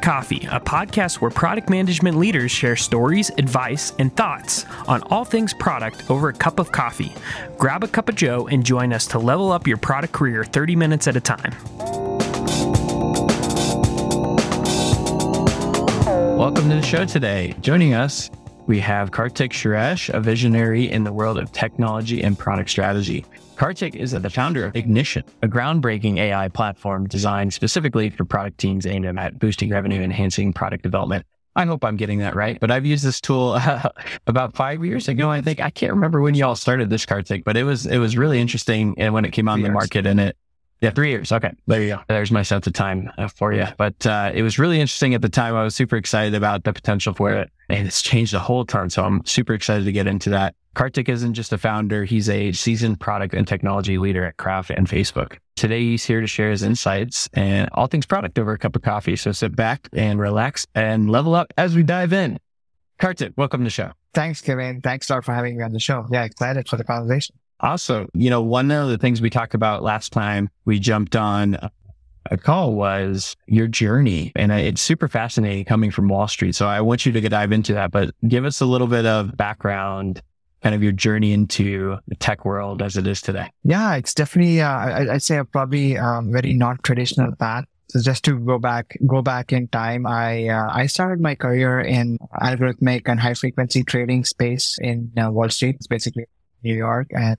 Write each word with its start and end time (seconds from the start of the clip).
Coffee, 0.00 0.48
a 0.50 0.58
podcast 0.58 1.16
where 1.16 1.30
product 1.30 1.68
management 1.68 2.16
leaders 2.16 2.50
share 2.50 2.74
stories, 2.74 3.30
advice, 3.36 3.92
and 3.98 4.14
thoughts 4.16 4.64
on 4.88 5.02
all 5.10 5.24
things 5.24 5.52
product 5.52 6.10
over 6.10 6.28
a 6.28 6.32
cup 6.32 6.58
of 6.58 6.72
coffee. 6.72 7.12
Grab 7.58 7.84
a 7.84 7.88
cup 7.88 8.08
of 8.08 8.14
Joe 8.14 8.48
and 8.48 8.64
join 8.64 8.92
us 8.92 9.06
to 9.08 9.18
level 9.18 9.52
up 9.52 9.66
your 9.66 9.76
product 9.76 10.12
career 10.14 10.44
30 10.44 10.76
minutes 10.76 11.06
at 11.06 11.16
a 11.16 11.20
time. 11.20 11.54
Welcome 16.38 16.70
to 16.70 16.76
the 16.76 16.82
show 16.82 17.04
today. 17.04 17.54
Joining 17.60 17.92
us, 17.92 18.30
we 18.66 18.80
have 18.80 19.10
Karthik 19.10 19.50
Suresh, 19.50 20.08
a 20.14 20.20
visionary 20.20 20.90
in 20.90 21.04
the 21.04 21.12
world 21.12 21.38
of 21.38 21.52
technology 21.52 22.22
and 22.22 22.38
product 22.38 22.70
strategy. 22.70 23.26
Karthik 23.60 23.94
is 23.94 24.12
the 24.12 24.30
founder 24.30 24.64
of 24.64 24.74
Ignition, 24.74 25.22
a 25.42 25.46
groundbreaking 25.46 26.16
AI 26.16 26.48
platform 26.48 27.06
designed 27.06 27.52
specifically 27.52 28.08
for 28.08 28.24
product 28.24 28.56
teams 28.56 28.86
aimed 28.86 29.04
at 29.04 29.38
boosting 29.38 29.68
revenue, 29.68 30.00
enhancing 30.00 30.54
product 30.54 30.82
development. 30.82 31.26
I 31.54 31.66
hope 31.66 31.84
I'm 31.84 31.98
getting 31.98 32.20
that 32.20 32.34
right, 32.34 32.58
but 32.58 32.70
I've 32.70 32.86
used 32.86 33.04
this 33.04 33.20
tool 33.20 33.58
uh, 33.60 33.90
about 34.26 34.54
five 34.54 34.82
years 34.82 35.08
ago. 35.08 35.30
I 35.30 35.42
think 35.42 35.60
I 35.60 35.68
can't 35.68 35.92
remember 35.92 36.22
when 36.22 36.34
y'all 36.34 36.56
started 36.56 36.88
this 36.88 37.04
Karthik, 37.04 37.44
but 37.44 37.58
it 37.58 37.64
was 37.64 37.84
it 37.84 37.98
was 37.98 38.16
really 38.16 38.40
interesting 38.40 38.94
and 38.96 39.12
when 39.12 39.26
it 39.26 39.32
came 39.32 39.46
on 39.46 39.60
the 39.60 39.68
market 39.68 40.06
and 40.06 40.18
it 40.20 40.38
yeah, 40.80 40.88
three 40.90 41.10
years. 41.10 41.30
Okay. 41.30 41.52
There 41.66 41.82
you 41.82 41.88
go. 41.88 42.00
There's 42.08 42.30
my 42.30 42.42
sense 42.42 42.66
of 42.66 42.72
time 42.72 43.10
uh, 43.18 43.28
for 43.28 43.52
you. 43.52 43.66
But 43.76 44.06
uh, 44.06 44.32
it 44.32 44.42
was 44.42 44.58
really 44.58 44.80
interesting 44.80 45.12
at 45.12 45.20
the 45.20 45.28
time. 45.28 45.54
I 45.54 45.62
was 45.62 45.74
super 45.74 45.96
excited 45.96 46.34
about 46.34 46.64
the 46.64 46.72
potential 46.72 47.12
for 47.12 47.32
it. 47.32 47.50
And 47.68 47.86
it's 47.86 48.00
changed 48.00 48.32
a 48.32 48.38
whole 48.38 48.64
ton. 48.64 48.88
So 48.88 49.04
I'm 49.04 49.22
super 49.26 49.52
excited 49.52 49.84
to 49.84 49.92
get 49.92 50.06
into 50.06 50.30
that. 50.30 50.54
Karthik 50.76 51.08
isn't 51.08 51.34
just 51.34 51.52
a 51.52 51.58
founder, 51.58 52.04
he's 52.04 52.28
a 52.28 52.52
seasoned 52.52 53.00
product 53.00 53.34
and 53.34 53.46
technology 53.46 53.98
leader 53.98 54.24
at 54.24 54.36
Craft 54.36 54.70
and 54.70 54.86
Facebook. 54.88 55.38
Today, 55.56 55.80
he's 55.80 56.04
here 56.04 56.20
to 56.20 56.26
share 56.26 56.50
his 56.50 56.62
insights 56.62 57.28
and 57.34 57.68
all 57.72 57.86
things 57.86 58.06
product 58.06 58.38
over 58.38 58.52
a 58.52 58.58
cup 58.58 58.76
of 58.76 58.82
coffee. 58.82 59.16
So 59.16 59.32
sit 59.32 59.54
back 59.54 59.88
and 59.92 60.18
relax 60.18 60.66
and 60.74 61.10
level 61.10 61.34
up 61.34 61.52
as 61.58 61.74
we 61.74 61.82
dive 61.82 62.12
in. 62.12 62.38
Karthik, 63.00 63.34
welcome 63.36 63.60
to 63.60 63.64
the 63.64 63.70
show. 63.70 63.92
Thanks, 64.14 64.40
Kevin. 64.40 64.80
Thanks 64.80 65.10
lot 65.10 65.24
for 65.24 65.34
having 65.34 65.56
me 65.56 65.64
on 65.64 65.72
the 65.72 65.80
show. 65.80 66.06
Yeah, 66.10 66.24
excited 66.24 66.68
for 66.68 66.76
the 66.76 66.84
conversation. 66.84 67.36
Awesome. 67.60 68.08
You 68.14 68.30
know, 68.30 68.40
one 68.40 68.70
of 68.70 68.88
the 68.88 68.96
things 68.96 69.20
we 69.20 69.28
talked 69.28 69.54
about 69.54 69.82
last 69.82 70.12
time 70.12 70.48
we 70.64 70.78
jumped 70.78 71.14
on 71.14 71.58
a 72.30 72.36
call 72.36 72.74
was 72.74 73.36
your 73.46 73.66
journey. 73.66 74.32
And 74.36 74.52
it's 74.52 74.80
super 74.80 75.08
fascinating 75.08 75.64
coming 75.64 75.90
from 75.90 76.08
Wall 76.08 76.28
Street. 76.28 76.54
So 76.54 76.66
I 76.66 76.80
want 76.80 77.04
you 77.04 77.12
to 77.12 77.28
dive 77.28 77.52
into 77.52 77.74
that, 77.74 77.90
but 77.90 78.14
give 78.26 78.44
us 78.44 78.60
a 78.60 78.66
little 78.66 78.86
bit 78.86 79.04
of 79.04 79.36
background, 79.36 80.22
kind 80.62 80.74
of 80.74 80.82
your 80.82 80.92
journey 80.92 81.32
into 81.32 81.98
the 82.06 82.14
tech 82.16 82.44
world 82.44 82.82
as 82.82 82.96
it 82.96 83.06
is 83.06 83.20
today. 83.20 83.50
Yeah, 83.64 83.94
it's 83.96 84.14
definitely, 84.14 84.60
uh, 84.60 84.68
I, 84.68 85.04
would 85.04 85.22
say 85.22 85.38
a 85.38 85.44
probably 85.44 85.96
um, 85.96 86.32
very 86.32 86.52
not 86.52 86.82
traditional 86.82 87.34
path. 87.36 87.64
So 87.88 88.00
just 88.00 88.24
to 88.26 88.38
go 88.38 88.58
back, 88.58 88.96
go 89.06 89.20
back 89.20 89.52
in 89.52 89.66
time, 89.66 90.06
I 90.06 90.46
uh, 90.48 90.70
I 90.72 90.86
started 90.86 91.20
my 91.20 91.34
career 91.34 91.80
in 91.80 92.18
algorithmic 92.40 93.08
and 93.08 93.18
high 93.18 93.34
frequency 93.34 93.82
trading 93.82 94.24
space 94.24 94.78
in 94.80 95.10
uh, 95.20 95.32
Wall 95.32 95.48
Street. 95.48 95.74
It's 95.74 95.88
basically 95.88 96.26
New 96.62 96.76
York, 96.76 97.08
and 97.10 97.36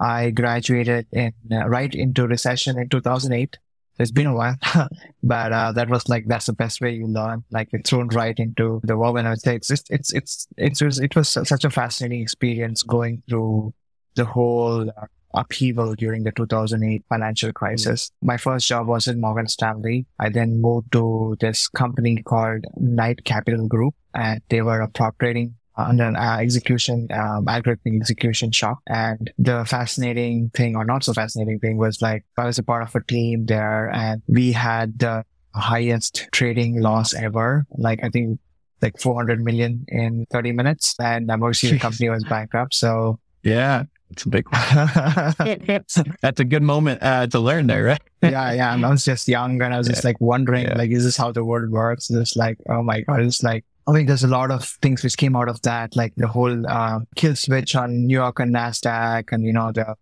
I 0.00 0.30
graduated 0.30 1.06
in 1.12 1.32
uh, 1.52 1.68
right 1.68 1.94
into 1.94 2.26
recession 2.26 2.76
in 2.76 2.88
2008. 2.88 3.56
It's 3.98 4.10
been 4.10 4.26
a 4.26 4.34
while, 4.34 4.56
but 5.22 5.52
uh, 5.52 5.72
that 5.72 5.88
was 5.88 6.08
like 6.08 6.26
that's 6.26 6.46
the 6.46 6.52
best 6.52 6.80
way 6.80 6.94
you 6.94 7.06
learn. 7.06 7.44
Like 7.50 7.72
you're 7.72 7.82
thrown 7.82 8.08
right 8.08 8.36
into 8.38 8.80
the 8.82 8.96
world. 8.96 9.18
And 9.18 9.28
I 9.28 9.30
would 9.30 9.40
say 9.40 9.56
it's 9.56 9.70
it's 9.70 9.84
it's 9.90 10.12
it's 10.12 10.80
it 10.80 10.84
was 10.84 10.98
it 10.98 11.14
was 11.14 11.28
such 11.28 11.64
a 11.64 11.70
fascinating 11.70 12.20
experience 12.20 12.82
going 12.82 13.22
through 13.28 13.72
the 14.16 14.24
whole 14.24 14.88
uh, 14.90 15.06
upheaval 15.34 15.94
during 15.94 16.24
the 16.24 16.32
2008 16.32 17.04
financial 17.08 17.52
crisis. 17.52 18.06
Mm-hmm. 18.06 18.26
My 18.26 18.36
first 18.36 18.66
job 18.66 18.86
was 18.86 19.06
in 19.06 19.20
Morgan 19.20 19.48
Stanley. 19.48 20.06
I 20.18 20.28
then 20.28 20.60
moved 20.60 20.92
to 20.92 21.36
this 21.40 21.68
company 21.68 22.22
called 22.22 22.64
Knight 22.76 23.24
Capital 23.24 23.68
Group, 23.68 23.94
and 24.14 24.40
they 24.48 24.62
were 24.62 24.80
a 24.80 24.88
prop 24.88 25.18
trading 25.18 25.54
on 25.76 26.00
an 26.00 26.16
uh, 26.16 26.38
execution, 26.40 27.08
um, 27.12 27.46
algorithmic 27.46 27.96
execution 27.96 28.52
shop. 28.52 28.78
And 28.86 29.32
the 29.38 29.64
fascinating 29.64 30.50
thing 30.50 30.76
or 30.76 30.84
not 30.84 31.04
so 31.04 31.12
fascinating 31.12 31.58
thing 31.58 31.76
was 31.76 32.00
like, 32.00 32.24
I 32.36 32.44
was 32.44 32.58
a 32.58 32.62
part 32.62 32.82
of 32.82 32.94
a 32.94 33.02
team 33.02 33.46
there 33.46 33.90
and 33.90 34.22
we 34.28 34.52
had 34.52 34.98
the 34.98 35.24
highest 35.54 36.28
trading 36.32 36.80
loss 36.80 37.14
ever. 37.14 37.66
Like, 37.76 38.04
I 38.04 38.08
think 38.08 38.38
like 38.82 39.00
400 39.00 39.42
million 39.42 39.84
in 39.88 40.26
30 40.30 40.52
minutes 40.52 40.94
and 41.00 41.30
obviously 41.30 41.70
the 41.70 41.78
company 41.78 42.08
was 42.08 42.24
bankrupt. 42.24 42.74
So 42.74 43.18
yeah. 43.42 43.84
It's 44.10 44.24
a 44.24 44.28
big 44.28 44.46
one. 44.48 45.84
That's 46.22 46.40
a 46.40 46.44
good 46.44 46.62
moment 46.62 47.02
uh, 47.02 47.26
to 47.28 47.40
learn 47.40 47.66
there, 47.66 47.84
right? 47.84 48.00
yeah, 48.22 48.52
yeah. 48.52 48.74
I 48.74 48.90
was 48.90 49.04
just 49.04 49.26
young 49.26 49.60
and 49.60 49.74
I 49.74 49.78
was 49.78 49.88
just 49.88 50.04
like 50.04 50.20
wondering, 50.20 50.66
yeah. 50.66 50.78
like, 50.78 50.90
is 50.90 51.02
this 51.02 51.16
how 51.16 51.32
the 51.32 51.44
world 51.44 51.70
works? 51.70 52.08
Just 52.08 52.36
like, 52.36 52.58
oh 52.68 52.82
my 52.82 53.00
God, 53.00 53.20
it's 53.20 53.42
like 53.42 53.64
I 53.86 53.92
mean, 53.92 54.06
there's 54.06 54.24
a 54.24 54.28
lot 54.28 54.50
of 54.50 54.66
things 54.80 55.02
which 55.02 55.16
came 55.16 55.36
out 55.36 55.48
of 55.48 55.60
that, 55.62 55.94
like 55.94 56.14
the 56.16 56.26
whole 56.26 56.66
uh, 56.66 57.00
kill 57.16 57.36
switch 57.36 57.76
on 57.76 58.06
New 58.06 58.14
York 58.14 58.40
and 58.40 58.54
Nasdaq, 58.54 59.30
and 59.32 59.44
you 59.44 59.52
know 59.52 59.72
the 59.72 59.94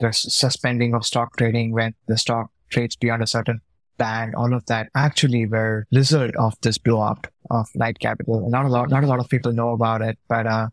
the 0.00 0.12
suspending 0.12 0.94
of 0.94 1.06
stock 1.06 1.36
trading 1.36 1.72
when 1.72 1.94
the 2.08 2.18
stock 2.18 2.50
trades 2.70 2.96
beyond 2.96 3.22
a 3.22 3.26
certain 3.26 3.60
band. 3.96 4.34
All 4.34 4.52
of 4.52 4.66
that 4.66 4.90
actually 4.94 5.46
were 5.46 5.86
result 5.92 6.34
of 6.36 6.54
this 6.60 6.76
blow 6.76 7.00
up 7.00 7.26
of 7.50 7.68
Knight 7.74 8.00
Capital. 8.00 8.48
Not 8.50 8.66
a 8.66 8.68
lot, 8.68 8.90
not 8.90 9.04
a 9.04 9.06
lot 9.06 9.20
of 9.20 9.28
people 9.28 9.52
know 9.52 9.70
about 9.70 10.02
it, 10.02 10.18
but 10.28 10.46
uh, 10.46 10.68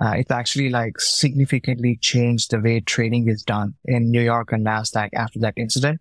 uh, 0.00 0.14
it 0.16 0.30
actually 0.30 0.70
like 0.70 1.00
significantly 1.00 1.98
changed 2.00 2.50
the 2.50 2.60
way 2.60 2.80
trading 2.80 3.28
is 3.28 3.42
done 3.42 3.74
in 3.84 4.10
New 4.10 4.22
York 4.22 4.52
and 4.52 4.64
Nasdaq 4.64 5.10
after 5.14 5.38
that 5.40 5.54
incident. 5.56 6.00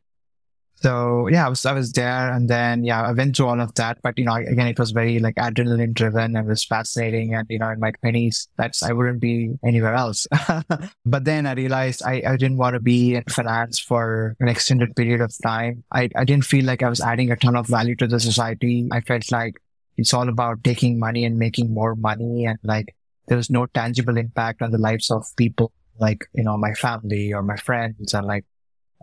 So 0.84 1.28
yeah, 1.30 1.46
I 1.46 1.50
was, 1.50 1.66
I 1.66 1.72
was 1.72 1.94
there 1.94 2.34
and 2.34 2.50
then, 2.50 2.84
yeah, 2.84 3.04
I 3.04 3.14
went 3.14 3.38
through 3.38 3.48
all 3.48 3.62
of 3.62 3.74
that. 3.76 4.00
But, 4.02 4.20
you 4.20 4.26
know, 4.26 4.36
again, 4.36 4.68
it 4.68 4.78
was 4.78 4.92
very 4.92 5.18
like 5.20 5.36
adrenaline 5.36 5.94
driven 5.94 6.36
and 6.36 6.46
was 6.46 6.66
fascinating. 6.66 7.34
And, 7.34 7.48
you 7.50 7.58
know, 7.60 7.70
in 7.70 7.80
my 7.80 7.92
twenties, 7.92 8.50
that's, 8.58 8.84
I 8.84 8.92
wouldn't 8.92 9.22
be 9.22 9.58
anywhere 9.66 9.94
else. 9.94 10.28
but 11.06 11.24
then 11.24 11.48
I 11.48 11.54
realized 11.54 12.04
I, 12.04 12.22
I 12.28 12.36
didn't 12.36 12.58
want 12.58 12.74
to 12.74 12.82
be 12.82 13.16
in 13.16 13.24
finance 13.30 13.80
for 13.80 14.36
an 14.42 14.50
extended 14.50 14.94
period 14.94 15.22
of 15.22 15.34
time. 15.42 15.86
I, 15.90 16.10
I 16.18 16.26
didn't 16.26 16.46
feel 16.46 16.66
like 16.66 16.84
I 16.84 16.90
was 16.90 17.00
adding 17.00 17.32
a 17.32 17.38
ton 17.38 17.56
of 17.56 17.68
value 17.68 17.96
to 17.96 18.08
the 18.08 18.20
society. 18.20 18.90
I 18.92 19.00
felt 19.00 19.32
like 19.32 19.56
it's 19.96 20.14
all 20.14 20.28
about 20.28 20.66
taking 20.66 21.00
money 21.00 21.24
and 21.24 21.40
making 21.40 21.74
more 21.74 21.96
money. 21.96 22.46
And 22.46 22.60
like 22.62 22.94
there 23.30 23.38
was 23.38 23.50
no 23.50 23.68
tangible 23.68 24.18
impact 24.18 24.62
on 24.62 24.72
the 24.72 24.78
lives 24.78 25.10
of 25.10 25.26
people 25.38 25.72
like, 25.98 26.26
you 26.34 26.44
know, 26.44 26.58
my 26.58 26.74
family 26.74 27.34
or 27.34 27.42
my 27.42 27.56
friends 27.56 28.14
and 28.14 28.28
like 28.28 28.44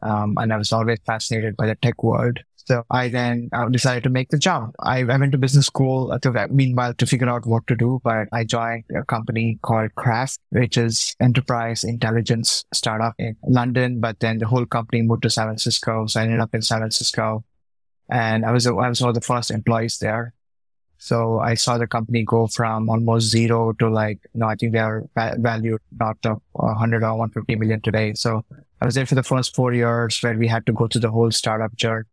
um, 0.02 0.36
and 0.38 0.52
I 0.52 0.56
was 0.56 0.72
always 0.72 0.98
fascinated 1.06 1.56
by 1.56 1.66
the 1.66 1.74
tech 1.76 2.02
world. 2.02 2.40
So 2.66 2.84
I 2.90 3.08
then 3.08 3.48
uh, 3.52 3.68
decided 3.68 4.04
to 4.04 4.10
make 4.10 4.28
the 4.28 4.38
jump. 4.38 4.76
I, 4.80 5.00
I 5.00 5.16
went 5.16 5.32
to 5.32 5.38
business 5.38 5.66
school 5.66 6.16
to, 6.16 6.48
meanwhile 6.50 6.94
to 6.94 7.06
figure 7.06 7.28
out 7.28 7.46
what 7.46 7.66
to 7.66 7.74
do, 7.74 8.00
but 8.04 8.28
I 8.32 8.44
joined 8.44 8.84
a 8.94 9.04
company 9.04 9.58
called 9.62 9.94
Craft, 9.96 10.38
which 10.50 10.78
is 10.78 11.16
enterprise 11.20 11.82
intelligence 11.82 12.64
startup 12.72 13.14
in 13.18 13.36
London. 13.44 13.98
But 13.98 14.20
then 14.20 14.38
the 14.38 14.46
whole 14.46 14.66
company 14.66 15.02
moved 15.02 15.22
to 15.22 15.30
San 15.30 15.46
Francisco. 15.46 16.06
So 16.06 16.20
I 16.20 16.24
ended 16.24 16.40
up 16.40 16.54
in 16.54 16.62
San 16.62 16.78
Francisco 16.78 17.44
and 18.08 18.44
I 18.44 18.52
was, 18.52 18.66
I 18.66 18.70
was 18.70 19.00
one 19.00 19.08
of 19.08 19.14
the 19.14 19.20
first 19.20 19.50
employees 19.50 19.98
there. 19.98 20.34
So 21.02 21.38
I 21.38 21.54
saw 21.54 21.78
the 21.78 21.86
company 21.86 22.24
go 22.24 22.46
from 22.46 22.90
almost 22.90 23.30
zero 23.30 23.72
to 23.80 23.88
like, 23.88 24.18
you 24.34 24.40
know, 24.40 24.48
I 24.48 24.54
think 24.54 24.72
they 24.72 24.80
are 24.80 25.02
valued 25.16 25.80
not 25.98 26.18
of 26.24 26.42
100 26.52 27.02
or 27.02 27.16
150 27.16 27.56
million 27.56 27.80
today. 27.80 28.12
So 28.12 28.44
I 28.82 28.84
was 28.84 28.96
there 28.96 29.06
for 29.06 29.14
the 29.14 29.22
first 29.22 29.56
four 29.56 29.72
years 29.72 30.22
where 30.22 30.36
we 30.36 30.46
had 30.46 30.66
to 30.66 30.74
go 30.74 30.88
through 30.88 31.00
the 31.00 31.10
whole 31.10 31.30
startup 31.30 31.74
journey. 31.74 32.04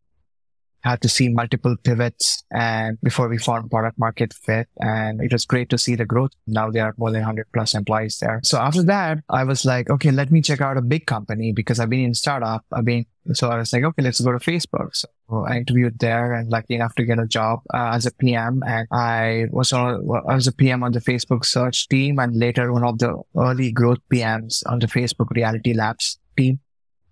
Had 0.84 1.02
to 1.02 1.10
see 1.10 1.30
multiple 1.30 1.76
pivots 1.84 2.44
and 2.52 2.98
before 3.02 3.28
we 3.28 3.38
found 3.38 3.70
product 3.70 3.98
market 3.98 4.34
fit. 4.34 4.68
And 4.80 5.22
it 5.22 5.32
was 5.32 5.46
great 5.46 5.70
to 5.70 5.78
see 5.78 5.96
the 5.96 6.06
growth. 6.06 6.32
Now 6.46 6.70
there 6.70 6.86
are 6.86 6.96
more 6.98 7.12
than 7.12 7.22
100 7.22 7.48
plus 7.54 7.74
employees 7.74 8.20
there. 8.20 8.40
So 8.44 8.58
after 8.58 8.84
that, 8.84 9.20
I 9.30 9.44
was 9.44 9.66
like, 9.66 9.90
okay, 9.90 10.12
let 10.12 10.32
me 10.32 10.42
check 10.42 10.62
out 10.62 10.78
a 10.78 10.82
big 10.82 11.06
company 11.06 11.52
because 11.52 11.80
I've 11.80 11.90
been 11.90 12.06
in 12.06 12.14
startup. 12.14 12.66
I've 12.72 12.86
been, 12.86 13.06
so 13.34 13.50
I 13.50 13.58
was 13.58 13.74
like, 13.74 13.84
okay, 13.84 14.04
let's 14.04 14.22
go 14.22 14.32
to 14.32 14.38
Facebook. 14.38 14.96
So 14.96 15.46
I 15.46 15.58
interviewed 15.58 16.00
there 16.00 16.34
and 16.34 16.50
lucky 16.50 16.76
enough 16.76 16.96
to 16.96 17.04
get 17.04 17.20
a 17.20 17.28
job 17.28 17.62
uh, 17.74 17.92
as 17.94 18.06
a 18.06 18.14
PM. 18.14 18.64
And 18.66 18.88
I 18.92 19.46
was 19.52 19.74
on, 19.74 20.08
I 20.28 20.36
was 20.36 20.48
a 20.48 20.54
PM 20.54 20.84
on 20.84 20.94
the 20.94 21.02
Facebook 21.02 21.46
search 21.46 21.88
team 21.90 22.20
and 22.20 22.36
later 22.36 22.72
one 22.72 22.84
of 22.84 23.00
the 23.00 23.22
early 23.38 23.72
growth 23.72 24.00
PMs 24.12 24.64
on 24.68 24.80
the 24.80 24.88
Facebook 24.88 25.30
Reality 25.32 25.74
Labs 25.74 26.20
team. 26.38 26.60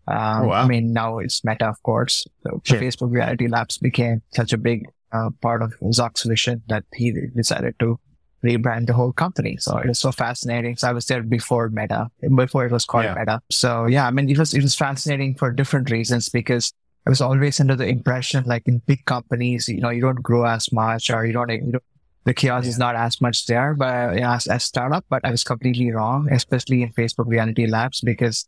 Um, 0.08 0.44
oh, 0.44 0.48
wow. 0.48 0.64
I 0.64 0.68
mean, 0.68 0.94
now 0.94 1.20
it's 1.20 1.44
Meta, 1.44 1.68
of 1.68 1.82
course. 1.84 2.26
So 2.44 2.62
sure. 2.64 2.80
Facebook 2.80 3.12
Reality 3.12 3.48
Labs 3.48 3.78
became 3.78 4.22
such 4.34 4.54
a 4.54 4.58
big 4.58 4.88
uh, 5.12 5.30
part 5.42 5.62
of 5.62 5.74
Zuck's 5.92 6.24
vision 6.24 6.62
that 6.68 6.84
he 6.94 7.14
decided 7.36 7.76
to 7.80 8.00
rebrand 8.44 8.86
the 8.88 8.94
whole 8.94 9.12
company. 9.12 9.58
So 9.58 9.78
it 9.78 9.88
was 9.88 10.00
so 10.00 10.12
fascinating. 10.12 10.76
So 10.78 10.88
I 10.88 10.94
was 10.94 11.06
there 11.08 11.24
before 11.24 11.70
Meta, 11.70 12.10
before 12.36 12.66
it 12.66 12.72
was 12.72 12.86
called 12.86 13.06
yeah. 13.06 13.16
Meta. 13.18 13.42
So 13.52 13.88
yeah, 13.88 14.06
I 14.06 14.12
mean, 14.12 14.30
it 14.30 14.38
was, 14.38 14.54
it 14.54 14.62
was 14.62 14.76
fascinating 14.76 15.36
for 15.36 15.52
different 15.52 15.90
reasons 15.90 16.30
because 16.30 16.72
I 17.08 17.10
was 17.10 17.22
always 17.22 17.60
under 17.60 17.76
the 17.76 17.88
impression, 17.88 18.44
like 18.46 18.68
in 18.68 18.80
big 18.86 19.06
companies, 19.06 19.68
you 19.68 19.80
know, 19.80 19.90
you 19.90 20.02
don't 20.02 20.22
grow 20.22 20.46
as 20.46 20.72
much 20.72 21.10
or 21.10 21.26
you 21.26 21.34
don't, 21.34 21.50
you 21.50 21.72
don't 21.72 21.84
the 22.26 22.34
chaos 22.34 22.66
yeah. 22.66 22.70
is 22.72 22.80
not 22.80 22.96
as 22.96 23.22
much 23.22 23.46
there, 23.46 23.76
but 23.76 24.16
you 24.16 24.22
know, 24.22 24.32
as 24.32 24.48
a 24.48 24.60
startup, 24.60 25.06
but 25.10 25.22
I 25.24 25.30
was 25.32 25.44
completely 25.44 25.92
wrong, 25.92 26.28
especially 26.32 26.82
in 26.82 26.92
Facebook 26.92 27.28
Reality 27.28 27.68
Labs 27.68 28.02
because 28.02 28.48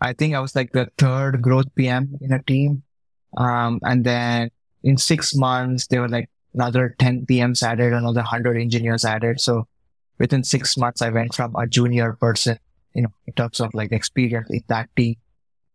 I 0.00 0.12
think 0.12 0.34
I 0.34 0.40
was 0.40 0.56
like 0.56 0.72
the 0.72 0.88
third 0.98 1.42
growth 1.42 1.66
PM 1.74 2.16
in 2.20 2.32
a 2.32 2.42
team. 2.42 2.82
Um, 3.36 3.80
and 3.82 4.04
then 4.04 4.50
in 4.82 4.96
six 4.96 5.34
months, 5.34 5.86
there 5.88 6.00
were 6.00 6.08
like 6.08 6.30
another 6.54 6.96
10 6.98 7.26
PMs 7.26 7.62
added, 7.62 7.92
another 7.92 8.20
100 8.20 8.56
engineers 8.56 9.04
added. 9.04 9.40
So 9.40 9.66
within 10.18 10.42
six 10.42 10.76
months, 10.76 11.02
I 11.02 11.10
went 11.10 11.34
from 11.34 11.54
a 11.56 11.66
junior 11.66 12.14
person, 12.14 12.58
you 12.94 13.02
know, 13.02 13.12
in 13.26 13.34
terms 13.34 13.60
of 13.60 13.72
like 13.74 13.92
experience 13.92 14.48
in 14.50 14.62
that 14.68 14.88
team 14.96 15.16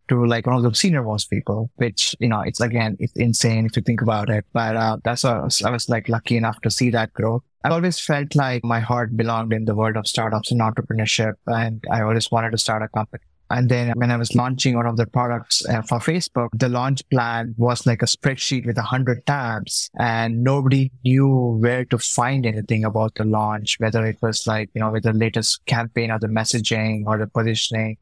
to 0.08 0.26
like 0.26 0.46
one 0.46 0.58
of 0.58 0.64
the 0.64 0.74
senior 0.76 1.04
most 1.04 1.30
people, 1.30 1.72
which, 1.76 2.16
you 2.20 2.28
know, 2.28 2.42
it's 2.42 2.62
again, 2.62 2.96
it's 3.00 3.14
insane 3.16 3.66
if 3.66 3.76
you 3.76 3.82
think 3.82 4.02
about 4.02 4.30
it. 4.30 4.46
But, 4.54 4.76
uh, 4.76 4.98
that's 5.04 5.24
why 5.24 5.32
I 5.32 5.44
was, 5.44 5.62
I 5.64 5.70
was 5.70 5.90
like 5.90 6.10
lucky 6.10 6.38
enough 6.38 6.62
to 6.62 6.70
see 6.70 6.90
that 6.92 7.14
growth. 7.14 7.44
I 7.64 7.70
always 7.70 8.00
felt 8.00 8.36
like 8.36 8.64
my 8.64 8.80
heart 8.80 9.18
belonged 9.18 9.54
in 9.54 9.66
the 9.66 9.74
world 9.74 9.98
of 9.98 10.08
startups 10.08 10.52
and 10.52 10.62
entrepreneurship. 10.62 11.34
And 11.48 11.84
I 11.92 12.02
always 12.02 12.30
wanted 12.30 12.52
to 12.52 12.58
start 12.60 12.84
a 12.84 12.88
company. 12.88 13.24
And 13.56 13.70
then 13.70 13.94
when 13.96 14.12
I 14.12 14.18
was 14.18 14.36
launching 14.36 14.76
one 14.76 14.86
of 14.86 14.98
the 14.98 15.06
products 15.06 15.66
uh, 15.70 15.82
for 15.82 16.00
Facebook, 16.00 16.50
the 16.54 16.68
launch 16.68 17.08
plan 17.10 17.56
was 17.58 17.86
like 17.86 18.02
a 18.02 18.06
spreadsheet 18.06 18.66
with 18.66 18.78
a 18.78 18.82
hundred 18.82 19.26
tabs 19.26 19.90
and 19.98 20.44
nobody 20.44 20.92
knew 21.06 21.58
where 21.62 21.86
to 21.86 21.98
find 21.98 22.46
anything 22.46 22.84
about 22.84 23.16
the 23.16 23.24
launch, 23.24 23.78
whether 23.80 24.06
it 24.06 24.18
was 24.22 24.46
like, 24.46 24.70
you 24.74 24.82
know, 24.82 24.92
with 24.92 25.04
the 25.04 25.14
latest 25.14 25.66
campaign 25.68 26.12
or 26.12 26.20
the 26.20 26.28
messaging 26.28 27.06
or 27.06 27.18
the 27.18 27.28
positioning 27.28 27.96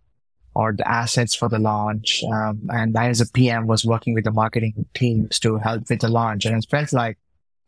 or 0.55 0.73
the 0.73 0.87
assets 0.89 1.35
for 1.35 1.49
the 1.49 1.59
launch. 1.59 2.23
Um, 2.23 2.67
and 2.69 2.97
I 2.97 3.09
as 3.09 3.21
a 3.21 3.31
PM 3.31 3.67
was 3.67 3.85
working 3.85 4.15
with 4.15 4.23
the 4.23 4.31
marketing 4.31 4.87
teams 4.95 5.37
to 5.41 5.57
help 5.59 5.83
with 5.87 6.01
the 6.01 6.09
launch. 6.09 6.45
And 6.45 6.57
it 6.57 6.67
felt 6.67 6.93
like 6.93 7.19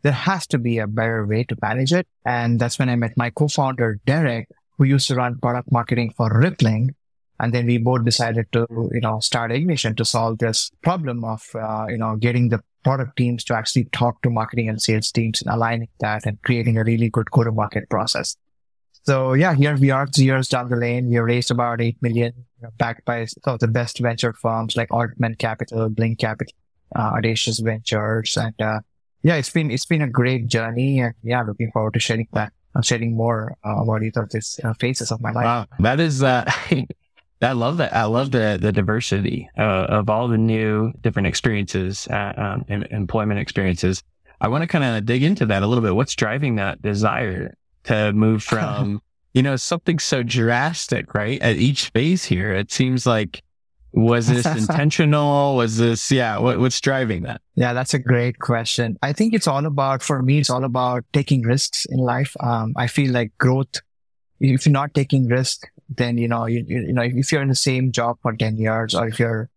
there 0.02 0.12
has 0.12 0.48
to 0.48 0.58
be 0.58 0.80
a 0.80 0.88
better 0.88 1.24
way 1.24 1.44
to 1.44 1.56
manage 1.62 1.94
it. 1.94 2.08
And 2.26 2.60
that's 2.60 2.80
when 2.80 2.90
I 2.90 2.96
met 2.96 3.16
my 3.16 3.30
co-founder, 3.30 4.00
Derek, 4.08 4.50
who 4.80 4.86
used 4.86 5.08
to 5.10 5.16
run 5.16 5.38
product 5.38 5.72
marketing 5.72 6.16
for 6.18 6.32
Rippling 6.34 6.96
and 7.40 7.54
then 7.54 7.66
we 7.66 7.78
both 7.78 8.06
decided 8.06 8.52
to, 8.54 8.66
you 8.70 9.02
know, 9.02 9.20
start 9.20 9.52
Ignition 9.52 9.96
to 9.96 10.06
solve 10.06 10.38
this 10.38 10.72
problem 10.82 11.24
of, 11.24 11.44
uh, 11.56 11.86
you 11.90 11.98
know, 11.98 12.16
getting 12.16 12.50
the 12.50 12.62
product 12.84 13.18
teams 13.18 13.44
to 13.44 13.56
actually 13.56 13.86
talk 13.86 14.22
to 14.22 14.30
marketing 14.30 14.70
and 14.70 14.82
sales 14.82 15.12
teams 15.12 15.42
and 15.42 15.54
aligning 15.54 15.90
that 16.00 16.26
and 16.26 16.42
creating 16.44 16.78
a 16.78 16.84
really 16.84 17.10
good 17.10 17.30
go 17.32 17.44
to 17.44 17.52
market 17.52 17.90
process. 17.90 18.38
So 19.04 19.34
yeah, 19.34 19.54
here 19.54 19.76
we 19.76 19.92
are 19.92 20.08
two 20.08 20.26
years 20.26 20.48
down 20.50 20.70
the 20.70 20.76
lane. 20.76 21.10
We 21.10 21.18
raised 21.20 21.52
about 21.52 21.82
8 21.82 21.98
million 22.02 22.34
backed 22.78 23.06
by 23.06 23.26
some 23.26 23.54
of 23.54 23.60
the 23.60 23.68
best 23.68 24.00
venture 24.00 24.34
firms 24.34 24.76
like 24.76 24.92
Altman 24.92 25.36
Capital, 25.36 25.90
Blink 25.90 26.20
Capital, 26.20 26.54
uh, 26.96 27.12
Audacious 27.18 27.60
Ventures. 27.60 28.38
And, 28.38 28.60
uh, 28.60 28.80
yeah, 29.22 29.36
it's 29.36 29.50
been, 29.50 29.70
it's 29.70 29.86
been 29.86 30.02
a 30.02 30.10
great 30.10 30.48
journey. 30.48 31.00
And 31.02 31.14
yeah, 31.22 31.44
looking 31.44 31.72
forward 31.72 31.94
to 31.94 32.00
sharing 32.00 32.28
that, 32.34 32.54
uh, 32.76 32.82
sharing 32.82 33.16
more 33.16 33.56
uh, 33.66 33.76
about 33.82 34.04
each 34.04 34.18
of 34.18 34.30
these 34.32 34.60
uh, 34.64 34.74
phases 34.80 35.12
of 35.12 35.22
my 35.22 35.32
life. 35.32 35.46
Wow. 35.46 35.66
That 35.80 36.00
is, 36.00 36.24
uh, 36.24 36.50
I 37.42 37.52
love 37.52 37.78
that. 37.78 37.94
I 37.94 38.06
love 38.06 38.32
the 38.32 38.58
the 38.62 38.72
diversity 38.72 39.50
uh, 39.58 39.86
of 39.90 40.10
all 40.10 40.28
the 40.28 40.38
new 40.38 40.94
different 41.02 41.28
experiences, 41.28 42.08
uh, 42.08 42.34
um, 42.38 42.66
employment 42.92 43.40
experiences. 43.40 44.02
I 44.42 44.48
want 44.48 44.64
to 44.64 44.68
kind 44.68 44.84
of 44.84 45.06
dig 45.06 45.24
into 45.24 45.46
that 45.48 45.64
a 45.64 45.68
little 45.68 45.84
bit. 45.84 45.96
What's 45.96 46.16
driving 46.16 46.56
that 46.56 46.82
desire 46.82 47.56
to 47.86 48.14
move 48.14 48.44
from, 48.52 49.02
you 49.34 49.42
know, 49.42 49.56
something 49.56 50.00
so 50.00 50.24
drastic, 50.24 51.14
right? 51.14 51.42
At 51.42 51.58
each 51.58 51.90
phase 51.90 52.26
here, 52.26 52.54
it 52.54 52.72
seems 52.72 53.06
like, 53.06 53.42
was 53.94 54.28
this 54.28 54.46
intentional? 54.70 55.56
Was 55.56 55.78
this, 55.78 56.12
yeah, 56.12 56.38
what, 56.38 56.60
what's 56.60 56.82
driving 56.82 57.24
that? 57.24 57.42
Yeah, 57.56 57.74
that's 57.74 57.94
a 57.94 58.00
great 58.00 58.40
question. 58.40 58.98
I 59.02 59.14
think 59.14 59.34
it's 59.34 59.48
all 59.48 59.66
about, 59.66 60.04
for 60.04 60.22
me, 60.22 60.40
it's 60.40 60.50
all 60.50 60.64
about 60.64 61.06
taking 61.14 61.42
risks 61.44 61.86
in 61.90 61.98
life. 61.98 62.36
Um, 62.42 62.74
I 62.76 62.88
feel 62.88 63.12
like 63.12 63.32
growth, 63.38 63.82
if 64.40 64.66
you're 64.66 64.74
not 64.74 64.94
taking 64.94 65.28
risk, 65.28 65.66
then 65.90 66.18
you 66.18 66.28
know 66.28 66.46
you, 66.46 66.64
you 66.68 66.94
know 66.94 67.02
if 67.02 67.32
you're 67.32 67.42
in 67.42 67.50
the 67.50 67.56
same 67.56 67.92
job 67.92 68.18
for 68.22 68.36
10 68.36 68.58
years 68.58 68.96
or 68.96 69.08
if 69.08 69.20
you're 69.20 69.50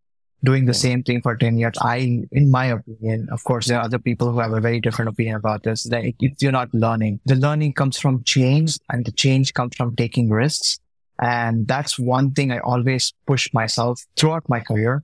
doing 0.44 0.66
the 0.66 0.74
same 0.74 1.02
thing 1.02 1.20
for 1.20 1.36
10 1.36 1.58
years 1.58 1.74
i 1.80 1.96
in 2.30 2.50
my 2.50 2.66
opinion 2.66 3.28
of 3.32 3.42
course 3.44 3.66
there 3.66 3.78
are 3.78 3.84
other 3.84 3.98
people 3.98 4.30
who 4.30 4.38
have 4.38 4.52
a 4.52 4.60
very 4.60 4.80
different 4.80 5.08
opinion 5.08 5.34
about 5.34 5.62
this 5.62 5.84
that 5.84 6.04
if 6.04 6.42
you're 6.42 6.52
not 6.52 6.72
learning 6.72 7.18
the 7.24 7.34
learning 7.34 7.72
comes 7.72 7.98
from 7.98 8.22
change 8.24 8.78
and 8.90 9.04
the 9.04 9.12
change 9.12 9.54
comes 9.54 9.76
from 9.76 9.94
taking 9.96 10.30
risks. 10.30 10.80
And 11.20 11.66
that's 11.66 11.98
one 11.98 12.30
thing 12.32 12.52
i 12.52 12.58
always 12.60 13.12
push 13.26 13.52
myself 13.52 14.04
throughout 14.16 14.48
my 14.48 14.60
career. 14.60 15.02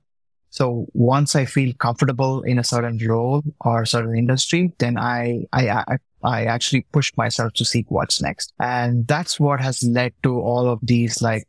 So 0.49 0.85
once 0.93 1.35
I 1.35 1.43
feel 1.43 1.73
comfortable 1.73 2.41
in 2.43 2.57
a 2.57 2.63
certain 2.63 2.97
role 3.05 3.43
or 3.59 3.85
certain 3.85 4.17
industry, 4.17 4.71
then 4.77 4.97
I, 4.97 5.45
I, 5.51 5.69
I, 5.69 5.97
I 6.25 6.45
actually 6.45 6.87
push 6.91 7.11
myself 7.15 7.53
to 7.53 7.65
seek 7.65 7.85
what's 7.89 8.21
next. 8.21 8.53
And 8.59 9.07
that's 9.07 9.39
what 9.39 9.61
has 9.61 9.83
led 9.83 10.13
to 10.23 10.39
all 10.39 10.67
of 10.67 10.79
these 10.81 11.21
like 11.21 11.47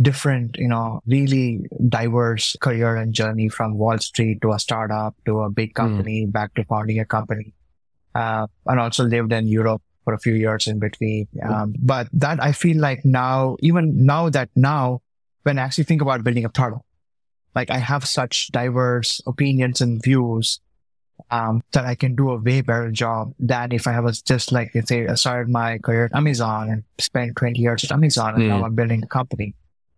different, 0.00 0.56
you 0.58 0.68
know, 0.68 1.00
really 1.06 1.66
diverse 1.88 2.56
career 2.60 2.96
and 2.96 3.12
journey 3.12 3.48
from 3.48 3.78
Wall 3.78 3.98
Street 3.98 4.40
to 4.42 4.52
a 4.52 4.58
startup 4.58 5.14
to 5.26 5.40
a 5.40 5.50
big 5.50 5.70
hmm. 5.70 5.82
company 5.82 6.26
mm. 6.26 6.32
back 6.32 6.54
to 6.54 6.64
founding 6.64 6.98
a 6.98 7.04
company. 7.04 7.54
Uh, 8.14 8.46
and 8.66 8.80
also 8.80 9.04
lived 9.04 9.32
in 9.32 9.46
Europe 9.46 9.82
for 10.04 10.14
a 10.14 10.18
few 10.18 10.34
years 10.34 10.66
in 10.66 10.78
between. 10.78 11.28
Um, 11.44 11.74
but 11.78 12.08
that 12.14 12.42
I 12.42 12.52
feel 12.52 12.80
like 12.80 13.04
now, 13.04 13.56
even 13.60 14.06
now 14.06 14.28
that 14.30 14.48
now, 14.56 15.02
when 15.44 15.58
I 15.58 15.62
actually 15.62 15.84
think 15.84 16.02
about 16.02 16.24
building 16.24 16.44
a 16.44 16.48
startup, 16.48 16.84
like 17.54 17.70
I 17.70 17.78
have 17.78 18.06
such 18.06 18.48
diverse 18.48 19.20
opinions 19.26 19.80
and 19.80 20.02
views 20.02 20.60
um, 21.30 21.62
that 21.72 21.84
I 21.84 21.94
can 21.94 22.14
do 22.14 22.30
a 22.30 22.36
way 22.36 22.60
better 22.60 22.90
job 22.90 23.34
than 23.38 23.72
if 23.72 23.86
I 23.86 24.00
was 24.00 24.22
just 24.22 24.52
like, 24.52 24.72
let's 24.74 24.88
say 24.88 25.06
I 25.06 25.14
started 25.14 25.48
my 25.48 25.78
career 25.78 26.06
at 26.06 26.14
Amazon 26.14 26.70
and 26.70 26.84
spent 26.98 27.36
20 27.36 27.60
years 27.60 27.84
at 27.84 27.92
Amazon 27.92 28.34
and 28.34 28.42
mm. 28.44 28.48
now 28.48 28.64
I'm 28.64 28.74
building 28.74 29.02
a 29.02 29.06
company. 29.06 29.54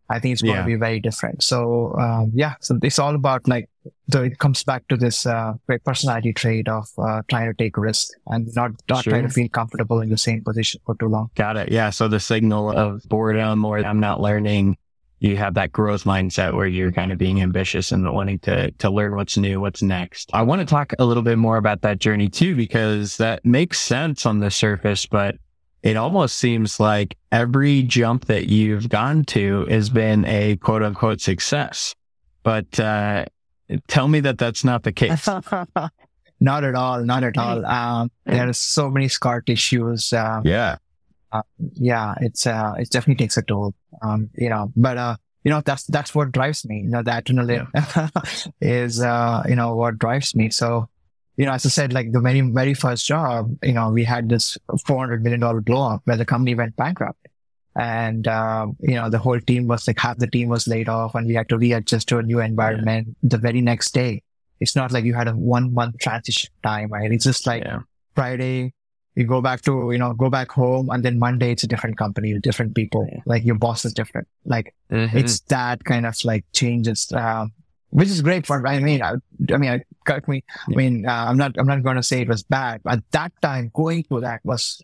I 0.09 0.19
think 0.19 0.33
it's 0.33 0.43
going 0.43 0.57
yeah. 0.57 0.63
to 0.63 0.67
be 0.67 0.75
very 0.75 0.99
different. 0.99 1.41
So, 1.41 1.95
um, 1.97 2.33
yeah, 2.35 2.55
so 2.61 2.77
it's 2.83 2.99
all 2.99 3.15
about 3.15 3.47
like, 3.47 3.69
so 4.11 4.25
it 4.25 4.41
comes 4.41 4.65
back 4.65 4.89
to 4.89 4.97
this, 4.97 5.25
uh, 5.25 5.55
personality 5.85 6.33
trait 6.33 6.69
of, 6.69 6.89
uh, 6.99 7.23
trying 7.29 7.47
to 7.47 7.55
take 7.55 7.77
risks 7.77 8.11
and 8.27 8.49
not, 8.57 8.73
not 8.89 9.05
sure. 9.05 9.13
trying 9.13 9.23
to 9.23 9.29
feel 9.29 9.49
comfortable 9.49 10.01
in 10.01 10.09
the 10.09 10.19
same 10.19 10.43
position 10.43 10.81
for 10.85 10.97
too 10.97 11.07
long. 11.07 11.31
Got 11.37 11.57
it. 11.57 11.71
Yeah. 11.71 11.91
So 11.91 12.09
the 12.09 12.19
signal 12.19 12.77
of 12.77 13.03
boredom 13.09 13.65
or 13.65 13.79
I'm 13.79 14.01
not 14.01 14.21
learning 14.21 14.79
you 15.21 15.37
have 15.37 15.55
that 15.55 15.71
growth 15.71 16.05
mindset 16.05 16.55
where 16.55 16.67
you're 16.67 16.91
kind 16.91 17.13
of 17.13 17.19
being 17.19 17.43
ambitious 17.43 17.93
and 17.93 18.11
wanting 18.13 18.39
to 18.41 18.71
to 18.73 18.91
learn 18.91 19.15
what's 19.15 19.37
new, 19.37 19.61
what's 19.61 19.83
next. 19.83 20.31
I 20.33 20.43
want 20.43 20.61
to 20.61 20.67
talk 20.67 20.95
a 20.99 21.05
little 21.05 21.23
bit 21.23 21.39
more 21.39 21.59
about 21.59 21.83
that 21.83 21.99
journey 21.99 22.29
too, 22.29 22.57
because 22.57 23.19
that 23.19 23.45
makes 23.45 23.79
sense 23.79 24.25
on 24.25 24.41
the 24.41 24.51
surface, 24.51 25.07
but 25.07 25.37
it 25.83 25.97
almost 25.97 26.37
seems 26.37 26.81
like 26.81 27.17
every 27.31 27.83
jump 27.83 28.27
that 28.27 28.49
you've 28.49 28.89
gone 28.89 29.25
to 29.25 29.67
has 29.67 29.91
been 29.91 30.25
a 30.25 30.57
quote 30.57 30.83
unquote 30.83 31.21
success. 31.21 31.95
But 32.43 32.81
uh, 32.81 33.27
tell 33.89 34.09
me 34.09 34.21
that 34.21 34.39
that's 34.39 34.65
not 34.65 34.83
the 34.83 34.93
case. 34.93 35.27
not 36.41 36.65
at 36.65 36.75
all. 36.75 37.05
Not 37.05 37.25
at 37.25 37.37
all. 37.37 37.65
Um, 37.67 38.11
there 38.25 38.49
are 38.49 38.53
so 38.55 38.91
many 38.91 39.09
scar 39.09 39.43
tissues. 39.43 40.15
Uh, 40.15 40.41
yeah 40.45 40.77
uh, 41.33 41.43
yeah, 41.75 42.15
it's 42.21 42.47
uh, 42.47 42.75
it 42.79 42.91
definitely 42.91 43.25
takes 43.25 43.37
a 43.37 43.43
toll. 43.43 43.75
Um, 44.03 44.31
you 44.35 44.49
know, 44.49 44.73
but 44.77 44.97
uh, 44.97 45.17
you 45.45 45.51
know, 45.51 45.61
that's 45.61 45.85
that's 45.85 46.15
what 46.15 46.33
drives 46.33 46.65
me. 46.65 46.81
You 46.81 46.91
know, 46.91 47.03
the 47.03 47.11
adrenaline 47.11 48.53
is 48.61 49.01
uh, 49.01 49.43
you 49.49 49.57
know, 49.57 49.75
what 49.77 49.99
drives 49.99 50.35
me. 50.35 50.51
So, 50.51 50.89
you 51.37 51.47
know, 51.47 51.53
as 51.53 51.67
I 51.67 51.69
said, 51.69 51.93
like 51.93 52.13
the 52.13 52.21
very 52.21 52.41
very 52.41 52.75
first 52.75 53.07
job, 53.07 53.57
you 53.63 53.73
know, 53.73 53.91
we 53.91 54.05
had 54.05 54.29
this 54.29 54.59
four 54.87 54.99
hundred 54.99 55.23
million 55.23 55.41
dollar 55.41 55.61
blow 55.61 55.95
up 55.95 56.03
where 56.05 56.17
the 56.17 56.25
company 56.25 56.55
went 56.55 56.77
bankrupt. 56.77 57.19
And, 57.77 58.27
um, 58.27 58.77
you 58.81 58.97
know, 58.97 59.09
the 59.09 59.19
whole 59.19 59.39
team 59.41 59.69
was 59.69 59.87
like 59.87 59.99
half 60.01 60.19
the 60.19 60.27
team 60.27 60.49
was 60.49 60.67
laid 60.67 60.89
off 60.89 61.15
and 61.15 61.27
we 61.27 61.35
had 61.35 61.49
to 61.51 61.57
readjust 61.57 62.09
to 62.09 62.19
a 62.19 62.23
new 62.23 62.41
environment 62.41 63.07
yeah. 63.23 63.29
the 63.29 63.39
very 63.39 63.61
next 63.61 63.95
day 63.95 64.25
it's 64.61 64.77
not 64.77 64.93
like 64.93 65.05
you 65.05 65.15
had 65.15 65.27
a 65.27 65.33
one 65.33 65.73
month 65.73 65.99
transition 65.99 66.51
time, 66.63 66.91
right? 66.91 67.11
It's 67.11 67.25
just 67.25 67.47
like 67.47 67.65
yeah. 67.65 67.81
Friday, 68.15 68.75
you 69.17 69.25
go 69.25 69.41
back 69.41 69.63
to, 69.63 69.91
you 69.91 69.99
know, 69.99 70.13
go 70.15 70.31
back 70.31 70.51
home 70.51 70.89
and 70.91 71.05
then 71.05 71.19
Monday 71.19 71.51
it's 71.53 71.65
a 71.65 71.67
different 71.67 71.99
company 71.99 72.33
with 72.33 72.43
different 72.43 72.75
people. 72.75 73.07
Yeah. 73.11 73.21
Like 73.27 73.45
your 73.45 73.57
boss 73.57 73.85
is 73.85 73.93
different. 73.93 74.29
Like 74.45 74.75
mm-hmm. 74.91 75.17
it's 75.19 75.41
that 75.41 75.85
kind 75.85 76.07
of 76.07 76.17
like 76.25 76.45
changes, 76.53 77.11
um, 77.13 77.53
which 77.91 78.09
is 78.09 78.23
great 78.23 78.47
for, 78.47 78.65
I 78.67 78.79
mean, 78.79 79.03
I, 79.03 79.15
I 79.53 79.57
mean, 79.57 79.71
I, 79.71 79.83
correct 80.07 80.29
me. 80.29 80.45
I 80.69 80.77
mean, 80.77 81.07
uh, 81.07 81.27
I'm 81.29 81.37
not, 81.37 81.59
I'm 81.59 81.67
not 81.67 81.83
going 81.83 81.97
to 81.97 82.05
say 82.05 82.21
it 82.21 82.29
was 82.29 82.45
bad. 82.45 82.83
But 82.85 82.99
at 82.99 83.11
that 83.11 83.33
time, 83.43 83.73
going 83.75 84.05
through 84.05 84.21
that 84.21 84.41
was, 84.45 84.81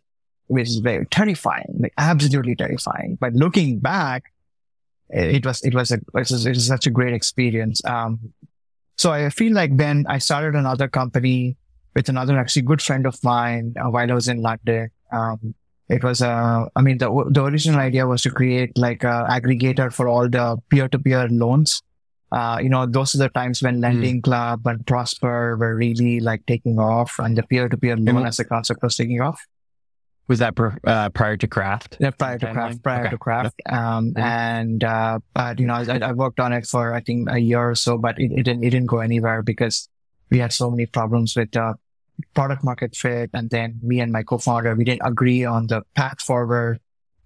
was 0.49 0.79
very 0.79 1.07
terrifying, 1.07 1.79
like 1.79 1.95
absolutely 1.97 2.57
terrifying. 2.57 3.17
But 3.21 3.33
looking 3.35 3.79
back, 3.79 4.25
it 5.09 5.47
was, 5.47 5.63
it 5.63 5.73
was 5.73 5.93
a, 5.93 5.99
it 5.99 6.03
was, 6.15 6.47
it 6.47 6.51
was 6.51 6.67
such 6.67 6.89
a 6.89 6.91
great 6.91 7.15
experience. 7.15 7.81
Um, 7.85 8.33
so 8.97 9.13
I 9.13 9.31
feel 9.31 9.53
like 9.53 9.71
when 9.73 10.05
I 10.09 10.19
started 10.19 10.57
another 10.57 10.89
company 10.89 11.57
with 11.97 12.11
another 12.11 12.39
actually 12.39 12.63
good 12.63 12.83
friend 12.83 13.07
of 13.07 13.17
mine 13.25 13.75
uh, 13.81 13.89
while 13.89 14.09
I 14.09 14.15
was 14.15 14.29
in 14.29 14.43
London. 14.43 14.91
Um, 15.11 15.55
it 15.89 16.05
was, 16.05 16.21
uh, 16.21 16.67
I 16.77 16.83
mean, 16.83 16.99
the, 16.99 17.09
the 17.31 17.45
original 17.45 17.81
idea 17.81 18.07
was 18.07 18.23
to 18.23 18.31
create 18.31 18.77
like 18.77 19.03
a 19.03 19.27
aggregator 19.31 19.91
for 19.93 20.07
all 20.07 20.29
the 20.29 20.59
peer-to-peer 20.69 21.29
loans. 21.31 21.83
Uh, 22.31 22.59
you 22.61 22.69
know, 22.69 22.85
those 22.87 23.15
are 23.15 23.19
the 23.19 23.29
times 23.31 23.63
when 23.63 23.77
hmm. 23.77 23.81
Lending 23.81 24.21
mm. 24.21 24.25
Club 24.25 24.67
and 24.67 24.85
Prosper 24.87 25.57
were 25.57 25.75
really 25.77 26.21
like 26.21 26.45
taking 26.47 26.79
off 26.79 27.19
and 27.19 27.39
the 27.39 27.45
peer-to-peer 27.45 27.97
loan 27.97 28.27
as 28.27 28.39
a 28.41 28.45
concept 28.45 28.83
was 28.83 28.97
taking 28.97 29.21
off. 29.21 29.41
Was 30.29 30.41
that 30.41 30.55
uh, 30.85 31.09
prior 31.11 31.37
to 31.37 31.47
Craft? 31.47 31.99
Yeah, 32.01 32.11
prior 32.11 32.37
to 32.37 32.53
Craft, 32.53 32.83
prior 32.83 33.03
okay. 33.03 33.11
to 33.11 33.19
Craft. 33.19 33.63
Um, 33.71 34.13
and, 34.17 34.83
uh, 34.83 35.21
but, 35.33 35.61
you 35.61 35.67
know, 35.67 35.75
I, 35.75 36.01
I, 36.03 36.13
worked 36.13 36.41
on 36.41 36.53
it 36.53 36.67
for, 36.67 36.93
I 36.93 37.01
think, 37.01 37.31
a 37.31 37.39
year 37.39 37.71
or 37.71 37.77
so, 37.77 37.97
but 37.97 38.19
it, 38.19 38.33
it, 38.33 38.43
didn't, 38.43 38.65
it 38.65 38.71
didn't 38.71 38.89
go 38.89 38.99
anywhere 38.99 39.43
because 39.43 39.89
we 40.29 40.39
had 40.39 40.53
so 40.53 40.69
many 40.69 40.87
problems 40.87 41.37
with, 41.37 41.57
uh, 41.57 41.75
product 42.35 42.65
market 42.65 42.95
fit. 42.95 43.31
And 43.35 43.51
then 43.51 43.79
me 43.83 44.01
and 44.01 44.13
my 44.13 44.23
co-founder, 44.23 44.75
we 44.75 44.85
didn't 44.85 45.07
agree 45.07 45.45
on 45.45 45.67
the 45.67 45.83
path 45.95 46.21
forward. 46.21 46.81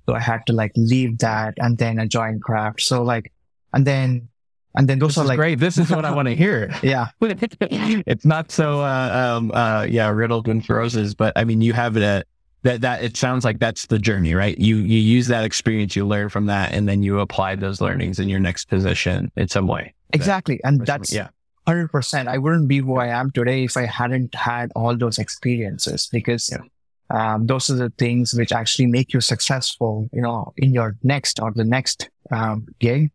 So 0.06 0.14
I 0.14 0.20
had 0.20 0.46
to 0.46 0.52
like 0.52 0.72
leave 0.76 1.18
that 1.18 1.54
and 1.58 1.78
then 1.78 2.00
I 2.00 2.06
joined 2.06 2.42
Craft. 2.42 2.80
So 2.80 3.02
like, 3.02 3.32
and 3.72 3.86
then, 3.86 4.28
and 4.76 4.88
then 4.88 4.98
those 4.98 5.16
this 5.16 5.18
are 5.18 5.24
like, 5.24 5.36
great. 5.36 5.58
This 5.58 5.78
is 5.78 5.90
what 5.90 6.04
I 6.04 6.12
want 6.12 6.28
to 6.28 6.34
hear. 6.34 6.70
yeah. 6.82 7.08
it's 7.20 8.24
not 8.24 8.50
so, 8.50 8.80
uh, 8.80 9.36
um, 9.36 9.50
uh, 9.52 9.86
yeah, 9.88 10.08
riddled 10.08 10.46
with 10.46 10.68
roses, 10.68 11.14
but 11.14 11.32
I 11.36 11.44
mean, 11.44 11.60
you 11.60 11.72
have 11.72 11.96
it 11.96 12.02
at, 12.02 12.26
that 12.62 12.82
that 12.82 13.02
it 13.02 13.16
sounds 13.16 13.44
like 13.44 13.58
that's 13.58 13.86
the 13.86 13.98
journey, 13.98 14.34
right? 14.34 14.58
You 14.58 14.76
you 14.76 14.98
use 14.98 15.28
that 15.28 15.44
experience, 15.44 15.96
you 15.96 16.06
learn 16.06 16.28
from 16.28 16.46
that, 16.46 16.72
and 16.72 16.88
then 16.88 17.02
you 17.02 17.20
apply 17.20 17.56
those 17.56 17.80
learnings 17.80 18.18
in 18.18 18.28
your 18.28 18.40
next 18.40 18.66
position 18.66 19.32
in 19.36 19.48
some 19.48 19.66
way. 19.66 19.94
Exactly, 20.12 20.60
and 20.62 20.84
that's 20.84 21.12
yeah. 21.12 21.28
100%. 21.66 22.28
I 22.28 22.38
wouldn't 22.38 22.68
be 22.68 22.78
who 22.78 22.96
I 22.96 23.08
am 23.08 23.30
today 23.30 23.64
if 23.64 23.76
I 23.76 23.86
hadn't 23.86 24.34
had 24.34 24.72
all 24.74 24.96
those 24.96 25.18
experiences 25.18 26.08
because 26.10 26.50
yeah. 26.50 26.64
um, 27.10 27.46
those 27.46 27.70
are 27.70 27.76
the 27.76 27.92
things 27.98 28.34
which 28.34 28.52
actually 28.52 28.86
make 28.86 29.12
you 29.12 29.20
successful, 29.20 30.08
you 30.12 30.22
know, 30.22 30.52
in 30.56 30.72
your 30.72 30.96
next 31.02 31.40
or 31.40 31.52
the 31.52 31.64
next 31.64 32.08
um, 32.30 32.66
gig. 32.78 33.10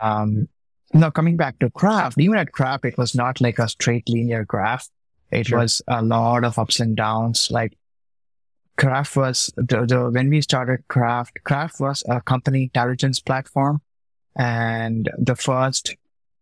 Um, 0.00 0.48
now 0.94 1.10
coming 1.10 1.36
back 1.36 1.58
to 1.58 1.70
craft, 1.70 2.18
even 2.18 2.36
at 2.36 2.52
craft, 2.52 2.84
it 2.84 2.98
was 2.98 3.14
not 3.14 3.40
like 3.40 3.58
a 3.58 3.68
straight 3.68 4.08
linear 4.08 4.44
graph. 4.44 4.88
It 5.30 5.46
sure. 5.46 5.58
was 5.58 5.82
a 5.88 6.02
lot 6.02 6.44
of 6.44 6.58
ups 6.58 6.80
and 6.80 6.96
downs. 6.96 7.48
Like 7.50 7.76
craft 8.76 9.16
was 9.16 9.52
the, 9.56 9.86
the, 9.86 10.10
when 10.10 10.28
we 10.28 10.40
started 10.42 10.86
craft, 10.88 11.38
craft 11.44 11.80
was 11.80 12.02
a 12.08 12.20
company 12.20 12.64
intelligence 12.64 13.20
platform. 13.20 13.80
And 14.36 15.10
the 15.18 15.36
first 15.36 15.94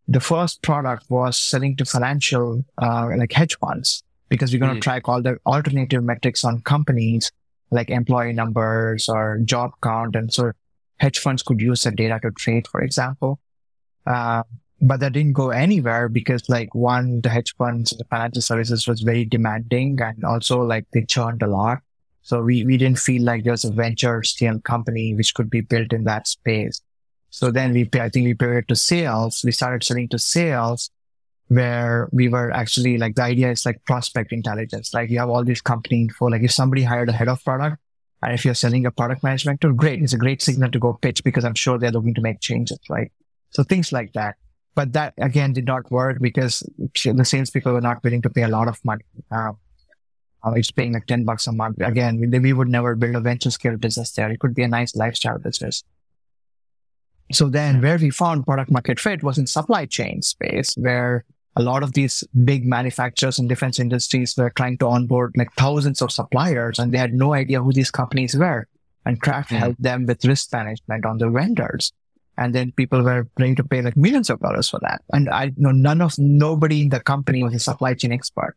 the 0.09 0.21
first 0.21 0.63
product 0.63 1.09
was 1.09 1.39
selling 1.39 1.77
to 1.77 1.85
financial, 1.85 2.65
uh, 2.79 3.09
like 3.17 3.33
hedge 3.33 3.57
funds, 3.59 4.03
because 4.29 4.53
we're 4.53 4.59
going 4.59 4.75
to 4.75 4.81
mm. 4.81 4.83
track 4.83 5.09
all 5.09 5.23
the 5.23 5.39
alternative 5.47 6.03
metrics 6.03 6.45
on 6.45 6.61
companies 6.63 7.31
like 7.71 7.91
employee 7.91 8.33
numbers 8.33 9.09
or 9.09 9.39
job 9.45 9.73
count. 9.83 10.17
And 10.17 10.33
so 10.33 10.53
hedge 10.99 11.19
funds 11.19 11.43
could 11.43 11.61
use 11.61 11.83
the 11.83 11.91
data 11.91 12.19
to 12.23 12.31
trade, 12.33 12.67
for 12.69 12.81
example. 12.81 13.39
Uh, 14.07 14.43
but 14.83 15.01
that 15.01 15.13
didn't 15.13 15.35
go 15.35 15.51
anywhere 15.51 16.09
because 16.09 16.49
like 16.49 16.75
one, 16.75 17.21
the 17.21 17.29
hedge 17.29 17.55
funds, 17.57 17.91
the 17.91 18.05
financial 18.05 18.43
services 18.43 18.89
was 18.89 19.03
very 19.03 19.25
demanding 19.25 20.01
and 20.01 20.25
also 20.25 20.63
like 20.63 20.87
they 20.93 21.05
churned 21.05 21.43
a 21.43 21.47
lot. 21.47 21.79
So 22.23 22.43
we, 22.43 22.65
we 22.65 22.77
didn't 22.77 22.99
feel 22.99 23.23
like 23.23 23.45
there 23.45 23.53
was 23.53 23.65
a 23.65 23.73
venture 23.73 24.23
scale 24.23 24.59
company 24.61 25.15
which 25.15 25.35
could 25.35 25.51
be 25.51 25.61
built 25.61 25.93
in 25.93 26.05
that 26.05 26.27
space. 26.27 26.81
So 27.31 27.51
then 27.51 27.73
we, 27.73 27.89
I 27.95 28.09
think 28.09 28.25
we 28.25 28.35
pivoted 28.35 28.69
to 28.69 28.77
sales. 28.77 29.43
We 29.45 29.53
started 29.53 29.85
selling 29.85 30.09
to 30.09 30.19
sales 30.19 30.91
where 31.49 32.09
we 32.13 32.29
were 32.29 32.51
actually 32.53 32.97
like 32.97 33.17
the 33.17 33.23
idea 33.23 33.51
is 33.51 33.67
like 33.67 33.85
prospect 33.85 34.33
intelligence. 34.33 34.93
Like 34.95 35.11
you 35.11 35.19
have 35.19 35.31
all 35.31 35.45
these 35.45 35.61
company 35.61 36.03
info. 36.03 36.27
Like 36.27 36.43
if 36.43 36.53
somebody 36.53 36.83
hired 36.83 37.09
a 37.09 37.13
head 37.13 37.29
of 37.29 37.43
product 37.45 37.79
and 38.23 38.35
if 38.35 38.45
you're 38.45 38.55
selling 38.55 38.87
a 38.87 38.91
product 38.91 39.23
management 39.23 39.61
tool, 39.61 39.73
great. 39.73 40.03
It's 40.03 40.13
a 40.13 40.19
great 40.19 40.43
signal 40.43 40.71
to 40.71 40.79
go 40.79 40.93
pitch 40.95 41.25
because 41.25 41.45
I'm 41.45 41.55
sure 41.55 41.79
they're 41.79 41.91
looking 41.91 42.15
to 42.15 42.21
make 42.21 42.41
changes, 42.41 42.79
right? 42.89 43.11
So 43.51 43.63
things 43.63 43.93
like 43.93 44.13
that. 44.13 44.37
But 44.75 44.93
that 44.93 45.15
again 45.19 45.53
did 45.53 45.67
not 45.67 45.91
work 45.91 46.19
because 46.21 46.63
the 46.79 47.25
salespeople 47.25 47.73
were 47.73 47.81
not 47.81 48.03
willing 48.05 48.23
to 48.23 48.31
pay 48.31 48.43
a 48.43 48.49
lot 48.49 48.69
of 48.69 48.79
money. 48.85 49.05
Um, 49.31 49.59
uh, 50.45 50.53
it's 50.53 50.71
paying 50.71 50.95
like 50.95 51.07
10 51.07 51.25
bucks 51.25 51.47
a 51.47 51.53
month. 51.53 51.81
Again, 51.81 52.19
we, 52.19 52.39
we 52.39 52.53
would 52.53 52.69
never 52.69 52.95
build 52.95 53.17
a 53.17 53.21
venture 53.21 53.51
scale 53.51 53.77
business 53.77 54.13
there. 54.13 54.31
It 54.31 54.41
could 54.41 54.55
be 54.55 54.63
a 54.63 54.69
nice 54.69 54.97
lifestyle 54.97 55.39
business. 55.39 55.85
So 57.33 57.49
then 57.49 57.81
where 57.81 57.99
we 57.99 58.11
found 58.11 58.45
product 58.45 58.71
market 58.71 58.99
fit 58.99 59.23
was 59.23 59.39
in 59.39 59.47
supply 59.47 59.87
chain 59.87 60.23
space 60.23 60.75
where 60.77 61.25
a 61.57 61.63
lot 61.63 61.83
of 61.83 61.93
these 61.93 62.25
big 62.45 62.65
manufacturers 62.65 63.39
and 63.39 63.49
defense 63.49 63.79
industries 63.79 64.35
were 64.37 64.51
trying 64.51 64.79
to 64.79 64.87
onboard 64.87 65.35
like 65.37 65.53
thousands 65.55 66.01
of 66.01 66.13
suppliers 66.13 66.79
and 66.79 66.93
they 66.93 66.99
had 66.99 67.13
no 67.13 67.35
idea 67.35 67.63
who 67.63 67.73
these 67.73 67.91
companies 67.91 68.37
were. 68.37 68.67
And 69.05 69.21
Craft 69.21 69.51
mm. 69.51 69.59
helped 69.59 69.83
them 69.83 70.07
with 70.07 70.25
risk 70.25 70.53
management 70.53 71.07
on 71.07 71.19
the 71.19 71.29
vendors. 71.29 71.93
And 72.37 72.55
then 72.55 72.73
people 72.73 73.03
were 73.03 73.29
willing 73.37 73.57
to 73.57 73.65
pay 73.65 73.83
like 73.83 73.97
millions 73.97 74.31
of 74.31 74.41
dollars 74.41 74.71
for 74.71 74.81
that. 74.83 75.03
And 75.13 75.29
I 75.29 75.53
know 75.57 75.73
none 75.73 76.01
of, 76.01 76.15
nobody 76.19 76.83
in 76.83 76.89
the 76.89 77.01
company 77.01 77.43
was 77.43 77.55
a 77.55 77.59
supply 77.59 77.95
chain 77.95 78.13
expert, 78.13 78.57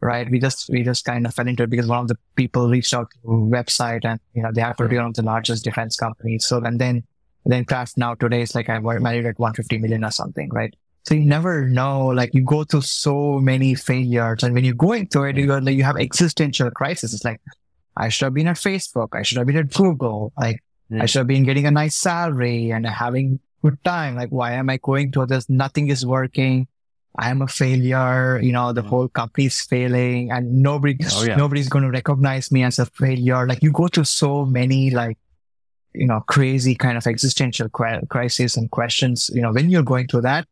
right? 0.00 0.30
We 0.30 0.38
just, 0.38 0.68
we 0.68 0.82
just 0.82 1.04
kind 1.04 1.26
of 1.26 1.34
fell 1.34 1.48
into 1.48 1.64
it 1.64 1.70
because 1.70 1.86
one 1.86 2.00
of 2.00 2.08
the 2.08 2.18
people 2.36 2.68
reached 2.68 2.94
out 2.94 3.08
to 3.10 3.28
website 3.28 4.04
and, 4.04 4.20
you 4.34 4.42
know, 4.42 4.52
they 4.52 4.60
happen 4.60 4.84
to 4.84 4.90
be 4.90 4.96
one 4.96 5.06
of 5.06 5.14
the 5.14 5.22
largest 5.22 5.64
defense 5.64 5.96
companies. 5.96 6.46
So 6.46 6.58
and 6.58 6.80
then 6.80 7.04
then 7.52 7.64
craft 7.64 7.96
now 7.96 8.14
today 8.14 8.42
is 8.42 8.54
like 8.54 8.68
I'm 8.68 8.84
married 8.84 9.26
at 9.26 9.38
150 9.38 9.78
million 9.78 10.04
or 10.04 10.10
something, 10.10 10.50
right? 10.50 10.74
So 11.04 11.14
you 11.14 11.24
never 11.24 11.68
know, 11.68 12.08
like 12.08 12.34
you 12.34 12.42
go 12.42 12.64
through 12.64 12.80
so 12.82 13.38
many 13.38 13.76
failures 13.76 14.42
and 14.42 14.52
when 14.52 14.64
you're 14.64 14.74
going 14.74 15.06
through 15.06 15.30
it, 15.30 15.36
you 15.36 15.46
like, 15.46 15.76
you 15.76 15.84
have 15.84 15.96
existential 15.96 16.70
crisis. 16.72 17.14
It's 17.14 17.24
like, 17.24 17.40
I 17.96 18.08
should 18.08 18.26
have 18.26 18.34
been 18.34 18.48
at 18.48 18.56
Facebook. 18.56 19.10
I 19.12 19.22
should 19.22 19.38
have 19.38 19.46
been 19.46 19.56
at 19.56 19.72
Google. 19.72 20.32
Like 20.36 20.62
mm. 20.90 21.00
I 21.00 21.06
should 21.06 21.20
have 21.20 21.28
been 21.28 21.44
getting 21.44 21.66
a 21.66 21.70
nice 21.70 21.94
salary 21.94 22.70
and 22.72 22.84
having 22.84 23.38
good 23.62 23.82
time. 23.84 24.16
Like, 24.16 24.30
why 24.30 24.52
am 24.52 24.68
I 24.68 24.78
going 24.78 25.12
through 25.12 25.26
this? 25.26 25.48
Nothing 25.48 25.88
is 25.88 26.04
working. 26.04 26.66
I 27.18 27.30
am 27.30 27.40
a 27.40 27.46
failure. 27.46 28.40
You 28.42 28.52
know, 28.52 28.72
the 28.72 28.82
mm. 28.82 28.88
whole 28.88 29.08
company 29.08 29.46
is 29.46 29.60
failing 29.60 30.32
and 30.32 30.60
nobody, 30.60 30.96
oh, 31.12 31.24
yeah. 31.24 31.36
nobody's 31.36 31.68
going 31.68 31.84
to 31.84 31.90
recognize 31.90 32.50
me 32.50 32.64
as 32.64 32.80
a 32.80 32.86
failure. 32.86 33.46
Like 33.46 33.62
you 33.62 33.70
go 33.70 33.86
through 33.86 34.04
so 34.04 34.44
many 34.44 34.90
like 34.90 35.18
you 35.96 36.06
know, 36.06 36.20
crazy 36.20 36.74
kind 36.74 36.96
of 36.96 37.06
existential 37.06 37.68
crisis 37.68 38.56
and 38.56 38.70
questions, 38.70 39.30
you 39.34 39.42
know, 39.42 39.52
when 39.52 39.70
you're 39.70 39.82
going 39.82 40.06
through 40.06 40.22
that. 40.22 40.46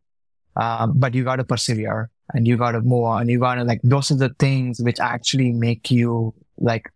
Um, 0.56 0.92
but 0.96 1.14
you 1.14 1.24
got 1.24 1.36
to 1.36 1.44
persevere 1.44 2.10
and 2.32 2.46
you 2.46 2.56
got 2.56 2.72
to 2.72 2.80
move 2.80 3.04
on. 3.04 3.28
You 3.28 3.40
got 3.40 3.56
to 3.56 3.64
like, 3.64 3.80
those 3.82 4.10
are 4.10 4.16
the 4.16 4.34
things 4.38 4.80
which 4.80 5.00
actually 5.00 5.52
make 5.52 5.90
you 5.90 6.32
like, 6.58 6.90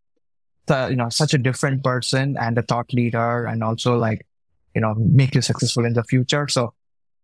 the, 0.67 0.89
you 0.91 0.97
know, 0.97 1.09
such 1.09 1.35
a 1.35 1.39
different 1.39 1.83
person 1.83 2.37
and 2.39 2.57
a 2.59 2.63
thought 2.63 2.93
leader 2.93 3.47
and 3.47 3.65
also 3.65 3.97
like, 3.97 4.27
you 4.75 4.81
know, 4.81 4.95
make 4.95 5.35
you 5.35 5.43
successful 5.43 5.85
in 5.85 5.95
the 5.95 6.05
future. 6.05 6.47
So, 6.49 6.75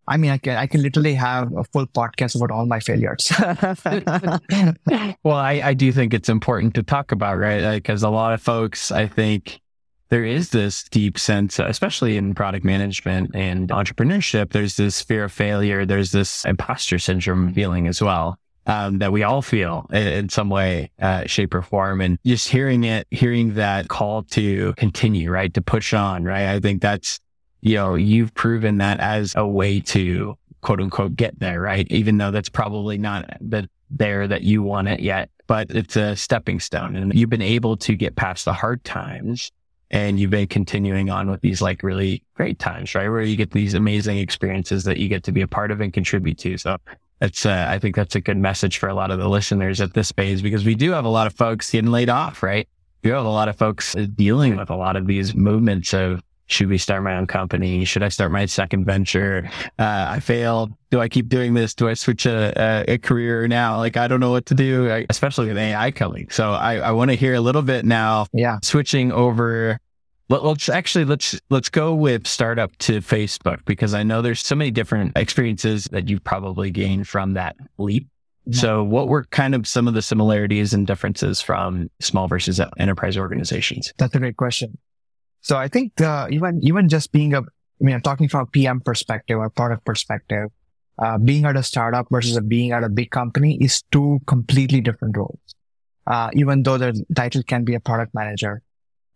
I 0.09 0.17
mean, 0.17 0.31
I 0.33 0.39
can, 0.39 0.57
I 0.57 0.67
can 0.67 0.83
literally 0.83 1.15
have 1.15 1.55
a 1.57 1.65
full 1.65 1.87
podcast 1.87 2.37
about 2.37 2.51
all 2.51 2.67
my 2.67 2.81
failures. 2.81 3.33
well, 5.23 5.37
I, 5.37 5.61
I 5.65 5.75
do 5.75 5.93
think 5.93 6.13
it's 6.13 6.29
important 6.29 6.75
to 6.75 6.83
talk 6.83 7.13
about, 7.13 7.39
right? 7.39 7.75
Because 7.77 8.03
like, 8.03 8.09
a 8.09 8.13
lot 8.13 8.33
of 8.35 8.43
folks, 8.43 8.91
I 8.91 9.07
think, 9.07 9.61
there 10.15 10.25
is 10.25 10.51
this 10.51 10.85
deep 10.85 11.19
sense, 11.19 11.59
especially 11.59 12.17
in 12.17 12.35
product 12.35 12.65
management 12.65 13.35
and 13.35 13.71
entrepreneurship, 13.71 14.53
there's 14.53 14.77
this 14.77 15.03
fear 15.03 15.25
of 15.25 15.33
failure. 15.33 15.85
There's 15.85 16.13
this 16.13 16.45
imposter 16.45 17.01
syndrome 17.01 17.53
feeling 17.53 17.89
as 17.89 18.01
well. 18.01 18.39
Um, 18.67 19.01
that 19.01 19.11
we 19.11 19.25
all 19.25 19.43
feel 19.43 19.89
in, 19.93 20.29
some 20.29 20.51
way, 20.51 20.93
uh, 21.03 21.27
shape 21.27 21.53
or 21.53 21.63
form. 21.63 22.01
And 22.01 22.17
just 22.25 22.49
hearing 22.49 22.85
it, 22.85 23.09
hearing 23.11 23.55
that 23.55 23.89
call 23.89 24.23
to 24.23 24.73
continue, 24.75 25.33
right? 25.33 25.53
To 25.53 25.61
push 25.61 25.93
on, 25.93 26.23
right? 26.23 26.47
I 26.47 26.61
think 26.61 26.81
that's, 26.81 27.19
you 27.61 27.75
know, 27.75 27.97
you've 27.97 28.33
proven 28.35 28.79
that 28.79 29.01
as 29.01 29.35
a 29.35 29.45
way 29.45 29.81
to 29.81 30.39
quote 30.61 30.81
unquote 30.81 31.17
get 31.17 31.41
there, 31.41 31.61
right? 31.61 31.89
Even 31.91 32.19
though 32.19 32.31
that's 32.31 32.49
probably 32.49 32.99
not 32.99 33.29
the 33.41 33.69
there 33.91 34.29
that 34.29 34.45
you 34.45 34.63
want 34.63 34.87
it 34.87 35.01
yet, 35.01 35.29
but 35.49 35.73
it's 35.73 35.97
a 35.97 36.15
stepping 36.15 36.61
stone 36.61 36.95
and 36.95 37.13
you've 37.15 37.31
been 37.31 37.43
able 37.43 37.77
to 37.79 37.97
get 37.97 38.15
past 38.15 38.45
the 38.45 38.53
hard 38.53 38.83
times 38.85 39.51
and 39.91 40.19
you've 40.19 40.31
been 40.31 40.47
continuing 40.47 41.11
on 41.11 41.31
with 41.31 41.41
these 41.41 41.63
like 41.63 41.83
really 41.83 42.23
great 42.35 42.59
times, 42.59 42.95
right? 42.95 43.09
Where 43.09 43.23
you 43.23 43.37
get 43.37 43.53
these 43.53 43.75
amazing 43.75 44.19
experiences 44.19 44.85
that 44.85 44.97
you 44.97 45.09
get 45.09 45.23
to 45.25 45.33
be 45.33 45.43
a 45.43 45.49
part 45.49 45.71
of 45.71 45.81
and 45.81 45.93
contribute 45.93 46.39
to. 46.39 46.59
So 46.59 46.79
That's, 47.21 47.47
uh, 47.47 47.67
I 47.69 47.79
think 47.79 47.95
that's 47.95 48.17
a 48.17 48.21
good 48.21 48.37
message 48.37 48.79
for 48.79 48.89
a 48.89 48.95
lot 48.95 49.11
of 49.11 49.19
the 49.19 49.29
listeners 49.29 49.81
at 49.81 49.95
this 49.95 50.11
phase 50.13 50.43
because 50.43 50.65
we 50.65 50.75
do 50.75 50.91
have 50.93 51.05
a 51.05 51.09
lot 51.09 51.27
of 51.27 51.35
folks 51.35 51.71
getting 51.71 51.91
laid 51.91 52.09
off, 52.09 52.43
right? 52.43 52.69
We 53.03 53.11
have 53.11 53.25
a 53.25 53.29
lot 53.29 53.49
of 53.49 53.57
folks 53.57 53.95
dealing 54.15 54.57
with 54.57 54.71
a 54.71 54.77
lot 54.77 54.97
of 54.97 55.07
these 55.07 55.35
movements 55.35 55.93
of 55.95 56.23
should 56.47 56.69
we 56.69 56.79
start 56.79 57.03
my 57.03 57.17
own 57.17 57.27
company? 57.27 57.85
Should 57.85 58.03
I 58.03 58.09
start 58.09 58.31
my 58.31 58.47
second 58.47 58.85
venture? 58.85 59.51
Uh, 59.79 60.07
I 60.09 60.21
failed. 60.21 60.73
Do 60.91 61.01
I 61.01 61.09
keep 61.09 61.29
doing 61.29 61.55
this? 61.55 61.75
Do 61.75 61.89
I 61.89 61.95
switch 61.95 62.27
a, 62.27 62.53
a, 62.89 62.95
a 62.95 62.99
career 62.99 63.49
now? 63.49 63.79
Like, 63.79 63.97
I 63.97 64.09
don't 64.09 64.21
know 64.21 64.31
what 64.31 64.47
to 64.47 64.55
do, 64.55 65.05
especially 65.09 65.49
with 65.49 65.59
AI 65.59 65.91
coming. 65.91 66.29
So 66.31 66.53
I, 66.53 66.77
I 66.77 66.91
want 66.93 67.11
to 67.11 67.17
hear 67.17 67.35
a 67.35 67.41
little 67.41 67.63
bit 67.63 67.85
now. 67.85 68.27
Yeah. 68.33 68.59
Switching 68.63 69.11
over. 69.11 69.79
Let, 70.31 70.43
us 70.43 70.69
actually 70.71 71.05
let's 71.05 71.39
let's 71.51 71.69
go 71.69 71.95
with 71.95 72.27
startup 72.27 72.75
to 72.79 73.01
Facebook 73.01 73.63
because 73.67 73.93
I 73.93 74.03
know 74.03 74.23
there's 74.23 74.45
so 74.45 74.55
many 74.55 74.71
different 74.71 75.13
experiences 75.17 75.85
that 75.93 76.09
you've 76.09 76.25
probably 76.25 76.71
gained 76.71 77.07
from 77.07 77.35
that 77.35 77.57
leap. 77.77 78.09
Yeah. 78.47 78.61
So, 78.61 78.85
what 78.85 79.09
were 79.09 79.25
kind 79.25 79.55
of 79.55 79.67
some 79.67 79.87
of 79.87 79.93
the 79.93 80.01
similarities 80.01 80.73
and 80.73 80.87
differences 80.87 81.43
from 81.43 81.91
small 82.01 82.27
versus 82.27 82.61
enterprise 82.79 83.19
organizations? 83.19 83.93
That's 83.99 84.15
a 84.15 84.19
great 84.19 84.37
question. 84.37 84.79
So 85.45 85.59
I 85.59 85.69
think 85.69 86.01
uh, 86.01 86.27
even 86.31 86.59
even 86.65 86.89
just 86.89 87.13
being 87.13 87.35
a, 87.35 87.41
I 87.41 87.81
mean, 87.81 87.95
I'm 87.95 88.01
talking 88.01 88.29
from 88.29 88.41
a 88.41 88.47
PM 88.47 88.81
perspective 88.81 89.39
or 89.39 89.51
product 89.51 89.85
perspective. 89.85 90.49
Uh, 90.99 91.19
being 91.19 91.45
at 91.45 91.57
a 91.57 91.63
startup 91.63 92.07
versus 92.11 92.39
being 92.47 92.71
at 92.71 92.85
a 92.85 92.89
big 92.89 93.11
company 93.11 93.59
is 93.61 93.83
two 93.91 94.21
completely 94.27 94.81
different 94.81 95.17
roles. 95.17 95.55
Uh, 96.07 96.31
even 96.35 96.63
though 96.63 96.79
the 96.79 97.05
title 97.15 97.43
can 97.43 97.65
be 97.65 97.75
a 97.75 97.81
product 97.81 98.15
manager, 98.15 98.63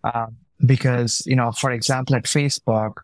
um, 0.04 0.36
because 0.66 1.22
you 1.24 1.36
know, 1.36 1.50
for 1.50 1.70
example, 1.70 2.14
at 2.14 2.24
Facebook, 2.24 2.94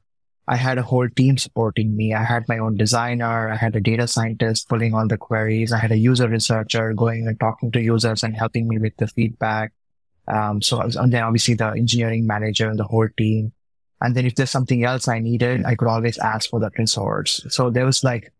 I 0.46 0.56
had 0.56 0.76
a 0.76 0.82
whole 0.82 1.08
team 1.08 1.38
supporting 1.38 1.96
me. 1.96 2.12
I 2.12 2.24
had 2.24 2.46
my 2.46 2.58
own 2.58 2.76
designer. 2.76 3.48
I 3.48 3.56
had 3.56 3.74
a 3.74 3.80
data 3.80 4.06
scientist 4.06 4.68
pulling 4.68 4.92
all 4.92 5.08
the 5.08 5.16
queries. 5.16 5.72
I 5.72 5.78
had 5.78 5.92
a 5.92 5.96
user 5.96 6.28
researcher 6.28 6.92
going 6.92 7.26
and 7.26 7.40
talking 7.40 7.72
to 7.72 7.80
users 7.80 8.22
and 8.22 8.36
helping 8.36 8.68
me 8.68 8.78
with 8.78 8.98
the 8.98 9.06
feedback. 9.06 9.72
Um, 10.26 10.62
so 10.62 10.80
and 10.80 11.12
then 11.12 11.22
obviously 11.22 11.54
the 11.54 11.68
engineering 11.68 12.26
manager 12.26 12.68
and 12.68 12.78
the 12.78 12.84
whole 12.84 13.08
team. 13.16 13.52
And 14.00 14.14
then 14.14 14.26
if 14.26 14.34
there's 14.34 14.50
something 14.50 14.84
else 14.84 15.08
I 15.08 15.18
needed, 15.18 15.64
I 15.64 15.74
could 15.74 15.88
always 15.88 16.18
ask 16.18 16.50
for 16.50 16.60
that 16.60 16.78
resource. 16.78 17.44
So 17.48 17.70
there 17.70 17.86
was 17.86 18.04
like 18.04 18.32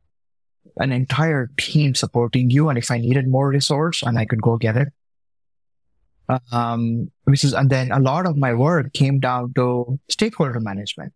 an 0.78 0.92
entire 0.92 1.50
team 1.58 1.94
supporting 1.94 2.50
you. 2.50 2.68
And 2.68 2.78
if 2.78 2.90
I 2.90 2.98
needed 2.98 3.28
more 3.28 3.48
resource 3.48 4.02
and 4.02 4.18
I 4.18 4.24
could 4.24 4.42
go 4.42 4.56
get 4.56 4.76
it. 4.76 4.88
Um, 6.52 7.10
which 7.24 7.44
is, 7.44 7.52
and 7.52 7.68
then 7.68 7.92
a 7.92 8.00
lot 8.00 8.26
of 8.26 8.36
my 8.36 8.54
work 8.54 8.92
came 8.94 9.20
down 9.20 9.52
to 9.54 9.98
stakeholder 10.08 10.58
management. 10.58 11.12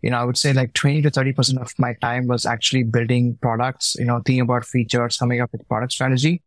You 0.00 0.10
know, 0.10 0.18
I 0.18 0.24
would 0.24 0.38
say 0.38 0.52
like 0.52 0.74
20 0.74 1.02
to 1.02 1.10
30% 1.10 1.60
of 1.60 1.72
my 1.78 1.94
time 1.94 2.28
was 2.28 2.46
actually 2.46 2.84
building 2.84 3.36
products, 3.40 3.96
you 3.98 4.04
know, 4.04 4.20
thinking 4.24 4.42
about 4.42 4.64
features, 4.64 5.16
coming 5.16 5.40
up 5.40 5.50
with 5.50 5.66
product 5.66 5.92
strategy. 5.92 6.42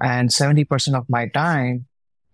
And 0.00 0.28
70% 0.28 0.94
of 0.94 1.08
my 1.08 1.28
time 1.28 1.86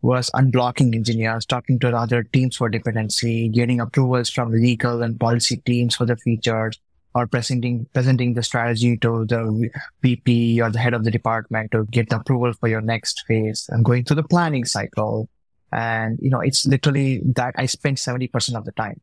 was 0.02 0.30
unblocking 0.34 0.94
engineers, 0.94 1.46
talking 1.46 1.78
to 1.78 1.96
other 1.96 2.24
teams 2.24 2.56
for 2.56 2.68
dependency, 2.68 3.48
getting 3.48 3.80
approvals 3.80 4.28
from 4.28 4.50
legal 4.50 5.02
and 5.02 5.18
policy 5.18 5.58
teams 5.58 5.94
for 5.94 6.04
the 6.04 6.16
features, 6.16 6.78
or 7.14 7.26
presenting 7.26 7.86
presenting 7.94 8.34
the 8.34 8.42
strategy 8.42 8.96
to 8.96 9.24
the 9.26 9.70
VP 10.02 10.60
or 10.60 10.70
the 10.70 10.78
head 10.78 10.94
of 10.94 11.04
the 11.04 11.10
department 11.10 11.70
to 11.70 11.84
get 11.86 12.08
the 12.10 12.16
approval 12.16 12.52
for 12.52 12.68
your 12.68 12.80
next 12.80 13.24
phase, 13.28 13.66
and 13.70 13.84
going 13.84 14.04
through 14.04 14.16
the 14.16 14.24
planning 14.24 14.64
cycle. 14.64 15.28
And 15.70 16.18
you 16.20 16.30
know, 16.30 16.40
it's 16.40 16.66
literally 16.66 17.22
that 17.36 17.54
I 17.56 17.66
spent 17.66 17.98
seventy 17.98 18.28
percent 18.28 18.58
of 18.58 18.64
the 18.64 18.72
time 18.72 19.00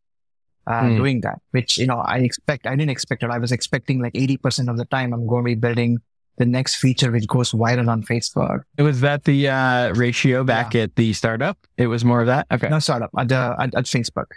uh, 0.67 0.83
mm. 0.83 0.97
doing 0.97 1.21
that, 1.21 1.39
which 1.51 1.77
you 1.77 1.87
know 1.87 1.99
I 1.99 2.17
expect. 2.19 2.67
I 2.67 2.75
didn't 2.75 2.91
expect 2.91 3.23
it. 3.23 3.29
I 3.29 3.37
was 3.37 3.51
expecting 3.51 4.01
like 4.01 4.15
eighty 4.15 4.37
percent 4.37 4.69
of 4.69 4.77
the 4.77 4.85
time 4.85 5.13
I'm 5.13 5.27
going 5.27 5.45
to 5.45 5.47
be 5.47 5.55
building 5.55 5.99
the 6.39 6.45
next 6.45 6.77
feature 6.77 7.11
which 7.11 7.27
goes 7.27 7.51
viral 7.51 7.87
on 7.89 8.01
Facebook. 8.01 8.63
It 8.77 8.81
Was 8.81 9.01
that 9.01 9.25
the 9.25 9.49
uh, 9.49 9.93
ratio 9.93 10.43
back 10.43 10.73
yeah. 10.73 10.83
at 10.83 10.95
the 10.95 11.13
startup? 11.13 11.57
It 11.77 11.87
was 11.87 12.03
more 12.03 12.21
of 12.21 12.27
that. 12.27 12.47
Okay, 12.51 12.69
no 12.69 12.79
startup 12.79 13.11
at 13.17 13.27
the 13.27 13.55
at, 13.59 13.75
at 13.75 13.85
Facebook. 13.85 14.31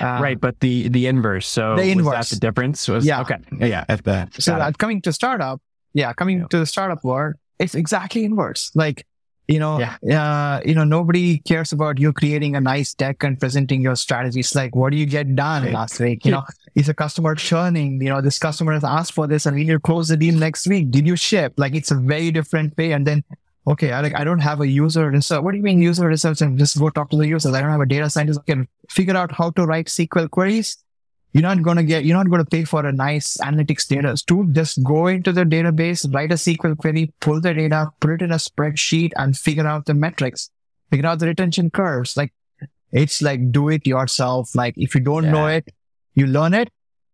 Uh, 0.00 0.18
right, 0.20 0.40
but 0.40 0.58
the 0.60 0.88
the 0.88 1.06
inverse. 1.06 1.46
So 1.46 1.76
the 1.76 1.90
inverse. 1.90 2.30
the 2.30 2.40
difference? 2.40 2.88
Was, 2.88 3.04
yeah. 3.04 3.20
Okay. 3.20 3.36
Yeah. 3.60 3.84
At 3.88 4.02
the 4.04 4.28
so 4.32 4.58
coming 4.78 5.02
to 5.02 5.12
startup, 5.12 5.60
yeah, 5.92 6.12
coming 6.14 6.40
yeah. 6.40 6.46
to 6.48 6.58
the 6.58 6.66
startup 6.66 7.04
world, 7.04 7.34
it's 7.58 7.74
exactly 7.74 8.24
inverse. 8.24 8.70
Like 8.74 9.06
you 9.52 9.58
know, 9.58 9.78
yeah. 9.78 10.56
uh, 10.56 10.60
you 10.64 10.74
know, 10.74 10.84
nobody 10.84 11.38
cares 11.40 11.72
about 11.72 11.98
you 11.98 12.10
creating 12.12 12.56
a 12.56 12.60
nice 12.60 12.94
deck 12.94 13.22
and 13.22 13.38
presenting 13.38 13.82
your 13.82 13.96
strategies. 13.96 14.54
Like, 14.54 14.74
what 14.74 14.92
do 14.92 14.96
you 14.96 15.04
get 15.04 15.36
done 15.36 15.64
right. 15.64 15.74
last 15.74 16.00
week? 16.00 16.24
You 16.24 16.32
know, 16.32 16.42
is 16.74 16.88
a 16.88 16.94
customer 16.94 17.34
churning? 17.34 18.00
You 18.00 18.08
know, 18.08 18.22
this 18.22 18.38
customer 18.38 18.72
has 18.72 18.82
asked 18.82 19.12
for 19.12 19.26
this 19.26 19.44
and 19.44 19.54
we 19.54 19.64
need 19.64 19.72
to 19.72 19.80
close 19.80 20.08
the 20.08 20.16
deal 20.16 20.34
next 20.34 20.66
week. 20.66 20.90
Did 20.90 21.06
you 21.06 21.16
ship? 21.16 21.52
Like, 21.58 21.74
it's 21.74 21.90
a 21.90 21.96
very 21.96 22.30
different 22.30 22.74
way. 22.78 22.92
And 22.92 23.06
then, 23.06 23.24
okay, 23.66 23.92
I 23.92 24.00
like, 24.00 24.16
I 24.16 24.24
don't 24.24 24.38
have 24.38 24.62
a 24.62 24.66
user 24.66 25.10
research. 25.10 25.42
What 25.42 25.50
do 25.50 25.58
you 25.58 25.62
mean 25.62 25.82
user 25.82 26.08
research? 26.08 26.40
And 26.40 26.58
just 26.58 26.78
go 26.78 26.88
talk 26.88 27.10
to 27.10 27.18
the 27.18 27.28
users. 27.28 27.52
I 27.52 27.60
don't 27.60 27.70
have 27.70 27.82
a 27.82 27.86
data 27.86 28.08
scientist 28.08 28.40
who 28.40 28.54
can 28.54 28.68
figure 28.88 29.16
out 29.16 29.32
how 29.32 29.50
to 29.50 29.66
write 29.66 29.88
SQL 29.88 30.30
queries. 30.30 30.78
You're 31.32 31.42
not 31.42 31.62
going 31.62 31.78
to 31.78 31.82
get, 31.82 32.04
you're 32.04 32.16
not 32.16 32.28
going 32.28 32.44
to 32.44 32.48
pay 32.48 32.64
for 32.64 32.84
a 32.84 32.92
nice 32.92 33.38
analytics 33.38 33.86
data 33.86 34.14
tool. 34.26 34.44
Just 34.52 34.82
go 34.82 35.06
into 35.06 35.32
the 35.32 35.44
database, 35.44 36.12
write 36.12 36.30
a 36.30 36.34
SQL 36.34 36.76
query, 36.76 37.12
pull 37.20 37.40
the 37.40 37.54
data, 37.54 37.90
put 38.00 38.10
it 38.10 38.22
in 38.22 38.32
a 38.32 38.36
spreadsheet 38.36 39.12
and 39.16 39.36
figure 39.36 39.66
out 39.66 39.86
the 39.86 39.94
metrics, 39.94 40.50
figure 40.90 41.06
out 41.06 41.20
the 41.20 41.26
retention 41.26 41.70
curves. 41.70 42.16
Like 42.16 42.34
it's 42.92 43.22
like 43.22 43.50
do 43.50 43.70
it 43.70 43.86
yourself. 43.86 44.54
Like 44.54 44.74
if 44.76 44.94
you 44.94 45.00
don't 45.00 45.24
yeah. 45.24 45.32
know 45.32 45.46
it, 45.46 45.68
you 46.14 46.26
learn 46.26 46.52
it 46.52 46.68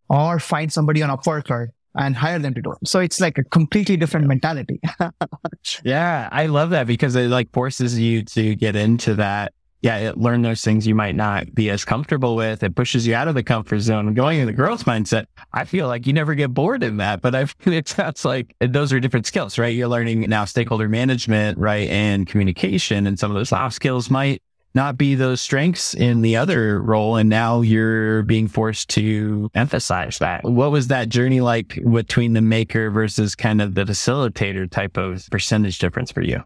or 0.09 0.41
find 0.41 0.73
somebody 0.73 1.03
on 1.03 1.11
a 1.11 1.17
Upwork 1.17 1.69
and 1.95 2.17
hire 2.17 2.39
them 2.39 2.55
to 2.55 2.63
do 2.63 2.73
it. 2.73 2.89
So 2.89 3.01
it's 3.01 3.21
like 3.21 3.39
a 3.39 3.45
completely 3.45 3.97
different 3.97 4.27
mentality. 4.27 4.81
yeah. 5.85 6.29
I 6.33 6.47
love 6.47 6.71
that 6.71 6.87
because 6.87 7.15
it 7.15 7.29
like 7.29 7.53
forces 7.53 7.99
you 7.99 8.25
to 8.25 8.55
get 8.57 8.77
into 8.77 9.15
that 9.15 9.53
yeah, 9.81 9.97
it, 9.99 10.19
learn 10.19 10.43
those 10.43 10.63
things 10.63 10.87
you 10.87 10.95
might 10.95 11.15
not 11.15 11.55
be 11.55 11.71
as 11.71 11.85
comfortable 11.85 12.35
with. 12.35 12.63
It 12.63 12.75
pushes 12.75 13.07
you 13.07 13.15
out 13.15 13.29
of 13.29 13.35
the 13.35 13.43
comfort 13.43 13.81
zone. 13.81 14.13
Going 14.15 14.41
in 14.41 14.47
the 14.47 14.53
growth 14.53 14.85
mindset, 14.85 15.27
I 15.53 15.65
feel 15.65 15.87
like 15.87 16.07
you 16.07 16.13
never 16.13 16.35
get 16.35 16.53
bored 16.53 16.83
in 16.83 16.97
that. 16.97 17.23
But 17.23 17.35
I 17.35 17.45
feel 17.47 17.75
it 17.75 17.89
sounds 17.89 18.25
like 18.25 18.55
those 18.61 18.93
are 18.93 19.01
different 19.01 19.27
skills, 19.27 19.59
right? 19.59 19.75
You're 19.75 19.89
learning 19.89 20.21
now 20.23 20.45
stakeholder 20.45 20.89
management, 20.89 21.59
right, 21.59 21.89
and 21.89 22.27
communication, 22.27 23.07
and 23.07 23.19
some 23.19 23.31
of 23.31 23.37
those 23.37 23.51
soft 23.51 23.75
skills 23.75 24.11
might 24.11 24.43
not 24.75 24.99
be 24.99 25.15
those 25.15 25.41
strengths 25.41 25.95
in 25.95 26.21
the 26.23 26.37
other 26.37 26.81
role. 26.81 27.17
And 27.17 27.29
now 27.29 27.63
you're 27.63 28.23
being 28.25 28.49
forced 28.49 28.91
to 28.91 29.51
emphasize 29.55 30.19
that. 30.19 30.45
What 30.45 30.71
was 30.71 30.89
that 30.89 31.09
journey 31.09 31.41
like 31.41 31.81
between 31.91 32.35
the 32.35 32.41
maker 32.41 32.91
versus 32.91 33.35
kind 33.35 33.63
of 33.63 33.75
the 33.75 33.85
facilitator 33.85 34.71
type 34.71 34.97
of 34.97 35.27
percentage 35.31 35.79
difference 35.79 36.13
for 36.13 36.23
you? 36.23 36.43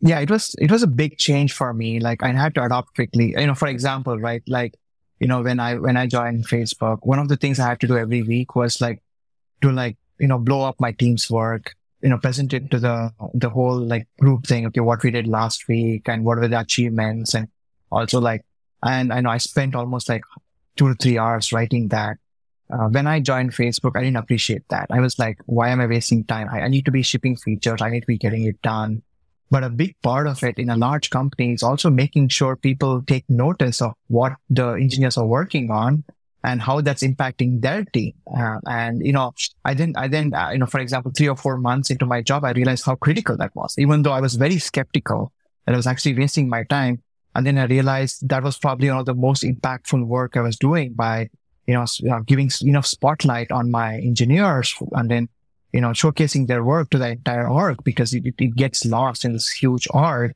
Yeah, 0.00 0.20
it 0.20 0.30
was, 0.30 0.54
it 0.58 0.70
was 0.70 0.82
a 0.82 0.86
big 0.86 1.18
change 1.18 1.52
for 1.52 1.72
me. 1.72 2.00
Like 2.00 2.22
I 2.22 2.32
had 2.32 2.54
to 2.56 2.64
adopt 2.64 2.94
quickly. 2.94 3.34
You 3.36 3.46
know, 3.46 3.54
for 3.54 3.68
example, 3.68 4.18
right? 4.18 4.42
Like, 4.46 4.74
you 5.20 5.28
know, 5.28 5.42
when 5.42 5.60
I, 5.60 5.76
when 5.76 5.96
I 5.96 6.06
joined 6.06 6.46
Facebook, 6.48 6.98
one 7.02 7.18
of 7.18 7.28
the 7.28 7.36
things 7.36 7.58
I 7.58 7.68
had 7.68 7.80
to 7.80 7.86
do 7.86 7.96
every 7.96 8.22
week 8.22 8.54
was 8.56 8.80
like 8.80 9.02
to 9.62 9.70
like, 9.70 9.96
you 10.18 10.26
know, 10.26 10.38
blow 10.38 10.62
up 10.62 10.76
my 10.78 10.92
team's 10.92 11.30
work, 11.30 11.74
you 12.02 12.08
know, 12.08 12.18
present 12.18 12.52
it 12.52 12.70
to 12.70 12.78
the, 12.78 13.12
the 13.32 13.48
whole 13.48 13.78
like 13.78 14.06
group 14.20 14.46
thing. 14.46 14.66
Okay. 14.66 14.80
What 14.80 15.02
we 15.02 15.10
did 15.10 15.26
last 15.26 15.66
week 15.68 16.08
and 16.08 16.24
what 16.24 16.38
were 16.38 16.48
the 16.48 16.60
achievements 16.60 17.34
and 17.34 17.48
also 17.90 18.20
like, 18.20 18.44
and 18.82 19.12
I 19.12 19.20
know 19.20 19.30
I 19.30 19.38
spent 19.38 19.74
almost 19.74 20.08
like 20.08 20.22
two 20.76 20.88
to 20.88 20.94
three 20.94 21.18
hours 21.18 21.52
writing 21.52 21.88
that. 21.88 22.18
Uh, 22.70 22.88
when 22.88 23.06
I 23.06 23.20
joined 23.20 23.52
Facebook, 23.52 23.92
I 23.94 24.00
didn't 24.00 24.16
appreciate 24.16 24.68
that. 24.70 24.86
I 24.90 25.00
was 25.00 25.18
like, 25.18 25.38
why 25.46 25.68
am 25.68 25.80
I 25.80 25.86
wasting 25.86 26.24
time? 26.24 26.48
I, 26.50 26.62
I 26.62 26.68
need 26.68 26.84
to 26.86 26.90
be 26.90 27.02
shipping 27.02 27.36
features. 27.36 27.80
I 27.80 27.90
need 27.90 28.00
to 28.00 28.06
be 28.06 28.18
getting 28.18 28.44
it 28.44 28.60
done. 28.62 29.02
But 29.50 29.62
a 29.62 29.70
big 29.70 29.94
part 30.02 30.26
of 30.26 30.42
it 30.42 30.58
in 30.58 30.70
a 30.70 30.76
large 30.76 31.10
company 31.10 31.52
is 31.52 31.62
also 31.62 31.90
making 31.90 32.28
sure 32.28 32.56
people 32.56 33.02
take 33.06 33.24
notice 33.28 33.80
of 33.80 33.92
what 34.08 34.32
the 34.50 34.72
engineers 34.72 35.16
are 35.16 35.26
working 35.26 35.70
on 35.70 36.04
and 36.42 36.60
how 36.60 36.80
that's 36.80 37.02
impacting 37.02 37.62
their 37.62 37.84
team. 37.84 38.12
Uh, 38.36 38.58
and, 38.66 39.04
you 39.04 39.12
know, 39.12 39.32
I 39.64 39.74
then, 39.74 39.94
I 39.96 40.08
then, 40.08 40.34
uh, 40.34 40.50
you 40.50 40.58
know, 40.58 40.66
for 40.66 40.80
example, 40.80 41.12
three 41.16 41.28
or 41.28 41.36
four 41.36 41.56
months 41.56 41.90
into 41.90 42.04
my 42.04 42.20
job, 42.20 42.44
I 42.44 42.52
realized 42.52 42.84
how 42.84 42.96
critical 42.96 43.36
that 43.38 43.54
was, 43.54 43.74
even 43.78 44.02
though 44.02 44.12
I 44.12 44.20
was 44.20 44.34
very 44.34 44.58
skeptical 44.58 45.32
that 45.64 45.72
I 45.72 45.76
was 45.76 45.86
actually 45.86 46.18
wasting 46.18 46.48
my 46.48 46.64
time. 46.64 47.02
And 47.34 47.46
then 47.46 47.58
I 47.58 47.64
realized 47.64 48.28
that 48.28 48.42
was 48.42 48.58
probably 48.58 48.88
one 48.90 48.98
of 48.98 49.06
the 49.06 49.14
most 49.14 49.42
impactful 49.42 50.06
work 50.06 50.36
I 50.36 50.40
was 50.40 50.56
doing 50.56 50.92
by, 50.94 51.30
you 51.66 51.74
know, 51.74 51.86
giving 52.26 52.50
enough 52.62 52.86
spotlight 52.86 53.50
on 53.50 53.70
my 53.70 53.96
engineers 53.96 54.74
and 54.92 55.10
then 55.10 55.28
you 55.74 55.80
know, 55.80 55.88
showcasing 55.88 56.46
their 56.46 56.62
work 56.62 56.88
to 56.90 56.98
the 56.98 57.08
entire 57.08 57.48
org 57.48 57.82
because 57.82 58.14
it, 58.14 58.22
it 58.38 58.54
gets 58.54 58.84
lost 58.84 59.24
in 59.24 59.32
this 59.32 59.50
huge 59.50 59.88
org. 59.90 60.32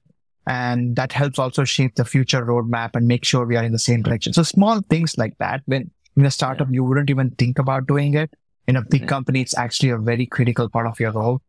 And 0.49 0.97
that 0.97 1.13
helps 1.13 1.39
also 1.39 1.63
shape 1.63 1.95
the 1.95 2.05
future 2.05 2.45
roadmap 2.45 2.97
and 2.97 3.07
make 3.07 3.25
sure 3.25 3.47
we 3.47 3.55
are 3.55 3.63
in 3.63 3.71
the 3.71 3.79
same 3.79 4.03
direction. 4.03 4.33
So 4.33 4.43
small 4.43 4.81
things 4.91 5.17
like 5.17 5.39
that, 5.39 5.63
when 5.67 5.93
in 6.17 6.27
a 6.27 6.31
startup, 6.33 6.67
you 6.73 6.83
wouldn't 6.83 7.09
even 7.09 7.31
think 7.31 7.61
about 7.61 7.87
doing 7.87 8.15
it. 8.15 8.31
In 8.67 8.75
a 8.75 8.83
big 8.83 9.07
company, 9.07 9.41
it's 9.41 9.57
actually 9.57 9.91
a 9.91 9.99
very 9.99 10.27
critical 10.27 10.69
part 10.69 10.89
of 10.89 10.99
your 10.99 11.13
role. 11.13 11.41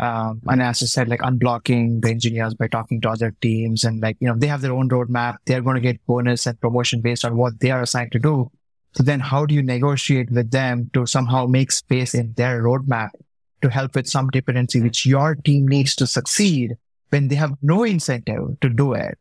Um, 0.00 0.40
and 0.48 0.60
as 0.60 0.82
I 0.82 0.86
said, 0.86 1.08
like 1.08 1.20
unblocking 1.20 2.02
the 2.02 2.10
engineers 2.10 2.54
by 2.54 2.66
talking 2.66 3.00
to 3.02 3.10
other 3.10 3.32
teams 3.40 3.84
and 3.84 4.02
like, 4.02 4.16
you 4.18 4.26
know, 4.26 4.34
they 4.36 4.48
have 4.48 4.60
their 4.60 4.72
own 4.72 4.88
roadmap. 4.88 5.36
They're 5.46 5.62
going 5.62 5.76
to 5.76 5.80
get 5.80 6.04
bonus 6.06 6.46
and 6.46 6.60
promotion 6.60 7.00
based 7.00 7.24
on 7.24 7.36
what 7.36 7.60
they 7.60 7.70
are 7.70 7.82
assigned 7.82 8.10
to 8.12 8.18
do. 8.18 8.50
So 8.94 9.04
then 9.04 9.20
how 9.20 9.46
do 9.46 9.54
you 9.54 9.62
negotiate 9.62 10.32
with 10.32 10.50
them 10.50 10.90
to 10.94 11.06
somehow 11.06 11.46
make 11.46 11.70
space 11.70 12.12
in 12.12 12.32
their 12.36 12.62
roadmap 12.62 13.10
to 13.62 13.70
help 13.70 13.94
with 13.94 14.06
some 14.06 14.28
dependency 14.28 14.80
which 14.80 15.06
your 15.06 15.34
team 15.34 15.66
needs 15.66 15.94
to 15.96 16.06
succeed 16.06 16.76
when 17.10 17.28
they 17.28 17.36
have 17.36 17.54
no 17.62 17.84
incentive 17.84 18.60
to 18.60 18.68
do 18.68 18.92
it. 18.92 19.18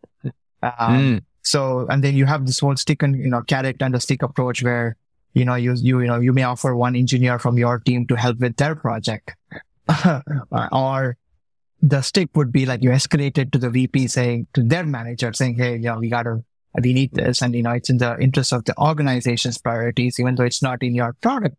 Um, 0.62 0.72
mm. 0.72 1.24
So, 1.44 1.86
and 1.90 2.04
then 2.04 2.16
you 2.16 2.26
have 2.26 2.46
this 2.46 2.60
whole 2.60 2.76
stick 2.76 3.04
and, 3.04 3.18
you 3.18 3.30
know, 3.30 3.42
carrot 3.42 3.78
and 3.80 3.94
the 3.94 4.00
stick 4.00 4.24
approach 4.24 4.64
where, 4.64 4.98
you 5.34 5.46
know, 5.46 5.56
you, 5.56 5.74
you, 5.76 6.02
you 6.02 6.08
know, 6.08 6.20
you 6.20 6.34
may 6.34 6.44
offer 6.44 6.76
one 6.76 6.96
engineer 6.96 7.38
from 7.38 7.58
your 7.58 7.80
team 7.80 8.08
to 8.08 8.16
help 8.16 8.40
with 8.40 8.58
their 8.58 8.76
project. 8.76 9.36
or 10.72 11.18
the 11.82 12.02
stick 12.02 12.30
would 12.34 12.52
be 12.52 12.66
like 12.66 12.82
you 12.82 12.90
escalate 12.90 13.38
it 13.38 13.52
to 13.52 13.60
the 13.60 13.70
VP 13.70 14.08
saying 14.08 14.48
to 14.54 14.64
their 14.64 14.86
manager 14.86 15.32
saying, 15.34 15.56
Hey, 15.56 15.74
you 15.74 15.84
know, 15.84 16.00
we 16.00 16.10
gotta, 16.10 16.44
we 16.82 16.94
need 16.94 17.14
this. 17.14 17.44
And, 17.44 17.54
you 17.54 17.62
know, 17.62 17.72
it's 17.72 17.92
in 17.92 18.00
the 18.00 18.18
interest 18.20 18.52
of 18.52 18.66
the 18.66 18.76
organization's 18.80 19.60
priorities, 19.60 20.20
even 20.20 20.34
though 20.36 20.46
it's 20.46 20.64
not 20.64 20.82
in 20.82 20.96
your 20.96 21.14
product 21.22 21.56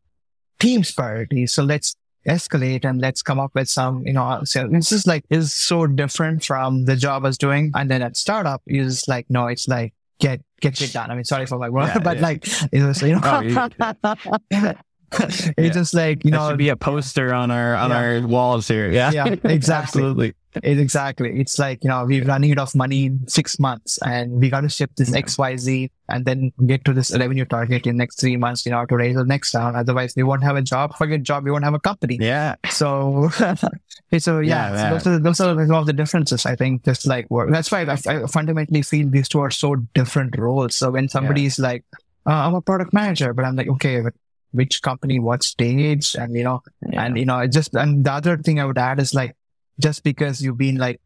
team's 0.58 0.90
priorities. 0.90 1.52
So 1.52 1.62
let's 1.62 1.94
escalate 2.26 2.84
and 2.84 3.00
let's 3.00 3.22
come 3.22 3.38
up 3.38 3.52
with 3.54 3.68
some, 3.68 4.06
you 4.06 4.12
know, 4.12 4.40
so 4.44 4.68
this 4.68 4.92
is 4.92 5.06
like, 5.06 5.24
is 5.30 5.52
so 5.52 5.86
different 5.86 6.44
from 6.44 6.84
the 6.84 6.96
job 6.96 7.24
I 7.24 7.28
was 7.28 7.38
doing. 7.38 7.72
And 7.74 7.90
then 7.90 8.02
at 8.02 8.16
startup 8.16 8.62
is 8.66 9.06
like, 9.08 9.26
no, 9.28 9.46
it's 9.46 9.68
like, 9.68 9.94
get, 10.18 10.40
get 10.60 10.76
shit 10.76 10.92
done. 10.92 11.10
I 11.10 11.14
mean, 11.14 11.24
sorry 11.24 11.46
for 11.46 11.58
my 11.58 11.68
word, 11.68 11.88
yeah, 11.88 11.98
but 12.02 12.16
yeah. 12.16 12.22
like, 12.22 12.72
it 12.72 12.82
was, 12.82 13.02
you 13.02 13.18
oh, 13.22 13.40
know, 13.40 13.68
oh, 13.80 14.38
it's 15.12 15.52
yeah. 15.58 15.68
just 15.70 15.94
like, 15.94 16.24
you 16.24 16.30
that 16.32 16.36
know, 16.36 16.56
be 16.56 16.68
a 16.68 16.76
poster 16.76 17.32
on 17.32 17.50
our, 17.50 17.74
on 17.74 17.92
our 17.92 18.26
walls 18.26 18.68
here. 18.68 18.90
Yeah. 18.90 19.10
Yeah, 19.12 19.26
exactly. 19.44 20.02
Absolutely. 20.02 20.34
It, 20.62 20.78
exactly. 20.78 21.40
It's 21.40 21.58
like, 21.58 21.84
you 21.84 21.90
know, 21.90 22.04
we're 22.04 22.24
running 22.24 22.52
out 22.52 22.58
of 22.58 22.74
money 22.74 23.06
in 23.06 23.28
six 23.28 23.58
months 23.58 23.98
and 24.04 24.32
we 24.32 24.50
got 24.50 24.62
to 24.62 24.68
ship 24.68 24.90
this 24.96 25.10
yeah. 25.10 25.20
XYZ 25.20 25.90
and 26.08 26.24
then 26.24 26.52
get 26.66 26.84
to 26.84 26.92
this 26.92 27.16
revenue 27.16 27.44
target 27.44 27.86
in 27.86 27.96
next 27.96 28.20
three 28.20 28.36
months, 28.36 28.64
you 28.64 28.72
know, 28.72 28.84
to 28.86 28.96
raise 28.96 29.16
the 29.16 29.24
next 29.24 29.54
round. 29.54 29.76
Otherwise, 29.76 30.14
we 30.16 30.22
won't 30.22 30.42
have 30.42 30.56
a 30.56 30.62
job. 30.62 30.96
Forget 30.96 31.22
job. 31.22 31.44
We 31.44 31.50
won't 31.50 31.64
have 31.64 31.74
a 31.74 31.80
company. 31.80 32.18
Yeah. 32.20 32.56
So, 32.70 33.28
so 34.18 34.40
yeah, 34.40 34.72
yeah 34.72 34.98
so 34.98 35.18
those, 35.18 35.40
are, 35.40 35.54
those 35.54 35.60
are 35.60 35.66
some 35.66 35.74
of 35.74 35.86
the 35.86 35.92
differences, 35.92 36.46
I 36.46 36.56
think, 36.56 36.84
just 36.84 37.06
like 37.06 37.28
work. 37.30 37.50
That's 37.50 37.70
why 37.70 37.82
I, 37.82 37.98
I, 38.06 38.26
fundamentally 38.26 38.82
feel 38.82 39.08
these 39.08 39.28
two 39.28 39.40
are 39.40 39.50
so 39.50 39.76
different 39.94 40.38
roles. 40.38 40.76
So 40.76 40.90
when 40.90 41.08
somebody's 41.08 41.58
yeah. 41.58 41.66
like, 41.66 41.84
uh, 42.26 42.32
I'm 42.32 42.54
a 42.54 42.60
product 42.60 42.92
manager, 42.92 43.32
but 43.32 43.44
I'm 43.44 43.56
like, 43.56 43.68
okay, 43.68 44.00
but 44.00 44.14
which 44.52 44.82
company, 44.82 45.18
what 45.18 45.42
stage, 45.42 46.14
and 46.14 46.34
you 46.34 46.42
know, 46.42 46.62
yeah. 46.90 47.04
and 47.04 47.18
you 47.18 47.24
know, 47.24 47.46
just 47.46 47.74
and 47.74 48.04
the 48.04 48.12
other 48.12 48.36
thing 48.38 48.58
I 48.58 48.64
would 48.64 48.78
add 48.78 48.98
is 48.98 49.14
like 49.14 49.36
just 49.80 50.04
because 50.04 50.40
you've 50.40 50.58
been 50.58 50.76
like, 50.76 51.00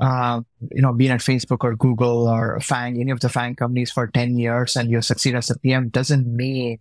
uh, 0.00 0.40
you 0.72 0.82
know, 0.82 0.92
been 0.92 1.12
at 1.12 1.20
Facebook 1.20 1.62
or 1.62 1.76
Google 1.76 2.28
or 2.28 2.58
FANG, 2.60 3.00
any 3.00 3.10
of 3.10 3.20
the 3.20 3.28
FANG 3.28 3.54
companies 3.54 3.92
for 3.92 4.06
10 4.08 4.38
years 4.38 4.76
and 4.76 4.90
you 4.90 5.00
succeed 5.02 5.34
as 5.34 5.50
a 5.50 5.58
PM 5.58 5.88
doesn't 5.88 6.26
mean 6.26 6.78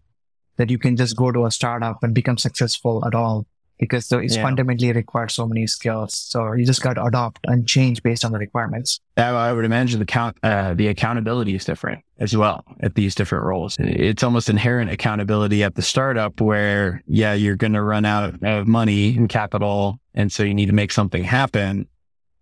that 0.58 0.70
you 0.70 0.78
can 0.78 0.96
just 0.96 1.16
go 1.16 1.32
to 1.32 1.46
a 1.46 1.52
startup 1.52 2.04
and 2.04 2.14
become 2.14 2.38
successful 2.38 3.06
at 3.06 3.16
all 3.16 3.46
because 3.80 4.12
it's 4.12 4.36
yeah. 4.36 4.44
fundamentally 4.44 4.92
requires 4.92 5.34
so 5.34 5.46
many 5.46 5.68
skills. 5.68 6.16
So 6.16 6.54
you 6.54 6.66
just 6.66 6.82
got 6.82 6.94
to 6.94 7.04
adopt 7.04 7.40
and 7.46 7.68
change 7.68 8.02
based 8.04 8.24
on 8.24 8.32
the 8.32 8.40
requirements. 8.40 9.00
I 9.18 9.52
would 9.54 9.66
imagine 9.66 10.00
the 10.00 10.06
count, 10.06 10.38
uh, 10.44 10.74
the 10.74 10.88
accountability 10.88 11.56
is 11.56 11.66
different 11.66 12.04
as 12.20 12.36
well 12.36 12.64
at 12.80 12.96
these 12.96 13.16
different 13.16 13.46
roles. 13.46 13.76
It's 13.80 14.24
almost 14.24 14.50
inherent 14.50 14.92
accountability 14.92 15.64
at 15.64 15.76
the 15.76 15.82
startup 15.82 16.40
where, 16.40 17.02
yeah, 17.08 17.34
you're 17.34 17.56
going 17.56 17.74
to 17.74 17.82
run 17.82 18.06
out 18.06 18.42
of 18.44 18.68
money 18.68 19.16
and 19.18 19.28
capital. 19.28 20.00
And 20.14 20.32
so 20.32 20.44
you 20.44 20.54
need 20.54 20.68
to 20.68 20.74
make 20.74 20.92
something 20.92 21.24
happen. 21.24 21.88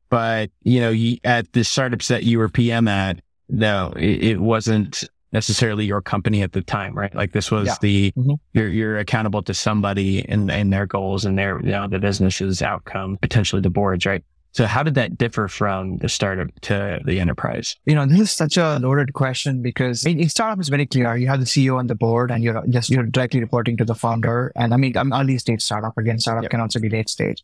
But, 0.10 0.52
you 0.64 0.82
know, 0.82 0.90
you, 0.90 1.18
at 1.24 1.54
the 1.54 1.64
startups 1.64 2.10
that 2.10 2.24
you 2.24 2.38
were 2.38 2.50
PM 2.50 2.88
at, 2.88 3.22
no, 3.48 3.94
it, 3.96 4.24
it 4.24 4.42
wasn't 4.42 5.04
necessarily 5.32 5.86
your 5.86 6.02
company 6.02 6.42
at 6.42 6.52
the 6.52 6.62
time, 6.62 6.98
right? 6.98 7.14
Like 7.14 7.32
this 7.32 7.52
was 7.52 7.68
yeah. 7.68 7.76
the 7.82 8.12
mm-hmm. 8.18 8.34
you're 8.54 8.68
you're 8.68 8.98
accountable 8.98 9.42
to 9.44 9.54
somebody 9.54 10.28
and 10.28 10.52
and 10.52 10.72
their 10.72 10.86
goals 10.86 11.26
and 11.26 11.38
their 11.38 11.60
you 11.60 11.72
know 11.72 11.88
the 11.88 12.00
business's 12.00 12.62
outcome, 12.62 13.18
potentially 13.22 13.62
the 13.62 13.70
boards, 13.70 14.06
right? 14.06 14.24
So 14.54 14.66
how 14.66 14.84
did 14.84 14.96
that 14.96 15.18
differ 15.18 15.48
from 15.48 15.98
the 16.00 16.10
startup 16.10 16.48
to 16.62 17.00
the 17.06 17.22
enterprise? 17.22 17.78
You 17.86 17.96
know, 17.96 18.06
this 18.06 18.20
is 18.20 18.32
such 18.32 18.58
a 18.58 18.80
loaded 18.80 19.14
question 19.14 19.62
because 19.62 20.06
in, 20.06 20.20
in 20.20 20.28
startup 20.28 20.60
is 20.60 20.68
very 20.68 20.86
clear. 20.86 21.16
You 21.16 21.28
have 21.28 21.40
the 21.40 21.46
CEO 21.46 21.78
on 21.78 21.88
the 21.88 21.96
board 21.96 22.32
and 22.32 22.44
you're 22.44 22.62
just 22.68 22.90
you're 22.90 23.04
directly 23.04 23.40
reporting 23.40 23.78
to 23.78 23.86
the 23.86 23.96
founder. 23.96 24.52
And 24.56 24.74
I 24.74 24.78
mean, 24.78 24.98
I'm 24.98 25.14
early 25.14 25.38
stage 25.38 25.62
startup 25.62 25.98
again. 25.98 26.20
Startup 26.20 26.44
yep. 26.44 26.52
can 26.52 26.60
also 26.60 26.80
be 26.80 26.90
late 26.90 27.08
stage. 27.08 27.44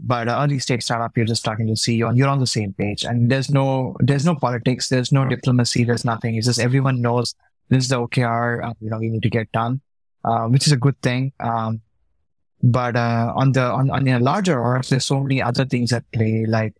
But 0.00 0.28
early 0.28 0.58
stage 0.58 0.82
startup, 0.82 1.16
you're 1.16 1.24
just 1.24 1.44
talking 1.44 1.66
to 1.68 1.74
CEO 1.74 2.08
and 2.08 2.18
you're 2.18 2.28
on 2.28 2.40
the 2.40 2.46
same 2.46 2.72
page. 2.72 3.04
And 3.04 3.30
there's 3.30 3.48
no, 3.48 3.96
there's 4.00 4.24
no 4.24 4.34
politics. 4.34 4.88
There's 4.88 5.12
no 5.12 5.24
diplomacy. 5.24 5.84
There's 5.84 6.04
nothing. 6.04 6.34
It's 6.34 6.46
just 6.46 6.58
everyone 6.58 7.00
knows 7.00 7.34
this 7.68 7.84
is 7.84 7.88
the 7.90 8.00
OKR, 8.00 8.64
uh, 8.64 8.74
you 8.80 8.90
know, 8.90 8.98
we 8.98 9.08
need 9.08 9.22
to 9.22 9.30
get 9.30 9.50
done, 9.52 9.80
uh, 10.24 10.46
which 10.46 10.66
is 10.66 10.72
a 10.72 10.76
good 10.76 11.00
thing. 11.02 11.32
Um, 11.40 11.80
but, 12.62 12.96
uh, 12.96 13.32
on 13.36 13.52
the, 13.52 13.62
on, 13.62 13.90
on 13.90 14.06
a 14.08 14.18
larger 14.18 14.60
org, 14.60 14.84
there's 14.84 15.04
so 15.04 15.20
many 15.20 15.42
other 15.42 15.64
things 15.64 15.92
at 15.92 16.10
play, 16.12 16.46
like 16.46 16.74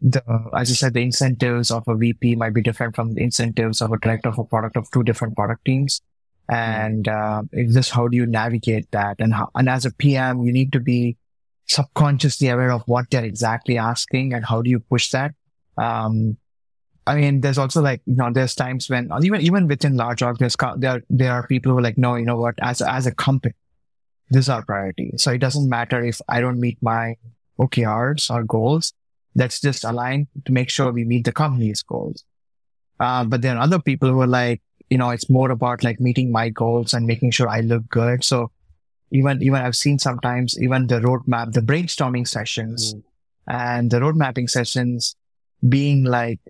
the, 0.00 0.22
as 0.56 0.68
you 0.68 0.74
said, 0.74 0.94
the 0.94 1.02
incentives 1.02 1.70
of 1.70 1.86
a 1.88 1.94
VP 1.94 2.36
might 2.36 2.54
be 2.54 2.62
different 2.62 2.94
from 2.94 3.14
the 3.14 3.22
incentives 3.22 3.80
of 3.80 3.92
a 3.92 3.98
director 3.98 4.28
of 4.28 4.38
a 4.38 4.44
product 4.44 4.76
of 4.76 4.90
two 4.90 5.02
different 5.02 5.36
product 5.36 5.64
teams. 5.64 6.02
And, 6.48 7.08
uh, 7.08 7.42
it's 7.52 7.74
just 7.74 7.90
how 7.90 8.08
do 8.08 8.16
you 8.16 8.26
navigate 8.26 8.90
that? 8.90 9.16
And 9.18 9.32
how, 9.32 9.50
and 9.54 9.68
as 9.68 9.86
a 9.86 9.92
PM, 9.92 10.42
you 10.42 10.52
need 10.52 10.72
to 10.72 10.80
be, 10.80 11.16
subconsciously 11.66 12.48
aware 12.48 12.72
of 12.72 12.82
what 12.86 13.10
they're 13.10 13.24
exactly 13.24 13.78
asking 13.78 14.34
and 14.34 14.44
how 14.44 14.62
do 14.62 14.70
you 14.70 14.80
push 14.80 15.10
that. 15.10 15.32
Um, 15.78 16.36
I 17.06 17.16
mean, 17.16 17.40
there's 17.40 17.58
also 17.58 17.82
like, 17.82 18.00
you 18.06 18.16
know, 18.16 18.30
there's 18.32 18.54
times 18.54 18.88
when 18.88 19.10
even, 19.22 19.40
even 19.40 19.66
within 19.68 19.96
large 19.96 20.22
org, 20.22 20.38
there's, 20.38 20.56
there, 20.76 21.02
there 21.10 21.32
are 21.32 21.46
people 21.46 21.72
who 21.72 21.78
are 21.78 21.82
like, 21.82 21.98
no, 21.98 22.16
you 22.16 22.24
know 22.24 22.36
what, 22.36 22.54
as, 22.62 22.80
as 22.80 23.06
a 23.06 23.14
company, 23.14 23.54
this 24.30 24.46
is 24.46 24.48
our 24.48 24.64
priority. 24.64 25.12
So 25.16 25.32
it 25.32 25.38
doesn't 25.38 25.68
matter 25.68 26.02
if 26.02 26.20
I 26.28 26.40
don't 26.40 26.60
meet 26.60 26.78
my 26.80 27.16
OKRs 27.58 28.30
or 28.30 28.44
goals. 28.44 28.94
Let's 29.34 29.60
just 29.60 29.84
align 29.84 30.28
to 30.44 30.52
make 30.52 30.70
sure 30.70 30.92
we 30.92 31.04
meet 31.04 31.24
the 31.24 31.32
company's 31.32 31.82
goals. 31.82 32.24
Uh, 33.00 33.24
but 33.24 33.44
are 33.44 33.58
other 33.58 33.80
people 33.80 34.08
who 34.08 34.20
are 34.20 34.26
like, 34.26 34.62
you 34.88 34.96
know, 34.96 35.10
it's 35.10 35.28
more 35.28 35.50
about 35.50 35.82
like 35.82 36.00
meeting 36.00 36.30
my 36.30 36.48
goals 36.48 36.94
and 36.94 37.06
making 37.06 37.32
sure 37.32 37.48
I 37.48 37.60
look 37.60 37.88
good. 37.88 38.22
So 38.22 38.50
even 39.10 39.42
even 39.42 39.56
I've 39.56 39.76
seen 39.76 39.98
sometimes 39.98 40.60
even 40.60 40.86
the 40.86 41.00
roadmap, 41.00 41.52
the 41.52 41.60
brainstorming 41.60 42.26
sessions 42.26 42.94
mm. 42.94 43.02
and 43.46 43.90
the 43.90 44.00
road 44.00 44.16
mapping 44.16 44.48
sessions 44.48 45.16
being 45.68 46.04
like 46.04 46.40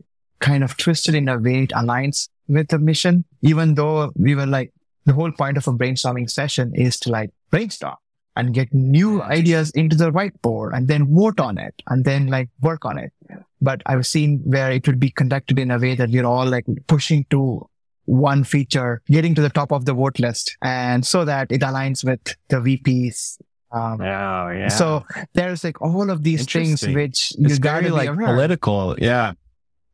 kind 0.40 0.64
of 0.64 0.76
twisted 0.76 1.14
in 1.14 1.28
a 1.28 1.38
way 1.38 1.64
it 1.64 1.70
aligns 1.70 2.28
with 2.48 2.68
the 2.68 2.78
mission, 2.78 3.24
even 3.42 3.74
though 3.74 4.12
we 4.16 4.34
were 4.34 4.46
like 4.46 4.72
the 5.04 5.12
whole 5.12 5.32
point 5.32 5.56
of 5.56 5.68
a 5.68 5.72
brainstorming 5.72 6.30
session 6.30 6.74
is 6.74 6.98
to 7.00 7.10
like 7.10 7.30
brainstorm 7.50 7.96
and 8.36 8.54
get 8.54 8.72
new 8.72 9.22
ideas 9.22 9.70
into 9.72 9.96
the 9.96 10.10
whiteboard 10.10 10.76
and 10.76 10.88
then 10.88 11.14
vote 11.14 11.38
on 11.38 11.58
it 11.58 11.74
and 11.88 12.04
then 12.04 12.26
like 12.26 12.48
work 12.60 12.84
on 12.84 12.98
it. 12.98 13.12
But 13.60 13.82
I've 13.86 14.06
seen 14.06 14.40
where 14.44 14.70
it 14.72 14.86
would 14.86 14.98
be 14.98 15.10
conducted 15.10 15.58
in 15.58 15.70
a 15.70 15.78
way 15.78 15.94
that 15.94 16.10
we're 16.10 16.24
all 16.24 16.46
like 16.46 16.66
pushing 16.86 17.24
to 17.30 17.68
one 18.06 18.44
feature 18.44 19.02
getting 19.06 19.34
to 19.34 19.40
the 19.40 19.50
top 19.50 19.72
of 19.72 19.84
the 19.84 19.94
vote 19.94 20.18
list 20.18 20.56
and 20.62 21.06
so 21.06 21.24
that 21.24 21.50
it 21.50 21.60
aligns 21.60 22.04
with 22.04 22.20
the 22.48 22.56
VPs. 22.56 23.38
Um, 23.72 24.00
oh, 24.00 24.50
yeah. 24.50 24.68
So 24.68 25.04
there's 25.32 25.64
like 25.64 25.80
all 25.82 26.10
of 26.10 26.22
these 26.22 26.46
things 26.46 26.86
which 26.86 27.32
it's 27.38 27.58
very 27.58 27.90
like 27.90 28.08
aware. 28.08 28.26
political. 28.26 28.96
Yeah. 28.98 29.32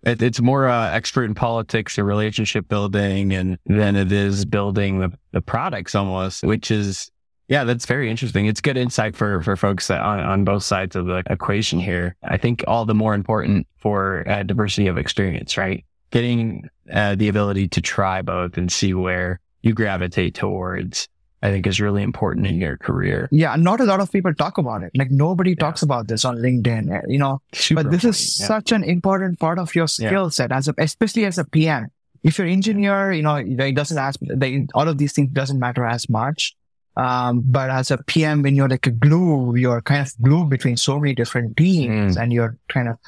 It, 0.03 0.23
it's 0.23 0.41
more 0.41 0.67
uh, 0.69 0.91
expert 0.91 1.25
in 1.25 1.35
politics 1.35 1.99
or 1.99 2.05
relationship 2.05 2.69
building 2.69 3.33
and 3.33 3.59
than 3.67 3.97
it 3.97 4.13
is 4.13 4.45
building 4.45 5.01
the, 5.01 5.13
the 5.33 5.41
products 5.41 5.95
almost, 5.95 6.43
which 6.43 6.71
is, 6.71 7.11
yeah, 7.49 7.65
that's 7.65 7.85
very 7.85 8.11
interesting. 8.11 8.47
It's 8.47 8.61
good 8.61 8.77
insight 8.77 9.15
for, 9.17 9.43
for 9.43 9.57
folks 9.57 9.91
on, 9.91 10.21
on 10.21 10.45
both 10.45 10.63
sides 10.63 10.97
of 10.97 11.07
the 11.07 11.23
equation 11.29 11.79
here. 11.81 12.17
I 12.23 12.37
think 12.39 12.65
all 12.67 12.85
the 12.85 12.95
more 12.95 13.15
important 13.15 13.67
for 13.79 14.25
uh, 14.29 14.43
diversity 14.43 14.87
of 14.87 14.97
experience, 14.97 15.57
right? 15.57 15.85
Getting 16.11 16.69
uh, 16.93 17.15
the 17.15 17.29
ability 17.29 17.69
to 17.69 17.81
try 17.81 18.23
both 18.23 18.57
and 18.57 18.71
see 18.71 18.95
where 18.95 19.41
you 19.63 19.75
gravitate 19.75 20.35
towards, 20.35 21.09
I 21.43 21.51
think 21.51 21.67
is 21.67 21.81
really 21.81 22.03
important 22.03 22.47
in 22.47 22.57
your 22.57 22.77
career. 22.77 23.29
Yeah. 23.31 23.55
Not 23.57 23.81
a 23.81 23.85
lot 23.85 24.01
of 24.01 24.11
people 24.11 24.35
talk 24.35 24.59
about 24.59 24.83
it. 24.83 24.93
Like 24.95 25.11
nobody 25.11 25.51
yeah. 25.51 25.57
talks 25.57 25.83
about 25.83 26.09
this 26.09 26.25
on 26.25 26.39
LinkedIn, 26.39 26.91
eh, 26.91 27.03
you 27.09 27.19
know, 27.19 27.41
Super 27.53 27.83
but 27.83 27.91
this 27.91 28.05
is 28.05 28.41
yeah. 28.41 28.47
such 28.47 28.73
an 28.73 28.85
important 28.85 29.39
part 29.39 29.59
of 29.59 29.75
your 29.75 29.87
skill 29.87 30.25
yeah. 30.25 30.29
set 30.29 30.53
as 30.53 30.69
a, 30.69 30.75
especially 30.79 31.25
as 31.25 31.39
a 31.39 31.45
PM. 31.45 31.91
If 32.23 32.39
you're 32.39 32.47
engineer, 32.47 33.13
you 33.13 33.23
know, 33.23 33.37
it 33.37 33.75
doesn't 33.75 33.97
ask, 33.97 34.21
they, 34.21 34.67
all 34.75 34.89
of 34.89 34.99
these 34.99 35.15
things 35.15 35.31
doesn't 35.31 35.59
matter 35.59 35.87
as 35.87 36.09
much. 36.09 36.55
Um, 36.97 37.41
but 37.45 37.71
as 37.71 37.91
a 37.91 37.99
PM, 37.99 38.43
when 38.43 38.55
you're 38.55 38.69
like 38.69 38.87
a 38.87 38.91
glue, 38.91 39.57
you're 39.57 39.81
kind 39.81 40.07
of 40.07 40.13
glue 40.21 40.45
between 40.45 40.77
so 40.77 41.01
many 41.01 41.15
different 41.15 41.57
teams 41.57 42.17
mm. 42.17 42.23
and 42.23 42.33
you're 42.33 42.59
kind 42.69 42.89
of 42.89 42.99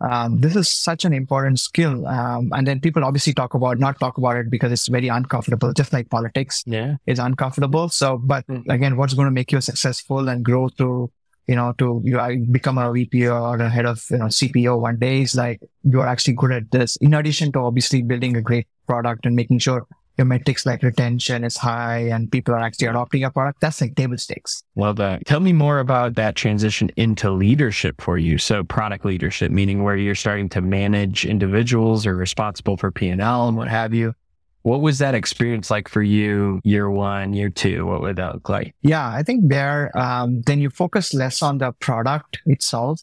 um, 0.00 0.40
this 0.40 0.56
is 0.56 0.72
such 0.72 1.04
an 1.04 1.12
important 1.12 1.60
skill. 1.60 2.06
Um, 2.06 2.50
and 2.52 2.66
then 2.66 2.80
people 2.80 3.04
obviously 3.04 3.32
talk 3.32 3.54
about, 3.54 3.78
not 3.78 3.98
talk 4.00 4.18
about 4.18 4.36
it 4.36 4.50
because 4.50 4.72
it's 4.72 4.88
very 4.88 5.08
uncomfortable, 5.08 5.72
just 5.72 5.92
like 5.92 6.10
politics 6.10 6.62
yeah. 6.66 6.96
is 7.06 7.18
uncomfortable. 7.18 7.88
So, 7.88 8.18
but 8.18 8.46
mm-hmm. 8.46 8.70
again, 8.70 8.96
what's 8.96 9.14
going 9.14 9.26
to 9.26 9.32
make 9.32 9.52
you 9.52 9.60
successful 9.60 10.28
and 10.28 10.44
grow 10.44 10.68
to, 10.78 11.10
you 11.46 11.54
know, 11.54 11.72
to 11.78 12.00
you 12.04 12.46
become 12.50 12.78
a 12.78 12.92
VP 12.92 13.28
or 13.28 13.56
a 13.56 13.68
head 13.68 13.86
of, 13.86 14.04
you 14.10 14.18
know, 14.18 14.26
CPO 14.26 14.80
one 14.80 14.98
day 14.98 15.22
is 15.22 15.34
like, 15.34 15.60
you're 15.84 16.06
actually 16.06 16.34
good 16.34 16.52
at 16.52 16.70
this. 16.70 16.96
In 16.96 17.14
addition 17.14 17.52
to 17.52 17.60
obviously 17.60 18.02
building 18.02 18.36
a 18.36 18.42
great 18.42 18.66
product 18.86 19.26
and 19.26 19.36
making 19.36 19.58
sure 19.60 19.86
your 20.16 20.24
metrics 20.26 20.64
like 20.64 20.82
retention 20.82 21.44
is 21.44 21.56
high 21.56 21.98
and 21.98 22.30
people 22.30 22.54
are 22.54 22.60
actually 22.60 22.86
adopting 22.86 23.22
your 23.22 23.30
product, 23.30 23.60
that's 23.60 23.80
like 23.80 23.96
table 23.96 24.16
stakes. 24.16 24.62
Love 24.76 24.96
that. 24.96 25.26
Tell 25.26 25.40
me 25.40 25.52
more 25.52 25.80
about 25.80 26.14
that 26.14 26.36
transition 26.36 26.90
into 26.96 27.30
leadership 27.30 28.00
for 28.00 28.16
you. 28.16 28.38
So 28.38 28.62
product 28.62 29.04
leadership, 29.04 29.50
meaning 29.50 29.82
where 29.82 29.96
you're 29.96 30.14
starting 30.14 30.48
to 30.50 30.60
manage 30.60 31.24
individuals 31.24 32.06
or 32.06 32.14
responsible 32.14 32.76
for 32.76 32.92
P&L 32.92 33.48
and 33.48 33.56
what 33.56 33.68
have 33.68 33.92
you. 33.92 34.14
What 34.62 34.80
was 34.80 34.98
that 34.98 35.14
experience 35.14 35.70
like 35.70 35.88
for 35.88 36.00
you 36.00 36.60
year 36.64 36.88
one, 36.88 37.34
year 37.34 37.50
two? 37.50 37.84
What 37.84 38.00
would 38.00 38.16
that 38.16 38.34
look 38.34 38.48
like? 38.48 38.74
Yeah, 38.80 39.06
I 39.06 39.22
think 39.22 39.48
there, 39.48 39.96
um, 39.98 40.40
then 40.42 40.60
you 40.60 40.70
focus 40.70 41.12
less 41.12 41.42
on 41.42 41.58
the 41.58 41.72
product 41.72 42.38
itself 42.46 43.02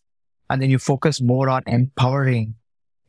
and 0.49 0.61
then 0.61 0.71
you 0.71 0.79
focus 0.79 1.21
more 1.21 1.49
on 1.49 1.61
empowering 1.67 2.55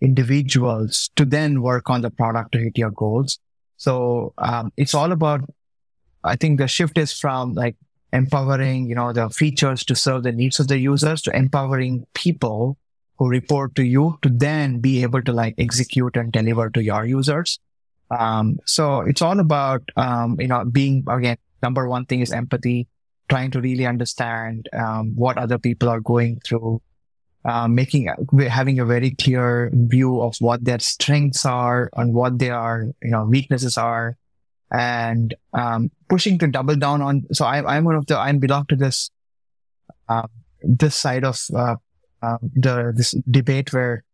individuals 0.02 1.10
to 1.16 1.24
then 1.24 1.62
work 1.62 1.88
on 1.88 2.02
the 2.02 2.10
product 2.10 2.52
to 2.52 2.58
hit 2.58 2.76
your 2.76 2.90
goals. 2.90 3.38
So 3.82 4.32
um, 4.38 4.72
it's 4.76 4.94
all 4.94 5.10
about, 5.10 5.40
I 6.22 6.36
think 6.36 6.60
the 6.60 6.68
shift 6.68 6.98
is 6.98 7.12
from 7.12 7.54
like 7.54 7.74
empowering, 8.12 8.88
you 8.88 8.94
know, 8.94 9.12
the 9.12 9.28
features 9.28 9.82
to 9.86 9.96
serve 9.96 10.22
the 10.22 10.30
needs 10.30 10.60
of 10.60 10.68
the 10.68 10.78
users 10.78 11.20
to 11.22 11.36
empowering 11.36 12.06
people 12.14 12.78
who 13.18 13.28
report 13.28 13.74
to 13.74 13.82
you 13.82 14.18
to 14.22 14.28
then 14.28 14.78
be 14.78 15.02
able 15.02 15.20
to 15.22 15.32
like 15.32 15.56
execute 15.58 16.16
and 16.16 16.30
deliver 16.30 16.70
to 16.70 16.80
your 16.80 17.04
users. 17.06 17.58
Um, 18.16 18.60
so 18.66 19.00
it's 19.00 19.20
all 19.20 19.40
about, 19.40 19.82
um, 19.96 20.40
you 20.40 20.46
know, 20.46 20.64
being 20.64 21.02
again, 21.08 21.38
number 21.60 21.88
one 21.88 22.06
thing 22.06 22.20
is 22.20 22.32
empathy, 22.32 22.86
trying 23.28 23.50
to 23.50 23.60
really 23.60 23.86
understand, 23.86 24.68
um, 24.72 25.16
what 25.16 25.38
other 25.38 25.58
people 25.58 25.88
are 25.88 26.00
going 26.00 26.40
through, 26.46 26.80
uh, 27.44 27.66
making 27.68 28.08
having 28.48 28.78
a 28.78 28.84
very 28.84 29.10
clear 29.10 29.70
view 29.72 30.20
of 30.20 30.36
what 30.38 30.64
their 30.64 30.78
strengths 30.78 31.44
are 31.44 31.90
and 31.96 32.14
what 32.14 32.38
their 32.38 32.92
you 33.02 33.10
know 33.10 33.24
weaknesses 33.24 33.76
are, 33.76 34.16
and 34.70 35.34
um, 35.52 35.90
pushing 36.08 36.38
to 36.38 36.46
double 36.46 36.76
down 36.76 37.02
on. 37.02 37.26
So 37.32 37.44
I, 37.44 37.76
am 37.76 37.84
one 37.84 37.96
of 37.96 38.06
the 38.06 38.18
I 38.18 38.30
belong 38.32 38.66
to 38.66 38.76
this 38.76 39.10
uh, 40.08 40.28
this 40.62 40.94
side 40.94 41.24
of 41.24 41.40
uh, 41.54 41.76
uh, 42.22 42.38
the 42.54 42.92
this 42.94 43.12
debate 43.28 43.72
where 43.72 44.04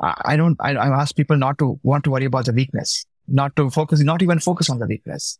I 0.00 0.36
don't 0.36 0.56
I, 0.60 0.74
I 0.74 0.88
ask 1.00 1.14
people 1.14 1.36
not 1.36 1.58
to 1.58 1.78
want 1.82 2.04
to 2.04 2.10
worry 2.10 2.24
about 2.24 2.46
the 2.46 2.52
weakness, 2.52 3.04
not 3.28 3.56
to 3.56 3.68
focus, 3.70 4.00
not 4.00 4.22
even 4.22 4.38
focus 4.38 4.70
on 4.70 4.78
the 4.78 4.86
weakness, 4.86 5.38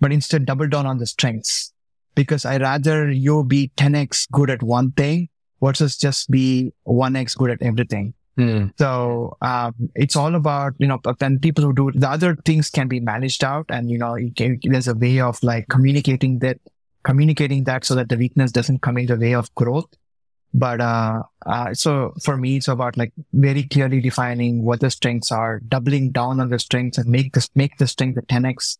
but 0.00 0.12
instead 0.12 0.46
double 0.46 0.66
down 0.66 0.86
on 0.86 0.98
the 0.98 1.06
strengths. 1.06 1.72
Because 2.16 2.46
I 2.46 2.56
rather 2.56 3.10
you 3.10 3.44
be 3.44 3.70
10x 3.76 4.30
good 4.32 4.48
at 4.48 4.62
one 4.62 4.90
thing 4.92 5.28
versus 5.62 5.96
just 5.96 6.30
be 6.30 6.72
1x 6.86 7.36
good 7.36 7.50
at 7.50 7.62
everything. 7.62 8.14
Mm. 8.38 8.72
So 8.78 9.36
um, 9.40 9.74
it's 9.94 10.14
all 10.14 10.34
about 10.34 10.74
you 10.78 10.86
know 10.86 11.00
then 11.18 11.38
people 11.38 11.64
who 11.64 11.72
do 11.72 11.90
the 11.92 12.08
other 12.08 12.36
things 12.44 12.68
can 12.68 12.86
be 12.86 13.00
managed 13.00 13.42
out, 13.42 13.64
and 13.70 13.90
you 13.90 13.96
know 13.96 14.16
can, 14.36 14.60
there's 14.62 14.88
a 14.88 14.94
way 14.94 15.20
of 15.20 15.42
like 15.42 15.68
communicating 15.68 16.40
that 16.40 16.58
communicating 17.02 17.64
that 17.64 17.84
so 17.84 17.94
that 17.94 18.10
the 18.10 18.16
weakness 18.16 18.52
doesn't 18.52 18.82
come 18.82 18.98
in 18.98 19.06
the 19.06 19.16
way 19.16 19.34
of 19.34 19.54
growth. 19.54 19.86
But 20.52 20.80
uh, 20.80 21.22
uh, 21.46 21.72
so 21.74 22.12
for 22.22 22.36
me, 22.36 22.56
it's 22.56 22.68
about 22.68 22.96
like 22.96 23.12
very 23.32 23.62
clearly 23.62 24.00
defining 24.00 24.64
what 24.64 24.80
the 24.80 24.90
strengths 24.90 25.32
are, 25.32 25.60
doubling 25.60 26.12
down 26.12 26.40
on 26.40 26.50
the 26.50 26.58
strengths, 26.58 26.98
and 26.98 27.08
make 27.08 27.32
this 27.32 27.48
make 27.54 27.78
the 27.78 27.86
strength 27.86 28.16
the 28.16 28.22
10x 28.22 28.76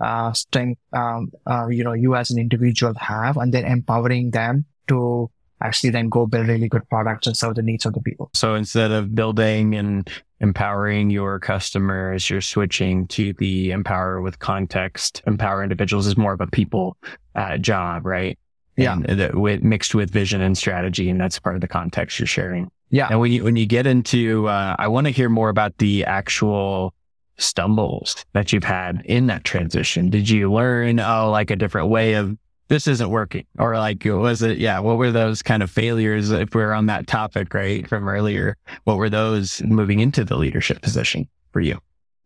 uh, 0.00 0.32
strength 0.32 0.80
um, 0.94 1.30
uh, 1.46 1.66
you 1.68 1.84
know 1.84 1.92
you 1.92 2.14
as 2.14 2.30
an 2.30 2.38
individual 2.38 2.94
have, 2.98 3.36
and 3.36 3.52
then 3.52 3.66
empowering 3.66 4.30
them 4.30 4.64
to 4.88 5.30
actually 5.64 5.90
then 5.90 6.08
go 6.08 6.26
build 6.26 6.46
really 6.46 6.68
good 6.68 6.88
products 6.88 7.26
and 7.26 7.36
serve 7.36 7.54
the 7.54 7.62
needs 7.62 7.86
of 7.86 7.94
the 7.94 8.00
people. 8.00 8.30
So 8.34 8.54
instead 8.54 8.92
of 8.92 9.14
building 9.14 9.74
and 9.74 10.08
empowering 10.40 11.10
your 11.10 11.40
customers, 11.40 12.28
you're 12.28 12.40
switching 12.40 13.06
to 13.08 13.32
the 13.34 13.70
empower 13.70 14.20
with 14.20 14.38
context, 14.38 15.22
empower 15.26 15.62
individuals 15.62 16.06
is 16.06 16.16
more 16.16 16.34
of 16.34 16.40
a 16.40 16.46
people 16.46 16.96
uh, 17.34 17.56
job, 17.56 18.04
right? 18.04 18.38
Yeah. 18.76 18.92
And 18.92 19.34
with, 19.34 19.62
mixed 19.62 19.94
with 19.94 20.10
vision 20.10 20.40
and 20.40 20.58
strategy. 20.58 21.08
And 21.08 21.20
that's 21.20 21.38
part 21.38 21.54
of 21.54 21.60
the 21.60 21.68
context 21.68 22.18
you're 22.18 22.26
sharing. 22.26 22.70
Yeah. 22.90 23.08
And 23.10 23.20
when 23.20 23.32
you, 23.32 23.42
when 23.44 23.56
you 23.56 23.66
get 23.66 23.86
into, 23.86 24.46
uh, 24.48 24.76
I 24.78 24.88
want 24.88 25.06
to 25.06 25.12
hear 25.12 25.28
more 25.28 25.48
about 25.48 25.78
the 25.78 26.04
actual 26.04 26.92
stumbles 27.38 28.24
that 28.32 28.52
you've 28.52 28.64
had 28.64 29.02
in 29.06 29.26
that 29.26 29.44
transition. 29.44 30.10
Did 30.10 30.28
you 30.28 30.52
learn, 30.52 31.00
oh, 31.00 31.30
like 31.30 31.50
a 31.50 31.56
different 31.56 31.88
way 31.88 32.14
of 32.14 32.36
this 32.74 32.88
isn't 32.88 33.08
working. 33.08 33.46
Or 33.56 33.78
like 33.78 34.04
was 34.04 34.42
it 34.42 34.58
yeah 34.58 34.80
what 34.80 34.98
were 34.98 35.12
those 35.12 35.42
kind 35.42 35.62
of 35.62 35.70
failures 35.70 36.32
if 36.32 36.56
we 36.56 36.62
are 36.62 36.74
on 36.74 36.86
that 36.86 37.06
topic 37.06 37.54
right 37.54 37.88
from 37.88 38.08
earlier? 38.08 38.56
What 38.82 38.96
were 38.96 39.08
those 39.08 39.62
moving 39.62 40.00
into 40.00 40.24
the 40.24 40.36
leadership 40.36 40.82
position 40.82 41.28
for 41.52 41.60
you? 41.60 41.78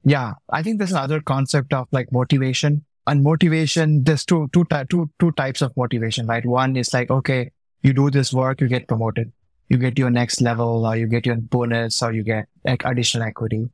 Yeah 0.04 0.34
i 0.48 0.62
think 0.62 0.78
there's 0.78 0.92
another 0.92 1.20
concept 1.20 1.74
of 1.74 1.86
like 1.92 2.10
motivation. 2.12 2.84
And 3.06 3.22
motivation 3.22 4.04
there's 4.04 4.24
two 4.24 4.48
two 4.54 4.64
two 4.88 5.10
two 5.18 5.32
types 5.32 5.60
of 5.60 5.76
motivation 5.76 6.26
right? 6.26 6.46
One 6.46 6.76
is 6.76 6.94
like 6.94 7.10
okay 7.10 7.50
you 7.82 7.92
do 7.92 8.10
this 8.10 8.32
work 8.32 8.62
you 8.62 8.68
get 8.68 8.88
promoted. 8.88 9.32
You 9.68 9.76
get 9.76 9.98
your 9.98 10.10
next 10.10 10.40
level 10.40 10.86
or 10.86 10.96
you 10.96 11.06
get 11.06 11.26
your 11.26 11.36
bonus 11.36 12.02
or 12.02 12.12
you 12.12 12.22
get 12.22 12.48
like 12.64 12.86
additional 12.86 13.28
equity. 13.28 13.68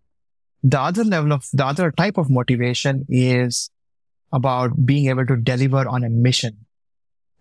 The 0.64 0.80
other 0.80 1.04
level 1.04 1.32
of 1.32 1.46
the 1.52 1.64
other 1.64 1.92
type 1.92 2.18
of 2.18 2.30
motivation 2.30 3.06
is 3.08 3.70
about 4.32 4.84
being 4.84 5.08
able 5.08 5.24
to 5.26 5.37
deliver 5.37 5.87
on 5.87 6.02
a 6.02 6.10
mission. 6.10 6.63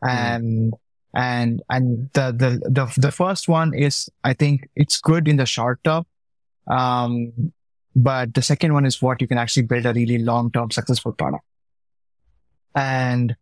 Mm. 0.04 0.10
And, 0.10 0.74
and, 1.16 1.62
and 1.70 2.10
the, 2.14 2.32
the, 2.32 2.70
the, 2.70 2.94
the 3.00 3.12
first 3.12 3.48
one 3.48 3.74
is, 3.74 4.10
I 4.24 4.34
think 4.34 4.70
it's 4.76 5.00
good 5.00 5.28
in 5.28 5.38
the 5.38 5.46
short 5.46 5.84
term. 5.84 6.06
Um, 6.68 7.54
but 7.96 8.34
the 8.34 8.42
second 8.42 8.74
one 8.74 8.86
is 8.86 9.02
what 9.02 9.22
you 9.22 9.28
can 9.28 9.38
actually 9.38 9.64
build 9.64 9.86
a 9.86 9.94
really 9.94 10.18
long-term 10.18 10.72
successful 10.72 11.12
product. 11.12 11.44
And 12.76 13.36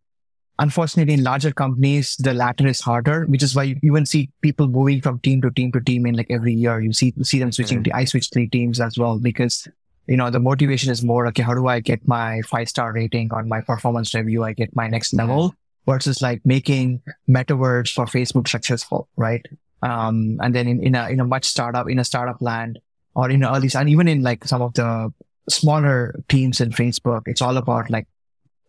unfortunately, 0.59 1.13
in 1.13 1.23
larger 1.23 1.51
companies, 1.51 2.17
the 2.17 2.33
latter 2.33 2.67
is 2.67 2.81
harder, 2.81 3.25
which 3.27 3.43
is 3.43 3.55
why 3.55 3.63
you 3.63 3.77
even 3.83 4.05
see 4.05 4.29
people 4.41 4.67
moving 4.67 5.01
from 5.01 5.19
team 5.19 5.41
to 5.41 5.51
team 5.51 5.71
to 5.71 5.79
team 5.79 6.05
in 6.05 6.15
like 6.15 6.27
every 6.29 6.53
year. 6.53 6.81
You 6.81 6.91
see, 6.91 7.13
see 7.23 7.39
them 7.39 7.53
switching 7.53 7.79
mm. 7.79 7.85
to, 7.85 7.95
I 7.95 8.03
switched 8.03 8.33
three 8.33 8.47
teams 8.47 8.81
as 8.81 8.97
well 8.97 9.19
because 9.19 9.67
you 10.07 10.17
know, 10.17 10.29
the 10.29 10.39
motivation 10.39 10.91
is 10.91 11.03
more, 11.03 11.27
okay, 11.27 11.43
how 11.43 11.53
do 11.53 11.67
I 11.67 11.79
get 11.79 12.05
my 12.07 12.41
five 12.41 12.67
star 12.67 12.91
rating 12.91 13.31
on 13.31 13.47
my 13.47 13.61
performance 13.61 14.13
review? 14.13 14.43
I 14.43 14.51
get 14.51 14.75
my 14.75 14.87
next 14.87 15.13
level 15.13 15.55
versus 15.85 16.21
like 16.21 16.41
making 16.45 17.01
metaverse 17.29 17.93
for 17.93 18.05
Facebook 18.05 18.47
successful, 18.47 19.07
right? 19.15 19.45
Um, 19.81 20.37
and 20.41 20.53
then 20.53 20.67
in, 20.67 20.83
in 20.83 20.95
a, 20.95 21.09
in 21.09 21.19
a 21.19 21.25
much 21.25 21.45
startup, 21.45 21.89
in 21.89 21.99
a 21.99 22.05
startup 22.05 22.41
land 22.41 22.79
or 23.15 23.29
in 23.29 23.43
early, 23.43 23.69
and 23.75 23.89
even 23.89 24.07
in 24.07 24.21
like 24.21 24.45
some 24.45 24.61
of 24.61 24.73
the 24.73 25.11
smaller 25.49 26.15
teams 26.29 26.61
in 26.61 26.71
Facebook, 26.71 27.23
it's 27.25 27.41
all 27.41 27.57
about 27.57 27.89
like, 27.89 28.07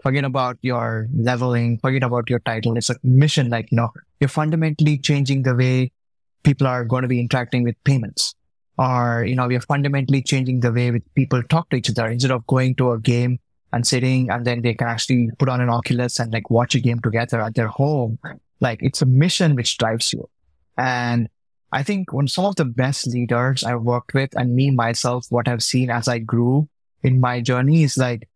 forget 0.02 0.24
about 0.24 0.58
your 0.62 1.08
leveling, 1.14 1.78
forget 1.78 2.02
about 2.02 2.28
your 2.28 2.40
title. 2.40 2.76
It's 2.76 2.90
a 2.90 2.96
mission, 3.04 3.50
like, 3.50 3.70
you 3.70 3.76
know, 3.76 3.90
you're 4.20 4.28
fundamentally 4.28 4.98
changing 4.98 5.42
the 5.42 5.54
way 5.54 5.92
people 6.42 6.66
are 6.66 6.84
going 6.84 7.02
to 7.02 7.08
be 7.08 7.20
interacting 7.20 7.62
with 7.62 7.76
payments 7.84 8.34
or, 8.78 9.24
you 9.26 9.36
know, 9.36 9.46
we 9.46 9.56
are 9.56 9.60
fundamentally 9.60 10.22
changing 10.22 10.60
the 10.60 10.72
way 10.72 10.90
with 10.90 11.02
people 11.14 11.42
talk 11.44 11.68
to 11.70 11.76
each 11.76 11.90
other 11.90 12.06
instead 12.06 12.30
of 12.30 12.46
going 12.46 12.74
to 12.76 12.92
a 12.92 12.98
game 12.98 13.38
and 13.72 13.86
sitting 13.86 14.30
and 14.30 14.44
then 14.44 14.62
they 14.62 14.74
can 14.74 14.88
actually 14.88 15.30
put 15.38 15.48
on 15.48 15.60
an 15.60 15.70
Oculus 15.70 16.18
and 16.18 16.32
like 16.32 16.50
watch 16.50 16.74
a 16.74 16.80
game 16.80 17.00
together 17.00 17.40
at 17.40 17.54
their 17.54 17.68
home. 17.68 18.18
Like 18.60 18.80
it's 18.82 19.02
a 19.02 19.06
mission 19.06 19.54
which 19.54 19.78
drives 19.78 20.12
you. 20.12 20.28
And 20.76 21.28
I 21.72 21.82
think 21.82 22.12
when 22.12 22.28
some 22.28 22.44
of 22.44 22.56
the 22.56 22.64
best 22.64 23.06
leaders 23.06 23.64
I've 23.64 23.82
worked 23.82 24.14
with 24.14 24.36
and 24.36 24.54
me 24.54 24.70
myself, 24.70 25.26
what 25.30 25.48
I've 25.48 25.62
seen 25.62 25.90
as 25.90 26.06
I 26.06 26.18
grew 26.18 26.68
in 27.02 27.18
my 27.18 27.40
journey 27.40 27.82
is 27.82 27.96
like, 27.96 28.28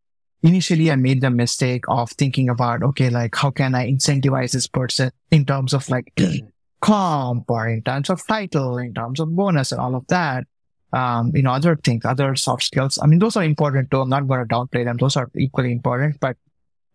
initially 0.42 0.90
I 0.90 0.96
made 0.96 1.20
the 1.20 1.31
mistake 1.31 1.85
of 1.88 2.11
thinking 2.12 2.49
about, 2.49 2.83
okay, 2.83 3.11
like 3.11 3.35
how 3.35 3.51
can 3.51 3.75
I 3.75 3.90
incentivize 3.90 4.53
this 4.53 4.66
person 4.66 5.11
in 5.31 5.44
terms 5.44 5.75
of 5.75 5.88
like 5.88 6.12
comp 6.81 7.51
or 7.51 7.68
in 7.68 7.83
terms 7.83 8.11
of 8.11 8.27
title, 8.27 8.79
in 8.79 8.94
terms 8.94 9.20
of 9.20 9.35
bonus 9.35 9.72
and 9.72 9.81
all 9.81 9.94
of 9.94 10.07
that. 10.09 10.44
Um, 10.92 11.33
you 11.35 11.42
know, 11.42 11.51
other 11.51 11.77
things, 11.77 12.05
other 12.05 12.37
soft 12.37 12.62
skills. 12.62 12.99
I 13.03 13.07
mean, 13.07 13.18
those 13.18 13.37
are 13.37 13.42
important 13.44 13.90
too. 13.90 14.01
I'm 14.01 14.09
not 14.09 14.27
going 14.29 14.40
to 14.40 14.55
downplay 14.55 14.85
them. 14.85 14.96
Those 14.96 15.16
are 15.16 15.29
equally 15.37 15.72
important, 15.72 16.18
but, 16.20 16.37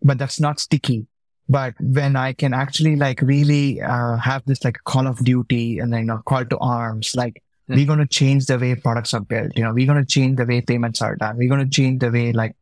but 0.02 0.18
that's 0.18 0.40
not 0.40 0.60
sticky. 0.60 1.06
But 1.50 1.74
when 1.80 2.16
I 2.16 2.34
can 2.34 2.54
actually 2.54 2.96
like 2.96 3.22
really, 3.22 3.82
uh, 3.82 4.16
have 4.18 4.44
this 4.46 4.64
like 4.64 4.78
call 4.86 5.08
of 5.08 5.24
duty 5.24 5.80
and 5.80 5.92
then, 5.92 6.00
you 6.02 6.06
know, 6.08 6.22
call 6.26 6.46
to 6.46 6.58
arms, 6.60 7.14
like 7.16 7.44
mm-hmm. 7.70 7.76
we're 7.76 7.86
going 7.86 8.00
to 8.00 8.08
change 8.08 8.46
the 8.46 8.58
way 8.58 8.74
products 8.76 9.14
are 9.14 9.20
built. 9.20 9.52
You 9.56 9.64
know, 9.64 9.74
we're 9.74 9.86
going 9.86 10.04
to 10.04 10.10
change 10.10 10.38
the 10.38 10.46
way 10.46 10.62
payments 10.62 11.02
are 11.02 11.18
done. 11.18 11.38
We're 11.38 11.50
going 11.50 11.64
to 11.64 11.70
change 11.70 12.00
the 12.00 12.12
way 12.12 12.32
like, 12.32 12.56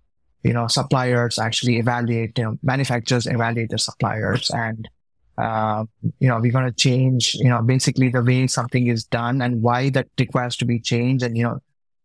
you 0.44 0.54
know, 0.54 0.68
suppliers 0.68 1.38
actually 1.38 1.78
evaluate, 1.78 2.38
you 2.38 2.46
know, 2.46 2.58
manufacturers 2.64 3.28
evaluate 3.28 3.70
their 3.70 3.78
suppliers 3.78 4.50
and, 4.50 4.90
uh, 5.40 5.86
you 6.20 6.28
know, 6.28 6.40
we're 6.40 6.52
going 6.52 6.66
to 6.66 6.74
change, 6.74 7.36
you 7.36 7.50
know, 7.50 7.62
basically 7.62 8.10
the 8.10 8.24
way 8.24 8.48
something 8.48 8.88
is 8.88 9.06
done 9.06 9.42
and 9.42 9.62
why 9.62 9.90
that 9.92 10.08
requires 10.20 10.56
to 10.58 10.66
be 10.66 10.80
changed. 10.80 11.24
And, 11.24 11.38
you 11.38 11.44
know, 11.44 11.60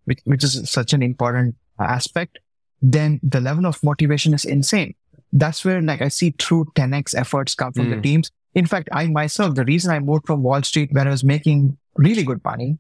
which, 0.04 0.20
which 0.24 0.44
is 0.44 0.70
such 0.70 0.92
an 0.92 1.02
important 1.02 1.56
aspect, 1.80 2.38
then 2.80 3.18
the 3.22 3.40
level 3.40 3.66
of 3.66 3.82
motivation 3.82 4.34
is 4.34 4.44
insane. 4.44 4.94
That's 5.32 5.64
where 5.64 5.82
like 5.82 6.00
I 6.00 6.08
see 6.08 6.30
true 6.32 6.66
10x 6.76 7.14
efforts 7.16 7.54
come 7.54 7.72
from 7.72 7.86
mm. 7.86 7.90
the 7.90 7.96
hmm. 7.96 8.02
teams. 8.02 8.30
In 8.54 8.66
fact, 8.66 8.88
I 8.92 9.08
myself, 9.08 9.56
the 9.56 9.64
reason 9.64 9.90
I 9.90 9.98
moved 9.98 10.26
from 10.26 10.42
Wall 10.42 10.62
Street 10.62 10.90
where 10.92 11.06
I 11.06 11.10
was 11.10 11.24
making 11.24 11.76
really 11.96 12.22
good 12.22 12.44
money 12.44 12.78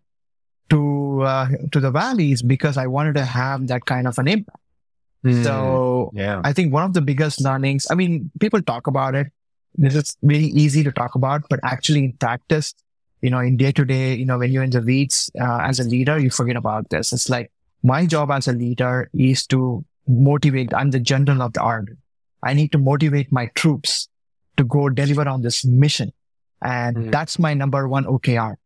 to, 0.70 1.22
uh, 1.22 1.48
to 1.72 1.80
the 1.80 1.90
valley 1.90 2.30
is 2.30 2.42
because 2.42 2.76
I 2.76 2.86
wanted 2.86 3.16
to 3.16 3.24
have 3.24 3.66
that 3.68 3.86
kind 3.86 4.06
of 4.06 4.18
an 4.18 4.28
impact. 4.28 4.58
Mm, 5.24 5.42
so 5.42 6.10
yeah. 6.14 6.40
I 6.44 6.52
think 6.52 6.72
one 6.72 6.84
of 6.84 6.92
the 6.92 7.00
biggest 7.00 7.40
learnings, 7.40 7.86
I 7.90 7.94
mean, 7.94 8.30
people 8.38 8.62
talk 8.62 8.86
about 8.86 9.14
it. 9.14 9.32
This 9.74 9.94
is 9.94 10.16
very 10.22 10.46
easy 10.46 10.84
to 10.84 10.92
talk 10.92 11.14
about, 11.14 11.42
but 11.48 11.60
actually 11.62 12.04
in 12.04 12.12
practice, 12.14 12.74
you 13.22 13.30
know, 13.30 13.40
in 13.40 13.56
day 13.56 13.72
to 13.72 13.84
day, 13.84 14.14
you 14.14 14.24
know, 14.24 14.38
when 14.38 14.52
you're 14.52 14.62
in 14.62 14.70
the 14.70 14.80
weeds 14.80 15.30
uh, 15.40 15.60
as 15.62 15.80
a 15.80 15.84
leader, 15.84 16.18
you 16.18 16.30
forget 16.30 16.56
about 16.56 16.90
this. 16.90 17.12
It's 17.12 17.28
like 17.28 17.50
my 17.82 18.06
job 18.06 18.30
as 18.30 18.48
a 18.48 18.52
leader 18.52 19.10
is 19.14 19.46
to 19.48 19.84
motivate. 20.06 20.72
I'm 20.74 20.90
the 20.90 21.00
general 21.00 21.42
of 21.42 21.52
the 21.52 21.60
army. 21.60 21.92
I 22.42 22.54
need 22.54 22.72
to 22.72 22.78
motivate 22.78 23.32
my 23.32 23.46
troops 23.54 24.08
to 24.56 24.64
go 24.64 24.88
deliver 24.88 25.28
on 25.28 25.42
this 25.42 25.64
mission. 25.64 26.12
And 26.62 26.96
mm. 26.96 27.10
that's 27.10 27.38
my 27.38 27.54
number 27.54 27.88
one 27.88 28.04
OKR. 28.04 28.56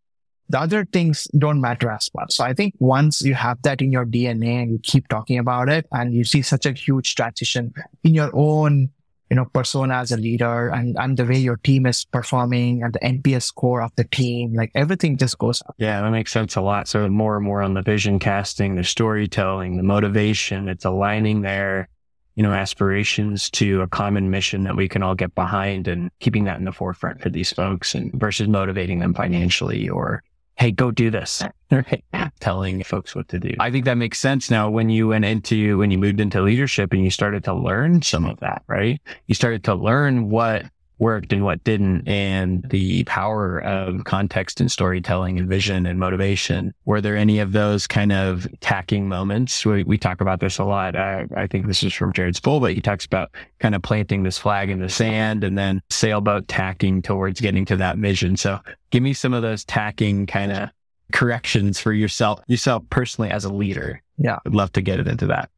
The 0.50 0.60
other 0.60 0.84
things 0.86 1.26
don't 1.36 1.60
matter 1.60 1.90
as 1.90 2.10
much. 2.14 2.32
So 2.32 2.44
I 2.44 2.54
think 2.54 2.74
once 2.78 3.20
you 3.22 3.34
have 3.34 3.60
that 3.62 3.82
in 3.82 3.92
your 3.92 4.06
DNA 4.06 4.62
and 4.62 4.70
you 4.70 4.80
keep 4.82 5.08
talking 5.08 5.38
about 5.38 5.68
it 5.68 5.86
and 5.92 6.14
you 6.14 6.24
see 6.24 6.42
such 6.42 6.64
a 6.64 6.72
huge 6.72 7.14
transition 7.14 7.74
in 8.02 8.14
your 8.14 8.30
own, 8.32 8.90
you 9.30 9.36
know, 9.36 9.44
persona 9.46 9.94
as 9.94 10.10
a 10.10 10.16
leader 10.16 10.68
and, 10.68 10.96
and 10.98 11.16
the 11.16 11.24
way 11.24 11.38
your 11.38 11.58
team 11.58 11.86
is 11.86 12.04
performing 12.06 12.82
and 12.82 12.94
the 12.94 12.98
NPS 13.00 13.42
score 13.42 13.82
of 13.82 13.90
the 13.96 14.04
team, 14.04 14.54
like 14.54 14.70
everything 14.74 15.16
just 15.16 15.38
goes 15.38 15.62
up. 15.62 15.74
Yeah, 15.78 16.00
that 16.00 16.10
makes 16.10 16.32
sense 16.32 16.56
a 16.56 16.60
lot. 16.60 16.88
So 16.88 17.08
more 17.08 17.36
and 17.36 17.44
more 17.44 17.62
on 17.62 17.74
the 17.74 17.82
vision 17.82 18.18
casting, 18.18 18.76
the 18.76 18.84
storytelling, 18.84 19.76
the 19.76 19.82
motivation, 19.82 20.68
it's 20.68 20.84
aligning 20.84 21.42
their, 21.42 21.88
you 22.36 22.42
know, 22.42 22.52
aspirations 22.52 23.50
to 23.50 23.82
a 23.82 23.88
common 23.88 24.30
mission 24.30 24.64
that 24.64 24.76
we 24.76 24.88
can 24.88 25.02
all 25.02 25.14
get 25.14 25.34
behind 25.34 25.88
and 25.88 26.10
keeping 26.20 26.44
that 26.44 26.58
in 26.58 26.64
the 26.64 26.72
forefront 26.72 27.20
for 27.20 27.28
these 27.28 27.52
folks 27.52 27.94
and 27.94 28.12
versus 28.14 28.48
motivating 28.48 29.00
them 29.00 29.12
financially 29.12 29.88
or, 29.88 30.22
Hey, 30.58 30.72
go 30.72 30.90
do 30.90 31.10
this. 31.10 31.42
Right? 31.70 32.04
Telling 32.40 32.82
folks 32.82 33.14
what 33.14 33.28
to 33.28 33.38
do. 33.38 33.54
I 33.60 33.70
think 33.70 33.84
that 33.84 33.94
makes 33.94 34.18
sense 34.18 34.50
now 34.50 34.68
when 34.68 34.90
you 34.90 35.08
went 35.08 35.24
into, 35.24 35.78
when 35.78 35.90
you 35.90 35.98
moved 35.98 36.18
into 36.18 36.42
leadership 36.42 36.92
and 36.92 37.04
you 37.04 37.10
started 37.10 37.44
to 37.44 37.54
learn 37.54 38.02
some 38.02 38.24
of 38.24 38.40
that, 38.40 38.62
right? 38.66 39.00
You 39.26 39.34
started 39.34 39.62
to 39.64 39.74
learn 39.74 40.30
what 40.30 40.64
worked 40.98 41.32
and 41.32 41.44
what 41.44 41.62
didn't 41.64 42.06
and 42.08 42.68
the 42.70 43.04
power 43.04 43.58
of 43.60 44.04
context 44.04 44.60
and 44.60 44.70
storytelling 44.70 45.38
and 45.38 45.48
vision 45.48 45.86
and 45.86 45.98
motivation. 45.98 46.74
Were 46.84 47.00
there 47.00 47.16
any 47.16 47.38
of 47.38 47.52
those 47.52 47.86
kind 47.86 48.12
of 48.12 48.48
tacking 48.60 49.08
moments? 49.08 49.64
We, 49.64 49.84
we 49.84 49.96
talk 49.96 50.20
about 50.20 50.40
this 50.40 50.58
a 50.58 50.64
lot. 50.64 50.96
I, 50.96 51.26
I 51.36 51.46
think 51.46 51.66
this 51.66 51.82
is 51.82 51.94
from 51.94 52.12
Jared 52.12 52.36
Spool, 52.36 52.60
but 52.60 52.74
he 52.74 52.80
talks 52.80 53.04
about 53.04 53.30
kind 53.60 53.74
of 53.74 53.82
planting 53.82 54.24
this 54.24 54.38
flag 54.38 54.70
in 54.70 54.80
the 54.80 54.88
sand 54.88 55.44
and 55.44 55.56
then 55.56 55.80
sailboat 55.90 56.48
tacking 56.48 57.02
towards 57.02 57.40
getting 57.40 57.64
to 57.66 57.76
that 57.76 57.96
vision. 57.98 58.36
So 58.36 58.58
give 58.90 59.02
me 59.02 59.12
some 59.12 59.34
of 59.34 59.42
those 59.42 59.64
tacking 59.64 60.26
kind 60.26 60.52
of 60.52 60.70
corrections 61.12 61.78
for 61.78 61.92
yourself, 61.92 62.40
yourself 62.48 62.82
personally 62.90 63.30
as 63.30 63.44
a 63.44 63.52
leader. 63.52 64.02
Yeah. 64.18 64.38
I'd 64.44 64.54
love 64.54 64.72
to 64.72 64.80
get 64.80 65.00
it 65.00 65.06
into 65.06 65.26
that. 65.28 65.50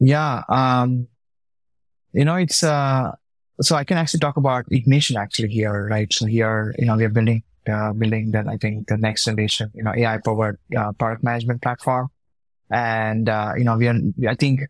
Yeah. 0.00 0.42
Um, 0.48 1.06
you 2.12 2.24
know, 2.24 2.34
it's, 2.34 2.62
uh, 2.62 3.12
so 3.60 3.76
I 3.76 3.84
can 3.84 3.98
actually 3.98 4.20
talk 4.20 4.36
about 4.36 4.64
Ignition 4.70 5.16
actually 5.16 5.48
here, 5.48 5.86
right? 5.88 6.12
So 6.12 6.26
here, 6.26 6.74
you 6.78 6.86
know, 6.86 6.96
we're 6.96 7.08
building, 7.08 7.42
uh, 7.70 7.92
building 7.92 8.32
that 8.32 8.48
I 8.48 8.56
think 8.56 8.88
the 8.88 8.96
next 8.96 9.24
generation, 9.24 9.70
you 9.74 9.82
know, 9.82 9.92
AI 9.94 10.18
powered 10.18 10.58
uh, 10.76 10.92
product 10.92 11.22
management 11.22 11.62
platform. 11.62 12.08
And, 12.70 13.28
uh, 13.28 13.52
you 13.56 13.64
know, 13.64 13.76
we 13.76 13.86
are, 13.86 13.94
I 14.28 14.34
think, 14.34 14.62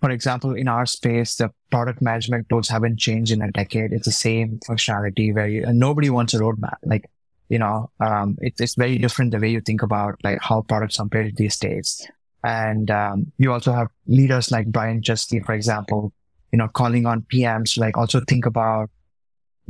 for 0.00 0.10
example, 0.10 0.54
in 0.54 0.68
our 0.68 0.86
space, 0.86 1.36
the 1.36 1.50
product 1.70 2.02
management 2.02 2.48
tools 2.48 2.68
haven't 2.68 2.98
changed 2.98 3.32
in 3.32 3.42
a 3.42 3.50
decade. 3.52 3.92
It's 3.92 4.06
the 4.06 4.12
same 4.12 4.58
functionality 4.68 5.32
where 5.34 5.46
you, 5.46 5.64
nobody 5.72 6.10
wants 6.10 6.34
a 6.34 6.38
roadmap. 6.38 6.76
Like, 6.84 7.08
you 7.48 7.58
know, 7.58 7.90
um, 8.00 8.36
it, 8.40 8.54
it's 8.58 8.74
very 8.74 8.98
different 8.98 9.30
the 9.30 9.38
way 9.38 9.50
you 9.50 9.60
think 9.60 9.82
about 9.82 10.16
like 10.24 10.38
how 10.42 10.62
products 10.62 10.98
are 10.98 11.06
built 11.06 11.36
these 11.36 11.56
days. 11.56 12.06
And, 12.42 12.90
um, 12.90 13.32
you 13.38 13.52
also 13.52 13.72
have 13.72 13.88
leaders 14.06 14.50
like 14.50 14.66
Brian 14.66 15.00
Chesky, 15.00 15.44
for 15.44 15.54
example, 15.54 16.12
you 16.52 16.58
know, 16.58 16.68
calling 16.68 17.06
on 17.06 17.22
PMs, 17.32 17.78
like 17.78 17.96
also 17.96 18.20
think 18.26 18.46
about 18.46 18.90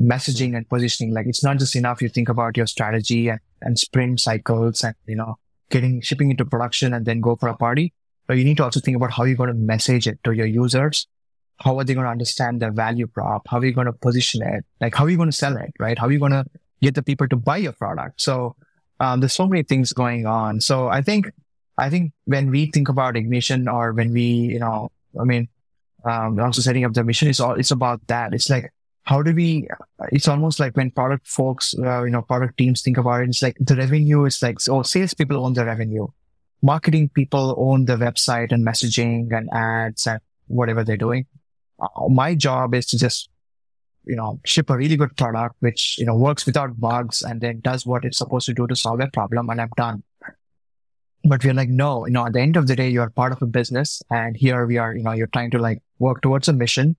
messaging 0.01 0.57
and 0.57 0.69
positioning. 0.69 1.15
Like 1.15 1.27
it's 1.27 1.43
not 1.43 1.59
just 1.59 1.77
enough 1.77 2.03
you 2.03 2.09
think 2.09 2.29
about 2.29 2.57
your 2.57 2.67
strategy 2.67 3.29
and, 3.29 3.41
and 3.62 3.79
sprint 3.79 4.21
cycles 4.21 4.83
and, 4.85 4.95
you 5.07 5.17
know, 5.17 5.37
getting 5.71 6.01
shipping 6.01 6.31
into 6.31 6.45
production 6.45 6.95
and 6.95 7.07
then 7.07 7.21
go 7.21 7.37
for 7.37 7.49
a 7.49 7.57
party. 7.57 7.93
But 8.27 8.37
you 8.39 8.45
need 8.45 8.57
to 8.59 8.65
also 8.65 8.81
think 8.81 8.97
about 8.97 9.12
how 9.12 9.25
you're 9.25 9.37
going 9.37 9.49
to 9.49 9.55
message 9.55 10.07
it 10.07 10.23
to 10.25 10.33
your 10.33 10.47
users. 10.47 11.07
How 11.59 11.79
are 11.79 11.85
they 11.85 11.95
going 11.95 12.05
to 12.05 12.11
understand 12.11 12.61
the 12.61 12.71
value 12.71 13.07
prop? 13.07 13.47
How 13.49 13.59
are 13.59 13.65
you 13.65 13.73
going 13.73 13.87
to 13.87 13.93
position 13.93 14.43
it? 14.43 14.65
Like 14.81 14.95
how 14.95 15.05
are 15.05 15.11
you 15.11 15.17
going 15.17 15.31
to 15.31 15.37
sell 15.37 15.57
it? 15.57 15.73
Right? 15.79 15.99
How 15.99 16.07
are 16.07 16.12
you 16.12 16.19
going 16.19 16.33
to 16.33 16.45
get 16.83 16.95
the 16.95 17.03
people 17.03 17.29
to 17.29 17.37
buy 17.37 17.57
your 17.59 17.73
product? 17.73 18.21
So, 18.21 18.57
um, 18.99 19.21
there's 19.21 19.35
so 19.35 19.47
many 19.47 19.62
things 19.62 19.93
going 19.93 20.27
on. 20.27 20.61
So 20.61 20.89
I 20.89 21.03
think, 21.03 21.31
I 21.77 21.91
think 21.91 22.12
when 22.25 22.51
we 22.51 22.71
think 22.71 22.89
about 22.89 23.17
ignition 23.17 23.69
or 23.69 23.93
when 23.93 24.11
we, 24.12 24.23
you 24.23 24.59
know, 24.59 24.91
I 25.21 25.25
mean, 25.25 25.49
um, 26.07 26.38
also 26.38 26.62
setting 26.62 26.85
up 26.85 26.92
the 26.92 27.05
mission 27.05 27.29
is 27.29 27.40
all, 27.40 27.55
it's 27.55 27.71
about 27.71 28.01
that. 28.07 28.33
It's 28.33 28.49
like, 28.49 28.73
how 29.03 29.23
do 29.23 29.35
we, 29.35 29.69
it's 30.11 30.29
almost 30.29 30.59
like 30.59 30.77
when 30.77 30.90
product 30.90 31.27
folks, 31.29 31.75
uh, 31.79 32.03
you 32.05 32.11
know, 32.11 32.23
product 32.23 32.59
teams 32.59 32.83
think 32.83 32.99
about 32.99 33.23
it, 33.23 33.29
it's 33.29 33.42
like 33.42 33.57
the 33.61 33.77
revenue 33.77 34.25
is 34.25 34.42
like, 34.42 34.59
oh, 34.69 34.83
salespeople 34.83 35.45
own 35.45 35.53
the 35.53 35.64
revenue. 35.64 36.07
Marketing 36.62 37.09
people 37.09 37.55
own 37.59 37.85
the 37.85 37.97
website 37.97 38.51
and 38.51 38.66
messaging 38.66 39.33
and 39.33 39.49
ads 39.53 40.07
and 40.07 40.21
whatever 40.49 40.83
they're 40.83 40.97
doing. 40.97 41.27
Uh, 41.81 42.09
my 42.09 42.35
job 42.35 42.75
is 42.75 42.87
to 42.87 42.99
just, 42.99 43.29
you 44.05 44.16
know, 44.16 44.40
ship 44.45 44.71
a 44.71 44.77
really 44.77 44.97
good 44.97 45.16
product, 45.16 45.57
which, 45.61 45.97
you 45.99 46.07
know, 46.07 46.16
works 46.16 46.47
without 46.47 46.79
bugs 46.81 47.23
and 47.23 47.40
then 47.40 47.61
does 47.61 47.85
what 47.85 48.05
it's 48.05 48.19
supposed 48.19 48.47
to 48.47 48.55
do 48.55 48.66
to 48.66 48.77
solve 48.77 49.01
a 49.01 49.09
problem 49.09 49.51
and 49.51 49.61
I'm 49.61 49.71
done. 49.77 50.03
But 51.29 51.43
we're 51.43 51.55
like, 51.55 51.69
no, 51.69 52.07
you 52.07 52.12
know, 52.12 52.27
at 52.27 52.35
the 52.35 52.41
end 52.41 52.57
of 52.57 52.69
the 52.69 52.77
day, 52.77 52.89
you're 52.89 53.11
part 53.11 53.33
of 53.33 53.43
a 53.43 53.47
business. 53.47 54.01
And 54.11 54.37
here 54.37 54.65
we 54.65 54.79
are, 54.79 54.95
you 54.95 55.03
know, 55.03 55.12
you're 55.12 55.27
trying 55.27 55.51
to 55.51 55.59
like 55.59 55.83
work 55.99 56.23
towards 56.23 56.47
a 56.47 56.53
mission. 56.53 56.97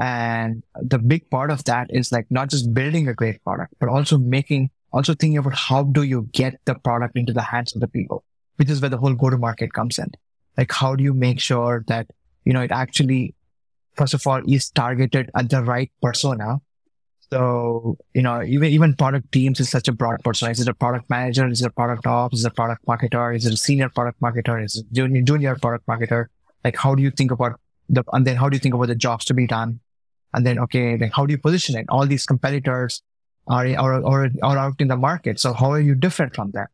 And 0.00 0.62
the 0.80 0.98
big 0.98 1.28
part 1.30 1.50
of 1.50 1.64
that 1.64 1.88
is 1.90 2.10
like 2.10 2.26
not 2.30 2.48
just 2.48 2.72
building 2.72 3.06
a 3.06 3.14
great 3.14 3.42
product, 3.44 3.74
but 3.78 3.90
also 3.90 4.16
making, 4.16 4.70
also 4.92 5.14
thinking 5.14 5.38
about 5.38 5.54
how 5.54 5.82
do 5.82 6.02
you 6.02 6.28
get 6.32 6.58
the 6.64 6.74
product 6.74 7.18
into 7.18 7.34
the 7.34 7.42
hands 7.42 7.74
of 7.74 7.80
the 7.80 7.88
people, 7.88 8.24
which 8.56 8.70
is 8.70 8.80
where 8.80 8.90
the 8.90 8.96
whole 8.96 9.14
go 9.14 9.28
to 9.28 9.36
market 9.36 9.74
comes 9.74 9.98
in. 9.98 10.10
Like, 10.56 10.72
how 10.72 10.96
do 10.96 11.04
you 11.04 11.12
make 11.12 11.38
sure 11.38 11.84
that, 11.88 12.06
you 12.46 12.54
know, 12.54 12.62
it 12.62 12.72
actually, 12.72 13.34
first 13.94 14.14
of 14.14 14.26
all, 14.26 14.40
is 14.50 14.70
targeted 14.70 15.30
at 15.36 15.50
the 15.50 15.62
right 15.62 15.92
persona 16.00 16.60
so, 17.30 17.98
you 18.14 18.22
know, 18.22 18.42
even, 18.42 18.70
even 18.70 18.94
product 18.94 19.32
teams 19.32 19.58
is 19.58 19.68
such 19.68 19.88
a 19.88 19.92
broad 19.92 20.22
person. 20.22 20.50
Is 20.50 20.60
it 20.60 20.68
a 20.68 20.74
product 20.74 21.10
manager? 21.10 21.46
Is 21.48 21.60
it 21.60 21.66
a 21.66 21.70
product 21.70 22.06
ops? 22.06 22.38
Is 22.38 22.44
it 22.44 22.52
a 22.52 22.54
product 22.54 22.86
marketer? 22.86 23.34
Is 23.34 23.46
it 23.46 23.52
a 23.52 23.56
senior 23.56 23.88
product 23.88 24.20
marketer? 24.20 24.64
Is 24.64 24.76
it 24.76 24.92
junior, 24.92 25.22
junior 25.22 25.56
product 25.56 25.86
marketer? 25.86 26.26
Like, 26.64 26.76
how 26.76 26.94
do 26.94 27.02
you 27.02 27.10
think 27.10 27.32
about 27.32 27.58
the, 27.88 28.04
and 28.12 28.26
then 28.26 28.36
how 28.36 28.48
do 28.48 28.54
you 28.54 28.60
think 28.60 28.74
about 28.74 28.88
the 28.88 28.94
jobs 28.94 29.24
to 29.26 29.34
be 29.34 29.46
done? 29.46 29.80
And 30.34 30.46
then, 30.46 30.58
okay, 30.60 30.96
then 30.96 31.10
how 31.10 31.26
do 31.26 31.32
you 31.32 31.38
position 31.38 31.76
it? 31.76 31.86
All 31.88 32.06
these 32.06 32.26
competitors 32.26 33.02
are, 33.48 33.66
are, 33.66 34.04
are, 34.04 34.30
are 34.42 34.58
out 34.58 34.80
in 34.80 34.88
the 34.88 34.96
market. 34.96 35.40
So 35.40 35.52
how 35.52 35.72
are 35.72 35.80
you 35.80 35.94
different 35.96 36.34
from 36.36 36.52
them? 36.52 36.66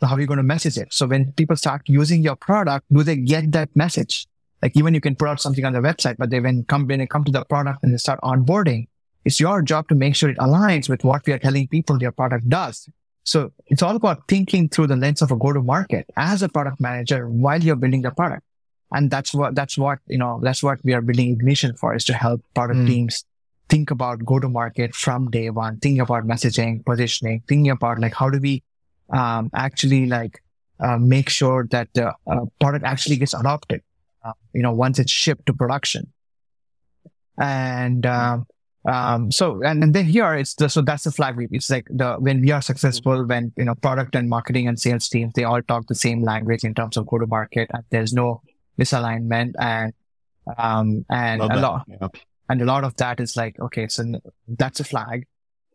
So 0.00 0.06
how 0.06 0.16
are 0.16 0.20
you 0.20 0.26
going 0.26 0.38
to 0.38 0.42
message 0.42 0.76
it? 0.76 0.92
So 0.92 1.06
when 1.06 1.32
people 1.32 1.56
start 1.56 1.82
using 1.86 2.22
your 2.22 2.36
product, 2.36 2.86
do 2.92 3.02
they 3.02 3.16
get 3.16 3.52
that 3.52 3.74
message? 3.74 4.26
Like 4.60 4.76
even 4.76 4.92
you 4.92 5.00
can 5.00 5.14
put 5.14 5.28
out 5.28 5.40
something 5.40 5.64
on 5.64 5.72
the 5.72 5.80
website, 5.80 6.16
but 6.18 6.30
they 6.30 6.40
when 6.40 6.64
come, 6.64 6.86
when 6.86 6.98
they 6.98 7.06
come 7.06 7.24
to 7.24 7.32
the 7.32 7.44
product 7.44 7.82
and 7.82 7.92
they 7.92 7.98
start 7.98 8.20
onboarding, 8.22 8.88
it's 9.24 9.40
your 9.40 9.62
job 9.62 9.88
to 9.88 9.94
make 9.94 10.14
sure 10.14 10.30
it 10.30 10.38
aligns 10.38 10.88
with 10.88 11.04
what 11.04 11.26
we 11.26 11.32
are 11.32 11.38
telling 11.38 11.68
people 11.68 12.00
your 12.00 12.12
product 12.12 12.48
does. 12.48 12.88
So 13.24 13.52
it's 13.66 13.82
all 13.82 13.96
about 13.96 14.28
thinking 14.28 14.68
through 14.68 14.88
the 14.88 14.96
lens 14.96 15.22
of 15.22 15.30
a 15.30 15.36
go-to-market 15.36 16.06
as 16.16 16.42
a 16.42 16.48
product 16.48 16.78
manager 16.80 17.28
while 17.28 17.62
you're 17.62 17.76
building 17.76 18.02
the 18.02 18.10
product. 18.10 18.42
And 18.92 19.10
that's 19.10 19.32
what, 19.32 19.54
that's 19.54 19.78
what, 19.78 19.98
you 20.06 20.18
know, 20.18 20.40
that's 20.42 20.62
what 20.62 20.78
we 20.84 20.92
are 20.92 21.00
building 21.00 21.32
Ignition 21.32 21.74
for 21.74 21.94
is 21.94 22.04
to 22.04 22.12
help 22.12 22.42
product 22.54 22.80
mm. 22.80 22.86
teams 22.86 23.24
think 23.70 23.90
about 23.90 24.24
go-to-market 24.24 24.94
from 24.94 25.30
day 25.30 25.48
one, 25.48 25.78
thinking 25.80 26.00
about 26.00 26.24
messaging, 26.24 26.84
positioning, 26.84 27.42
thinking 27.48 27.70
about 27.70 27.98
like, 27.98 28.14
how 28.14 28.28
do 28.28 28.38
we, 28.38 28.62
um, 29.10 29.50
actually 29.54 30.04
like, 30.06 30.42
uh, 30.80 30.98
make 30.98 31.30
sure 31.30 31.66
that 31.70 31.88
the 31.94 32.12
uh, 32.26 32.44
product 32.60 32.84
actually 32.84 33.16
gets 33.16 33.32
adopted, 33.32 33.80
uh, 34.22 34.32
you 34.52 34.60
know, 34.60 34.72
once 34.72 34.98
it's 34.98 35.10
shipped 35.10 35.46
to 35.46 35.54
production. 35.54 36.12
And, 37.38 38.04
um, 38.04 38.46
um, 38.86 39.30
so, 39.30 39.62
and, 39.62 39.82
and 39.82 39.94
then 39.94 40.04
here 40.04 40.34
it's 40.34 40.54
the, 40.54 40.68
so 40.68 40.82
that's 40.82 41.04
the 41.04 41.10
flag 41.10 41.36
weave. 41.36 41.48
It's 41.52 41.70
like 41.70 41.86
the, 41.90 42.16
when 42.16 42.40
we 42.42 42.50
are 42.50 42.60
successful, 42.60 43.24
when, 43.24 43.52
you 43.56 43.64
know, 43.64 43.74
product 43.74 44.14
and 44.14 44.28
marketing 44.28 44.68
and 44.68 44.78
sales 44.78 45.08
teams, 45.08 45.32
they 45.34 45.44
all 45.44 45.62
talk 45.62 45.86
the 45.86 45.94
same 45.94 46.22
language 46.22 46.64
in 46.64 46.74
terms 46.74 46.96
of 46.96 47.06
go 47.06 47.18
to 47.18 47.26
market 47.26 47.70
and 47.72 47.82
there's 47.90 48.12
no 48.12 48.42
misalignment 48.78 49.52
and, 49.58 49.92
um, 50.58 51.06
and 51.08 51.40
Love 51.40 51.50
a 51.50 51.54
that. 51.54 51.62
lot, 51.62 52.16
and 52.50 52.60
a 52.60 52.64
lot 52.66 52.84
of 52.84 52.94
that 52.96 53.20
is 53.20 53.36
like, 53.36 53.58
okay, 53.58 53.88
so 53.88 54.04
that's 54.46 54.80
a 54.80 54.84
flag. 54.84 55.26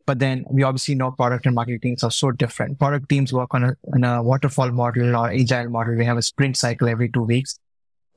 But 0.05 0.19
then 0.19 0.45
we 0.49 0.63
obviously 0.63 0.95
know 0.95 1.11
product 1.11 1.45
and 1.45 1.55
marketing 1.55 1.81
teams 1.81 2.03
are 2.03 2.11
so 2.11 2.31
different. 2.31 2.77
Product 2.79 3.07
teams 3.09 3.33
work 3.33 3.53
on 3.53 3.63
a, 3.63 3.75
on 3.93 4.03
a 4.03 4.21
waterfall 4.21 4.71
model 4.71 5.15
or 5.15 5.31
agile 5.31 5.69
model. 5.69 5.95
We 5.95 6.05
have 6.05 6.17
a 6.17 6.21
sprint 6.21 6.57
cycle 6.57 6.87
every 6.87 7.09
two 7.09 7.23
weeks. 7.23 7.59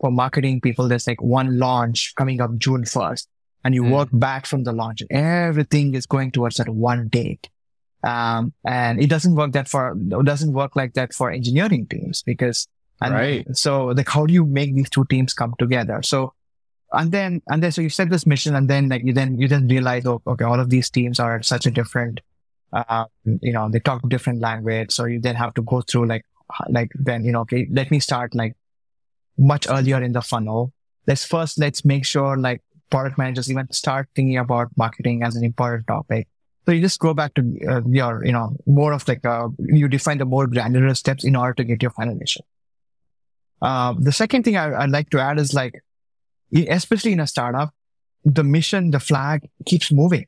For 0.01 0.11
marketing 0.11 0.61
people, 0.61 0.89
there's 0.89 1.07
like 1.07 1.23
one 1.23 1.59
launch 1.59 2.14
coming 2.16 2.41
up 2.41 2.57
June 2.57 2.85
1st 2.85 3.27
and 3.65 3.75
you 3.75 3.83
mm. 3.83 3.91
work 3.91 4.09
back 4.13 4.47
from 4.47 4.65
the 4.65 4.73
launch. 4.73 5.03
Everything 5.11 5.95
is 5.95 6.07
going 6.07 6.31
towards 6.31 6.57
that 6.57 6.69
one 6.69 7.09
date. 7.09 7.49
Um, 8.05 8.53
and 8.67 9.01
it 9.01 9.09
doesn't 9.09 9.35
work 9.35 9.53
that 9.53 9.69
for, 9.69 9.97
it 9.97 10.25
doesn't 10.25 10.53
work 10.53 10.75
like 10.75 10.95
that 10.95 11.15
for 11.15 11.31
engineering 11.31 11.87
teams 11.87 12.23
because, 12.23 12.67
And 13.03 13.15
right. 13.15 13.57
so 13.57 13.87
like, 13.87 14.09
how 14.09 14.27
do 14.27 14.33
you 14.33 14.45
make 14.45 14.75
these 14.75 14.91
two 14.91 15.05
teams 15.07 15.35
come 15.35 15.55
together? 15.59 16.03
So, 16.03 16.35
and 16.93 17.11
then, 17.11 17.43
and 17.49 17.63
then, 17.63 17.73
so 17.73 17.81
you 17.81 17.89
set 17.89 18.11
this 18.11 18.27
mission 18.27 18.55
and 18.55 18.69
then 18.69 18.89
like 18.89 19.03
you 19.05 19.13
then, 19.13 19.39
you 19.39 19.49
then 19.49 19.67
realize, 19.67 20.07
oh, 20.07 20.23
okay, 20.27 20.45
all 20.45 20.61
of 20.61 20.71
these 20.71 20.91
teams 20.91 21.19
are 21.19 21.37
at 21.37 21.45
such 21.45 21.67
a 21.67 21.71
different, 21.71 22.21
uh, 22.73 23.07
you 23.25 23.53
know, 23.53 23.69
they 23.71 23.81
talk 23.81 24.09
different 24.09 24.41
language. 24.41 24.93
So 24.93 25.07
you 25.07 25.21
then 25.21 25.35
have 25.37 25.55
to 25.55 25.63
go 25.63 25.81
through 25.81 26.07
like, 26.07 26.25
like 26.69 26.91
then, 26.95 27.25
you 27.25 27.33
know, 27.33 27.41
okay, 27.41 27.67
let 27.71 27.91
me 27.91 27.99
start 27.99 28.35
like 28.35 28.57
much 29.39 29.67
earlier 29.69 30.03
in 30.03 30.13
the 30.13 30.23
funnel. 30.23 30.73
Let's 31.07 31.25
first, 31.25 31.59
let's 31.59 31.85
make 31.85 32.05
sure 32.05 32.37
like 32.37 32.63
product 32.93 33.18
managers 33.18 33.51
even 33.51 33.70
start 33.72 34.09
thinking 34.14 34.38
about 34.38 34.68
marketing 34.76 35.22
as 35.24 35.34
an 35.34 35.45
important 35.45 35.86
topic. 35.86 36.28
So 36.64 36.72
you 36.72 36.80
just 36.80 37.01
go 37.01 37.12
back 37.12 37.34
to 37.34 37.43
uh, 37.68 37.80
your, 37.88 38.24
you 38.24 38.32
know, 38.32 38.55
more 38.66 38.93
of 38.93 39.07
like, 39.09 39.24
uh, 39.26 39.49
you 39.59 39.88
define 39.88 40.18
the 40.18 40.24
more 40.24 40.47
granular 40.47 40.95
steps 40.95 41.24
in 41.24 41.34
order 41.34 41.55
to 41.55 41.64
get 41.64 41.82
your 41.82 41.90
final 41.90 42.14
mission. 42.14 42.45
Uh, 43.61 43.95
the 43.99 44.12
second 44.12 44.45
thing 44.45 44.57
I, 44.57 44.82
would 44.82 44.90
like 44.90 45.11
to 45.11 45.20
add 45.20 45.40
is 45.40 45.55
like, 45.55 45.74
especially 46.55 47.12
in 47.12 47.20
a 47.20 47.26
startup, 47.26 47.74
the 48.24 48.45
mission, 48.45 48.90
the 48.90 49.01
flag 49.01 49.49
keeps 49.66 49.90
moving. 49.90 50.26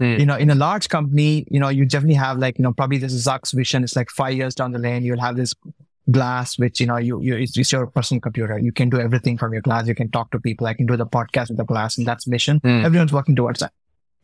Mm. 0.00 0.18
You 0.18 0.26
know, 0.26 0.36
in 0.36 0.50
a 0.50 0.56
large 0.56 0.88
company, 0.88 1.46
you 1.50 1.60
know, 1.60 1.68
you 1.68 1.84
definitely 1.84 2.16
have 2.16 2.38
like, 2.38 2.58
you 2.58 2.64
know, 2.64 2.72
probably 2.72 2.98
this 2.98 3.12
is 3.12 3.26
Zuck's 3.26 3.52
vision. 3.52 3.84
It's 3.84 3.94
like 3.94 4.10
five 4.10 4.34
years 4.34 4.54
down 4.54 4.72
the 4.72 4.78
lane, 4.78 5.04
you'll 5.04 5.20
have 5.20 5.36
this 5.36 5.54
glass, 6.10 6.58
which, 6.58 6.80
you 6.80 6.86
know, 6.86 6.96
you, 6.96 7.20
you, 7.20 7.36
it's, 7.36 7.56
it's 7.56 7.72
your 7.72 7.86
personal 7.86 8.20
computer. 8.20 8.58
You 8.58 8.72
can 8.72 8.90
do 8.90 9.00
everything 9.00 9.38
from 9.38 9.52
your 9.52 9.62
glass. 9.62 9.86
You 9.86 9.94
can 9.94 10.10
talk 10.10 10.30
to 10.32 10.40
people. 10.40 10.66
I 10.66 10.74
can 10.74 10.86
do 10.86 10.96
the 10.96 11.06
podcast 11.06 11.48
with 11.48 11.56
the 11.56 11.64
glass 11.64 11.98
and 11.98 12.06
that's 12.06 12.26
mission. 12.26 12.60
Mm. 12.60 12.84
Everyone's 12.84 13.12
working 13.12 13.36
towards 13.36 13.60
that. 13.60 13.72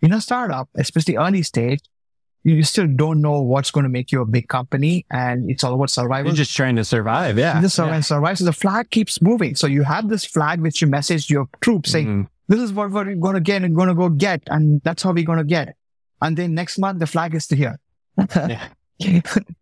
In 0.02 0.12
a 0.12 0.20
startup, 0.20 0.68
especially 0.76 1.16
early 1.16 1.42
stage, 1.42 1.80
you 2.42 2.62
still 2.62 2.86
don't 2.86 3.20
know 3.20 3.42
what's 3.42 3.70
going 3.70 3.84
to 3.84 3.90
make 3.90 4.10
you 4.12 4.22
a 4.22 4.24
big 4.26 4.48
company 4.48 5.04
and 5.10 5.50
it's 5.50 5.62
all 5.62 5.74
about 5.74 5.90
survival. 5.90 6.30
You're 6.30 6.36
just 6.36 6.56
trying 6.56 6.76
to 6.76 6.84
survive. 6.84 7.38
Yeah. 7.38 7.56
You 7.56 7.62
just 7.62 7.76
survive, 7.76 7.94
yeah. 7.94 8.00
survive. 8.00 8.38
So 8.38 8.44
the 8.46 8.52
flag 8.52 8.90
keeps 8.90 9.20
moving. 9.20 9.54
So 9.54 9.66
you 9.66 9.82
have 9.82 10.08
this 10.08 10.24
flag 10.24 10.60
which 10.60 10.80
you 10.80 10.86
message 10.86 11.28
your 11.28 11.48
troops 11.60 11.90
saying, 11.90 12.06
mm-hmm. 12.06 12.22
this 12.48 12.60
is 12.60 12.72
what 12.72 12.90
we're 12.90 13.14
going 13.14 13.34
to 13.34 13.40
get 13.40 13.62
and 13.62 13.76
going 13.76 13.88
to 13.88 13.94
go 13.94 14.08
get. 14.08 14.42
And 14.46 14.80
that's 14.84 15.02
how 15.02 15.12
we're 15.12 15.24
going 15.24 15.38
to 15.38 15.44
get. 15.44 15.76
And 16.22 16.36
then 16.36 16.54
next 16.54 16.78
month, 16.78 16.98
the 16.98 17.06
flag 17.06 17.34
is 17.34 17.48
here. 17.48 17.78
yeah. 18.34 18.68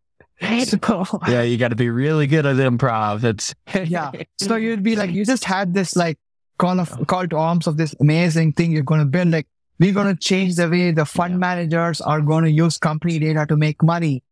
yeah, 1.28 1.43
you 1.43 1.57
got 1.57 1.68
to 1.68 1.76
be 1.76 1.91
really 1.91 2.26
good 2.26 2.47
at 2.47 2.57
improv. 2.57 3.24
It's 3.24 3.55
yeah. 3.91 4.12
So 4.39 4.57
you'd 4.57 4.82
be 4.82 4.97
like, 4.97 5.11
you 5.11 5.24
just 5.24 5.45
had 5.45 5.74
this 5.74 5.97
like 5.97 6.18
call 6.59 6.80
of 6.80 7.07
call 7.07 7.26
to 7.28 7.36
arms 7.36 7.66
of 7.66 7.76
this 7.76 7.95
amazing 8.01 8.53
thing 8.53 8.72
you're 8.72 8.82
going 8.82 9.01
to 9.01 9.07
build. 9.07 9.28
Like 9.28 9.47
we're 9.78 9.95
going 9.95 10.14
to 10.14 10.20
change 10.20 10.57
the 10.57 10.68
way 10.68 10.91
the 10.91 11.05
fund 11.05 11.34
yeah. 11.34 11.39
managers 11.39 12.01
are 12.01 12.20
going 12.20 12.45
to 12.45 12.51
use 12.51 12.78
company 12.78 13.18
data 13.18 13.47
to 13.47 13.57
make 13.57 13.82
money. 13.82 14.22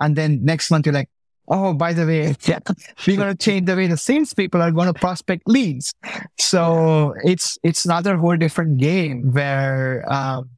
And 0.00 0.14
then 0.14 0.44
next 0.44 0.70
month 0.70 0.86
you're 0.86 0.94
like, 0.94 1.10
oh, 1.48 1.72
by 1.72 1.92
the 1.92 2.06
way, 2.06 2.34
yeah, 2.44 2.60
we're 3.06 3.16
going 3.16 3.36
to 3.36 3.44
change 3.44 3.66
the 3.66 3.76
way 3.76 3.86
the 3.86 3.96
salespeople 3.96 4.60
are 4.62 4.70
going 4.70 4.92
to 4.92 4.98
prospect 4.98 5.42
leads. 5.46 5.94
So 6.38 7.14
it's, 7.24 7.58
it's 7.62 7.84
another 7.84 8.16
whole 8.16 8.36
different 8.36 8.78
game 8.78 9.32
where, 9.32 10.04
um, 10.12 10.50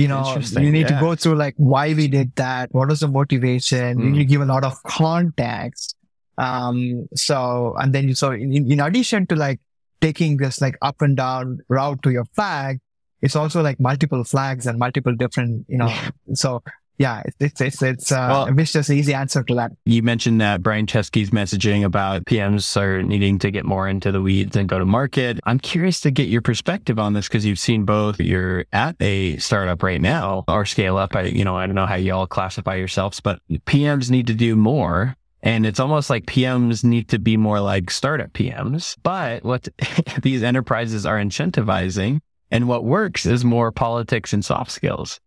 you 0.00 0.08
know, 0.08 0.36
you 0.58 0.70
need 0.70 0.90
yeah. 0.90 0.98
to 0.98 1.00
go 1.00 1.14
through 1.14 1.36
like 1.36 1.54
why 1.56 1.94
we 1.94 2.08
did 2.08 2.34
that. 2.36 2.72
What 2.72 2.88
was 2.88 3.00
the 3.00 3.08
motivation? 3.08 3.98
Mm. 3.98 4.04
You 4.04 4.10
need 4.10 4.18
to 4.18 4.24
give 4.24 4.40
a 4.40 4.46
lot 4.46 4.64
of 4.64 4.82
context. 4.82 5.96
Um, 6.38 7.08
so, 7.14 7.74
and 7.78 7.92
then 7.92 8.08
you, 8.08 8.14
so 8.14 8.30
in, 8.32 8.52
in 8.70 8.80
addition 8.80 9.26
to 9.26 9.36
like 9.36 9.60
taking 10.00 10.38
this 10.38 10.60
like 10.60 10.76
up 10.80 11.02
and 11.02 11.16
down 11.16 11.58
route 11.68 12.02
to 12.02 12.10
your 12.10 12.24
flag, 12.34 12.80
it's 13.22 13.36
also 13.36 13.62
like 13.62 13.78
multiple 13.78 14.24
flags 14.24 14.66
and 14.66 14.78
multiple 14.78 15.14
different, 15.14 15.66
you 15.68 15.76
know, 15.76 15.92
so 16.32 16.62
yeah, 17.00 17.22
it's, 17.40 17.62
it's, 17.62 17.82
it's, 17.82 18.12
uh, 18.12 18.26
well, 18.28 18.58
it's 18.58 18.72
just 18.72 18.90
an 18.90 18.98
easy 18.98 19.14
answer 19.14 19.42
to 19.42 19.54
that. 19.54 19.72
You 19.86 20.02
mentioned 20.02 20.42
that 20.42 20.62
Brian 20.62 20.86
Chesky's 20.86 21.30
messaging 21.30 21.82
about 21.82 22.26
PMs 22.26 22.76
are 22.76 23.02
needing 23.02 23.38
to 23.38 23.50
get 23.50 23.64
more 23.64 23.88
into 23.88 24.12
the 24.12 24.20
weeds 24.20 24.54
and 24.54 24.68
go 24.68 24.78
to 24.78 24.84
market. 24.84 25.40
I'm 25.46 25.58
curious 25.58 26.00
to 26.02 26.10
get 26.10 26.28
your 26.28 26.42
perspective 26.42 26.98
on 26.98 27.14
this 27.14 27.26
because 27.26 27.46
you've 27.46 27.58
seen 27.58 27.86
both. 27.86 28.20
You're 28.20 28.66
at 28.74 28.96
a 29.00 29.38
startup 29.38 29.82
right 29.82 29.98
now 29.98 30.44
or 30.46 30.66
scale 30.66 30.98
up. 30.98 31.16
I, 31.16 31.22
you 31.22 31.42
know, 31.42 31.56
I 31.56 31.64
don't 31.64 31.74
know 31.74 31.86
how 31.86 31.94
y'all 31.94 32.26
classify 32.26 32.74
yourselves, 32.74 33.18
but 33.18 33.40
PMs 33.50 34.10
need 34.10 34.26
to 34.26 34.34
do 34.34 34.54
more 34.54 35.16
and 35.42 35.64
it's 35.64 35.80
almost 35.80 36.10
like 36.10 36.26
PMs 36.26 36.84
need 36.84 37.08
to 37.08 37.18
be 37.18 37.38
more 37.38 37.60
like 37.60 37.90
startup 37.90 38.34
PMs. 38.34 38.98
But 39.02 39.42
what 39.42 39.68
these 40.22 40.42
enterprises 40.42 41.06
are 41.06 41.16
incentivizing 41.16 42.20
and 42.50 42.68
what 42.68 42.84
works 42.84 43.24
is 43.24 43.42
more 43.42 43.72
politics 43.72 44.34
and 44.34 44.44
soft 44.44 44.70
skills. 44.70 45.18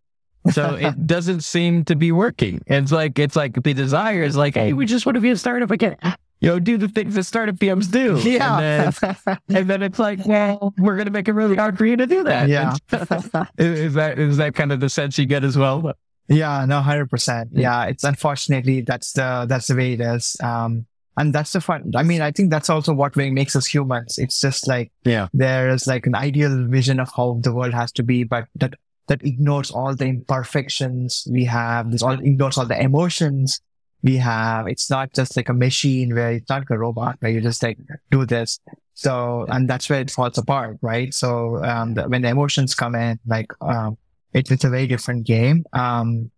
So 0.50 0.74
it 0.74 1.06
doesn't 1.06 1.42
seem 1.42 1.84
to 1.84 1.96
be 1.96 2.12
working. 2.12 2.62
It's 2.66 2.92
like 2.92 3.18
it's 3.18 3.36
like 3.36 3.62
the 3.62 3.74
desire 3.74 4.22
is 4.22 4.36
like, 4.36 4.54
hey, 4.54 4.72
we 4.72 4.86
just 4.86 5.06
want 5.06 5.14
to 5.16 5.20
be 5.20 5.30
a 5.30 5.36
startup 5.36 5.70
again. 5.70 5.96
You 6.40 6.50
know, 6.50 6.58
do 6.58 6.76
the 6.76 6.88
things 6.88 7.14
that 7.14 7.24
startup 7.24 7.56
PMs 7.56 7.90
do. 7.90 8.18
Yeah. 8.18 8.58
And 8.58 8.92
then, 8.92 9.38
and 9.48 9.70
then 9.70 9.82
it's 9.82 9.98
like, 9.98 10.26
well, 10.26 10.74
we're 10.76 10.96
going 10.96 11.06
to 11.06 11.12
make 11.12 11.26
it 11.26 11.32
really 11.32 11.56
hard 11.56 11.78
for 11.78 11.86
you 11.86 11.96
to 11.96 12.06
do 12.06 12.22
that. 12.24 12.48
Yeah. 12.48 12.74
is 13.58 13.94
that 13.94 14.18
is 14.18 14.36
that 14.36 14.54
kind 14.54 14.70
of 14.70 14.80
the 14.80 14.90
sense 14.90 15.18
you 15.18 15.24
get 15.26 15.42
as 15.42 15.56
well? 15.56 15.94
Yeah, 16.28 16.64
no, 16.66 16.80
hundred 16.80 17.10
percent. 17.10 17.50
Yeah, 17.52 17.84
it's 17.84 18.04
unfortunately 18.04 18.80
that's 18.80 19.12
the 19.12 19.46
that's 19.48 19.68
the 19.68 19.76
way 19.76 19.94
it 19.94 20.00
is. 20.00 20.36
Um, 20.42 20.86
and 21.16 21.32
that's 21.32 21.52
the 21.52 21.60
fun. 21.60 21.92
I 21.94 22.02
mean, 22.02 22.20
I 22.20 22.32
think 22.32 22.50
that's 22.50 22.68
also 22.68 22.92
what 22.92 23.14
makes 23.16 23.54
us 23.54 23.66
humans. 23.66 24.18
It's 24.18 24.40
just 24.40 24.66
like, 24.66 24.90
yeah, 25.04 25.28
there 25.32 25.68
is 25.68 25.86
like 25.86 26.06
an 26.06 26.14
ideal 26.14 26.66
vision 26.66 26.98
of 26.98 27.10
how 27.16 27.38
the 27.40 27.52
world 27.52 27.74
has 27.74 27.92
to 27.92 28.02
be, 28.02 28.24
but 28.24 28.46
that 28.56 28.74
that 29.08 29.24
ignores 29.24 29.70
all 29.70 29.94
the 29.94 30.06
imperfections 30.06 31.26
we 31.30 31.44
have. 31.44 31.90
This 31.90 32.02
all 32.02 32.18
ignores 32.18 32.58
all 32.58 32.66
the 32.66 32.80
emotions 32.80 33.60
we 34.02 34.16
have. 34.18 34.66
It's 34.68 34.90
not 34.90 35.12
just 35.14 35.36
like 35.36 35.48
a 35.48 35.54
machine 35.54 36.14
where 36.14 36.32
it's 36.32 36.48
not 36.48 36.60
like 36.60 36.70
a 36.70 36.78
robot 36.78 37.16
where 37.20 37.32
you 37.32 37.40
just 37.40 37.62
like 37.62 37.78
do 38.10 38.24
this. 38.26 38.60
So, 38.94 39.46
and 39.48 39.68
that's 39.68 39.90
where 39.90 40.00
it 40.00 40.10
falls 40.10 40.38
apart, 40.38 40.78
right? 40.80 41.12
So, 41.12 41.62
um, 41.64 41.94
the, 41.94 42.08
when 42.08 42.22
the 42.22 42.28
emotions 42.28 42.74
come 42.74 42.94
in, 42.94 43.18
like, 43.26 43.50
um, 43.60 43.98
it, 44.32 44.50
it's 44.50 44.64
a 44.64 44.70
very 44.70 44.86
different 44.86 45.26
game. 45.26 45.64
Um, 45.72 46.30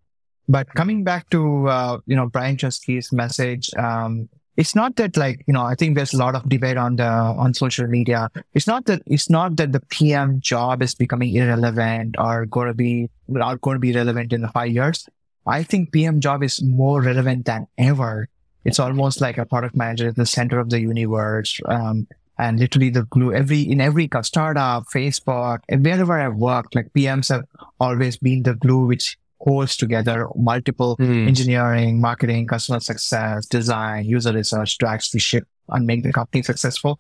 but 0.48 0.66
coming 0.74 1.04
back 1.04 1.28
to, 1.30 1.68
uh, 1.68 1.98
you 2.06 2.16
know, 2.16 2.26
Brian 2.28 2.56
Chesky's 2.56 3.12
message, 3.12 3.68
um, 3.74 4.28
it's 4.56 4.74
not 4.74 4.96
that 4.96 5.16
like, 5.16 5.44
you 5.46 5.52
know, 5.52 5.62
I 5.62 5.74
think 5.74 5.96
there's 5.96 6.14
a 6.14 6.18
lot 6.18 6.34
of 6.34 6.48
debate 6.48 6.76
on 6.76 6.96
the, 6.96 7.04
on 7.04 7.52
social 7.54 7.86
media. 7.86 8.30
It's 8.54 8.66
not 8.66 8.86
that, 8.86 9.02
it's 9.06 9.28
not 9.28 9.56
that 9.56 9.72
the 9.72 9.80
PM 9.80 10.40
job 10.40 10.82
is 10.82 10.94
becoming 10.94 11.34
irrelevant 11.34 12.16
or 12.18 12.46
going 12.46 12.68
to 12.68 12.74
be, 12.74 13.10
not 13.28 13.60
going 13.60 13.74
to 13.74 13.80
be 13.80 13.92
relevant 13.92 14.32
in 14.32 14.40
the 14.40 14.48
five 14.48 14.70
years. 14.70 15.08
I 15.46 15.62
think 15.62 15.92
PM 15.92 16.20
job 16.20 16.42
is 16.42 16.62
more 16.62 17.02
relevant 17.02 17.44
than 17.44 17.66
ever. 17.78 18.28
It's 18.64 18.80
almost 18.80 19.20
like 19.20 19.38
a 19.38 19.46
product 19.46 19.76
manager 19.76 20.08
at 20.08 20.16
the 20.16 20.26
center 20.26 20.58
of 20.58 20.70
the 20.70 20.80
universe. 20.80 21.60
Um, 21.66 22.08
and 22.38 22.58
literally 22.58 22.90
the 22.90 23.04
glue 23.04 23.32
every, 23.32 23.62
in 23.62 23.80
every 23.80 24.08
startup, 24.22 24.84
Facebook, 24.86 25.60
wherever 25.68 26.18
I've 26.18 26.36
worked, 26.36 26.74
like 26.74 26.92
PMs 26.92 27.28
have 27.28 27.44
always 27.80 28.16
been 28.16 28.42
the 28.42 28.54
glue 28.54 28.86
which 28.86 29.18
holds 29.38 29.76
together 29.76 30.28
multiple 30.34 30.96
mm. 30.96 31.26
engineering, 31.26 32.00
marketing, 32.00 32.46
customer 32.46 32.80
success, 32.80 33.46
design, 33.46 34.04
user 34.04 34.32
research 34.32 34.78
to 34.78 34.88
actually 34.88 35.20
ship 35.20 35.44
and 35.68 35.86
make 35.86 36.02
the 36.02 36.12
company 36.12 36.42
successful. 36.42 36.98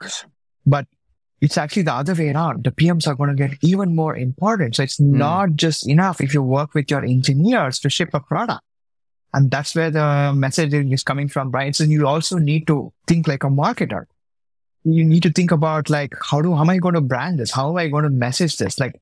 But 0.66 0.86
it's 1.40 1.58
actually 1.58 1.82
the 1.82 1.92
other 1.92 2.14
way 2.14 2.30
around. 2.30 2.64
The 2.64 2.70
PMs 2.70 3.06
are 3.06 3.14
going 3.14 3.34
to 3.34 3.36
get 3.36 3.58
even 3.62 3.94
more 3.94 4.16
important. 4.16 4.76
So 4.76 4.82
it's 4.82 5.00
mm. 5.00 5.12
not 5.12 5.52
just 5.54 5.88
enough 5.88 6.20
if 6.20 6.34
you 6.34 6.42
work 6.42 6.74
with 6.74 6.90
your 6.90 7.04
engineers 7.04 7.78
to 7.80 7.90
ship 7.90 8.10
a 8.14 8.20
product. 8.20 8.62
And 9.34 9.50
that's 9.50 9.74
where 9.74 9.90
the 9.90 10.32
messaging 10.34 10.94
is 10.94 11.02
coming 11.02 11.28
from, 11.28 11.50
right? 11.50 11.74
So 11.76 11.84
you 11.84 12.06
also 12.06 12.38
need 12.38 12.66
to 12.68 12.92
think 13.06 13.28
like 13.28 13.44
a 13.44 13.48
marketer. 13.48 14.04
You 14.84 15.04
need 15.04 15.24
to 15.24 15.32
think 15.32 15.50
about 15.50 15.90
like, 15.90 16.14
how 16.22 16.40
do, 16.40 16.54
how 16.54 16.62
am 16.62 16.70
I 16.70 16.78
going 16.78 16.94
to 16.94 17.00
brand 17.00 17.38
this? 17.38 17.50
How 17.50 17.70
am 17.70 17.76
I 17.76 17.88
going 17.88 18.04
to 18.04 18.10
message 18.10 18.56
this? 18.56 18.80
Like, 18.80 19.00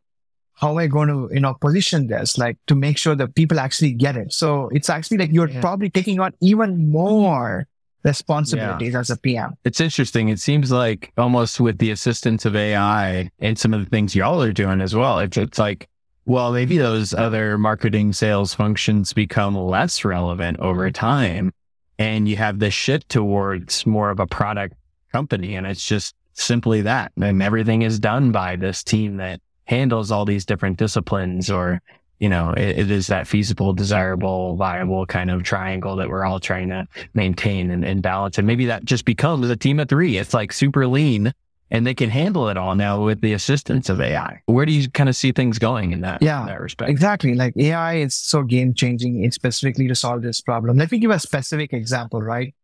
how 0.54 0.70
am 0.70 0.78
I 0.78 0.86
going 0.86 1.08
to, 1.08 1.28
you 1.32 1.40
know, 1.40 1.54
position 1.54 2.06
this, 2.06 2.38
like 2.38 2.56
to 2.68 2.74
make 2.74 2.96
sure 2.96 3.14
that 3.16 3.34
people 3.34 3.58
actually 3.58 3.92
get 3.92 4.16
it? 4.16 4.32
So 4.32 4.68
it's 4.72 4.88
actually 4.88 5.18
like 5.18 5.32
you're 5.32 5.48
yeah. 5.48 5.60
probably 5.60 5.90
taking 5.90 6.20
on 6.20 6.32
even 6.40 6.90
more 6.90 7.66
responsibilities 8.04 8.92
yeah. 8.92 9.00
as 9.00 9.10
a 9.10 9.16
PM. 9.16 9.54
It's 9.64 9.80
interesting. 9.80 10.28
It 10.28 10.38
seems 10.38 10.70
like 10.70 11.12
almost 11.16 11.58
with 11.58 11.78
the 11.78 11.90
assistance 11.90 12.44
of 12.44 12.54
AI 12.54 13.30
and 13.40 13.58
some 13.58 13.74
of 13.74 13.82
the 13.82 13.90
things 13.90 14.14
y'all 14.14 14.42
are 14.42 14.52
doing 14.52 14.80
as 14.80 14.94
well, 14.94 15.18
it's, 15.18 15.36
it's 15.36 15.58
like, 15.58 15.88
well, 16.26 16.52
maybe 16.52 16.78
those 16.78 17.12
other 17.12 17.58
marketing 17.58 18.12
sales 18.12 18.54
functions 18.54 19.12
become 19.12 19.56
less 19.56 20.04
relevant 20.04 20.58
over 20.60 20.90
time 20.90 21.52
and 21.98 22.28
you 22.28 22.36
have 22.36 22.58
this 22.58 22.74
shift 22.74 23.08
towards 23.08 23.86
more 23.86 24.10
of 24.10 24.20
a 24.20 24.26
product 24.26 24.74
company. 25.12 25.54
And 25.54 25.66
it's 25.66 25.84
just 25.84 26.14
simply 26.32 26.82
that. 26.82 27.12
And 27.20 27.42
everything 27.42 27.82
is 27.82 27.98
done 27.98 28.32
by 28.32 28.56
this 28.56 28.82
team 28.82 29.18
that 29.18 29.40
handles 29.64 30.10
all 30.10 30.24
these 30.24 30.44
different 30.44 30.78
disciplines 30.78 31.50
or, 31.50 31.80
you 32.18 32.28
know, 32.28 32.52
it, 32.52 32.78
it 32.78 32.90
is 32.90 33.08
that 33.08 33.26
feasible, 33.26 33.72
desirable, 33.72 34.56
viable 34.56 35.06
kind 35.06 35.30
of 35.30 35.42
triangle 35.42 35.96
that 35.96 36.08
we're 36.08 36.24
all 36.24 36.40
trying 36.40 36.68
to 36.68 36.86
maintain 37.14 37.70
and, 37.70 37.84
and 37.84 38.02
balance. 38.02 38.38
And 38.38 38.46
maybe 38.46 38.66
that 38.66 38.84
just 38.84 39.04
becomes 39.04 39.48
a 39.50 39.56
team 39.56 39.80
of 39.80 39.88
three. 39.88 40.16
It's 40.16 40.34
like 40.34 40.52
super 40.52 40.86
lean 40.86 41.32
and 41.70 41.86
they 41.86 41.94
can 41.94 42.10
handle 42.10 42.48
it 42.48 42.56
all 42.56 42.74
now 42.74 43.02
with 43.02 43.20
the 43.20 43.32
assistance 43.32 43.88
of 43.88 44.00
AI. 44.00 44.42
Where 44.46 44.66
do 44.66 44.72
you 44.72 44.90
kind 44.90 45.08
of 45.08 45.16
see 45.16 45.32
things 45.32 45.58
going 45.58 45.92
in 45.92 46.02
that, 46.02 46.22
yeah, 46.22 46.42
in 46.42 46.46
that 46.46 46.60
respect? 46.60 46.90
Exactly. 46.90 47.34
Like 47.34 47.54
AI 47.56 47.94
is 47.96 48.14
so 48.14 48.42
game 48.42 48.74
changing 48.74 49.28
specifically 49.32 49.88
to 49.88 49.94
solve 49.94 50.22
this 50.22 50.40
problem. 50.40 50.76
Let 50.76 50.92
me 50.92 50.98
give 50.98 51.10
a 51.10 51.18
specific 51.18 51.72
example, 51.72 52.20
right? 52.20 52.54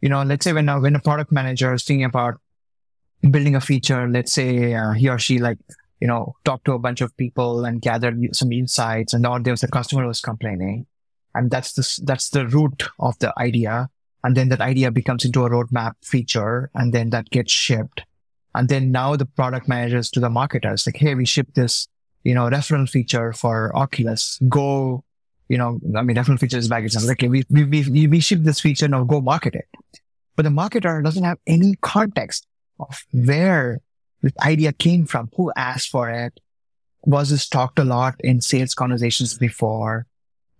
you 0.00 0.08
know, 0.08 0.22
let's 0.22 0.44
say 0.44 0.52
when 0.52 0.68
a, 0.68 0.80
when 0.80 0.96
a 0.96 1.00
product 1.00 1.30
manager 1.30 1.72
is 1.74 1.84
thinking 1.84 2.04
about 2.04 2.40
building 3.22 3.54
a 3.54 3.60
feature, 3.60 4.08
let's 4.08 4.32
say 4.32 4.74
uh, 4.74 4.92
he 4.92 5.08
or 5.08 5.18
she 5.18 5.38
like, 5.38 5.58
you 6.00 6.08
know, 6.08 6.34
talk 6.44 6.64
to 6.64 6.72
a 6.72 6.78
bunch 6.78 7.00
of 7.00 7.16
people 7.16 7.64
and 7.64 7.82
gather 7.82 8.16
some 8.32 8.52
insights 8.52 9.12
and 9.12 9.26
or 9.26 9.38
there 9.38 9.52
was 9.52 9.62
a 9.62 9.68
customer 9.68 10.06
was 10.06 10.20
complaining. 10.20 10.86
And 11.34 11.50
that's 11.50 11.74
the, 11.74 12.04
that's 12.04 12.30
the 12.30 12.46
root 12.46 12.84
of 12.98 13.18
the 13.18 13.32
idea. 13.38 13.88
And 14.24 14.36
then 14.36 14.48
that 14.48 14.60
idea 14.60 14.90
becomes 14.90 15.24
into 15.24 15.44
a 15.44 15.50
roadmap 15.50 15.92
feature 16.02 16.70
and 16.74 16.92
then 16.92 17.10
that 17.10 17.30
gets 17.30 17.52
shipped. 17.52 18.02
And 18.54 18.68
then 18.68 18.90
now 18.90 19.14
the 19.16 19.26
product 19.26 19.68
managers 19.68 20.10
to 20.12 20.20
the 20.20 20.30
marketers 20.30 20.86
like, 20.86 20.96
Hey, 20.96 21.14
we 21.14 21.24
shipped 21.24 21.54
this, 21.54 21.86
you 22.24 22.34
know, 22.34 22.48
referral 22.48 22.88
feature 22.88 23.32
for 23.32 23.74
Oculus. 23.76 24.40
Go, 24.48 25.04
you 25.48 25.58
know, 25.58 25.78
I 25.96 26.02
mean, 26.02 26.16
referral 26.16 26.40
feature 26.40 26.58
is 26.58 26.68
baggage. 26.68 26.96
Like, 26.96 27.10
okay, 27.22 27.28
we, 27.28 27.44
we, 27.50 27.64
we, 27.64 28.06
we 28.06 28.20
ship 28.20 28.40
this 28.42 28.60
feature 28.60 28.88
now 28.88 29.04
go 29.04 29.20
market 29.20 29.54
it. 29.54 29.68
But 30.34 30.44
the 30.44 30.50
marketer 30.50 31.04
doesn't 31.04 31.24
have 31.24 31.38
any 31.46 31.74
context 31.82 32.46
of 32.80 33.04
where 33.12 33.80
the 34.22 34.32
idea 34.42 34.72
came 34.72 35.06
from, 35.06 35.30
who 35.36 35.52
asked 35.56 35.88
for 35.90 36.10
it, 36.10 36.38
was 37.02 37.30
this 37.30 37.48
talked 37.48 37.78
a 37.78 37.84
lot 37.84 38.14
in 38.20 38.40
sales 38.40 38.74
conversations 38.74 39.38
before, 39.38 40.06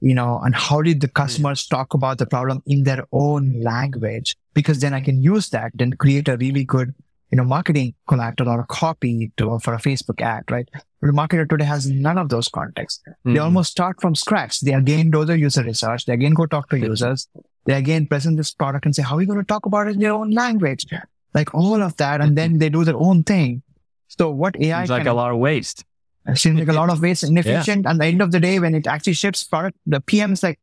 you 0.00 0.14
know, 0.14 0.40
and 0.42 0.54
how 0.54 0.80
did 0.80 1.00
the 1.00 1.06
hmm. 1.06 1.12
customers 1.12 1.66
talk 1.66 1.94
about 1.94 2.18
the 2.18 2.26
problem 2.26 2.62
in 2.66 2.84
their 2.84 3.04
own 3.12 3.60
language? 3.60 4.34
Because 4.54 4.80
then 4.80 4.94
I 4.94 5.00
can 5.00 5.22
use 5.22 5.50
that, 5.50 5.72
and 5.78 5.98
create 5.98 6.28
a 6.28 6.36
really 6.36 6.64
good, 6.64 6.94
you 7.30 7.36
know, 7.36 7.44
marketing 7.44 7.94
collateral 8.08 8.48
or 8.48 8.60
a 8.60 8.66
copy 8.66 9.32
to, 9.36 9.58
for 9.60 9.74
a 9.74 9.78
Facebook 9.78 10.20
ad, 10.20 10.44
right? 10.50 10.68
The 11.02 11.08
marketer 11.08 11.48
today 11.48 11.64
has 11.64 11.88
none 11.88 12.18
of 12.18 12.28
those 12.30 12.48
contexts. 12.48 13.02
Mm-hmm. 13.06 13.34
They 13.34 13.38
hmm. 13.38 13.44
almost 13.44 13.70
start 13.70 14.00
from 14.00 14.14
scratch. 14.14 14.60
They 14.60 14.72
again 14.72 15.10
do 15.10 15.24
the 15.24 15.38
user 15.38 15.62
research. 15.62 16.06
They 16.06 16.14
again 16.14 16.34
go 16.34 16.46
talk 16.46 16.70
to 16.70 16.78
users. 16.78 17.28
They 17.66 17.74
again 17.74 18.06
present 18.06 18.38
this 18.38 18.52
product 18.52 18.86
and 18.86 18.96
say, 18.96 19.02
how 19.02 19.14
are 19.14 19.18
we 19.18 19.26
going 19.26 19.38
to 19.38 19.44
talk 19.44 19.66
about 19.66 19.86
it 19.86 19.94
in 19.94 20.00
their 20.00 20.12
own 20.12 20.30
language? 20.30 20.86
Like 21.34 21.54
all 21.54 21.82
of 21.82 21.96
that. 21.96 22.20
And 22.20 22.36
then 22.36 22.58
they 22.58 22.68
do 22.68 22.84
their 22.84 22.96
own 22.96 23.22
thing. 23.22 23.62
So 24.08 24.30
what 24.30 24.60
AI 24.60 24.80
seems 24.80 24.90
like 24.90 25.06
a 25.06 25.12
lot 25.12 25.30
of 25.30 25.38
waste. 25.38 25.84
It 26.26 26.38
seems 26.38 26.58
like 26.58 26.68
a 26.68 26.72
lot 26.72 26.90
of 26.90 27.00
waste, 27.02 27.24
inefficient. 27.24 27.84
Yeah. 27.84 27.90
And 27.90 28.00
at 28.00 28.04
the 28.04 28.06
end 28.06 28.22
of 28.22 28.32
the 28.32 28.40
day, 28.40 28.58
when 28.58 28.74
it 28.74 28.86
actually 28.86 29.14
ships 29.14 29.44
product, 29.44 29.78
the 29.86 30.00
PM 30.00 30.32
is 30.32 30.42
like, 30.42 30.58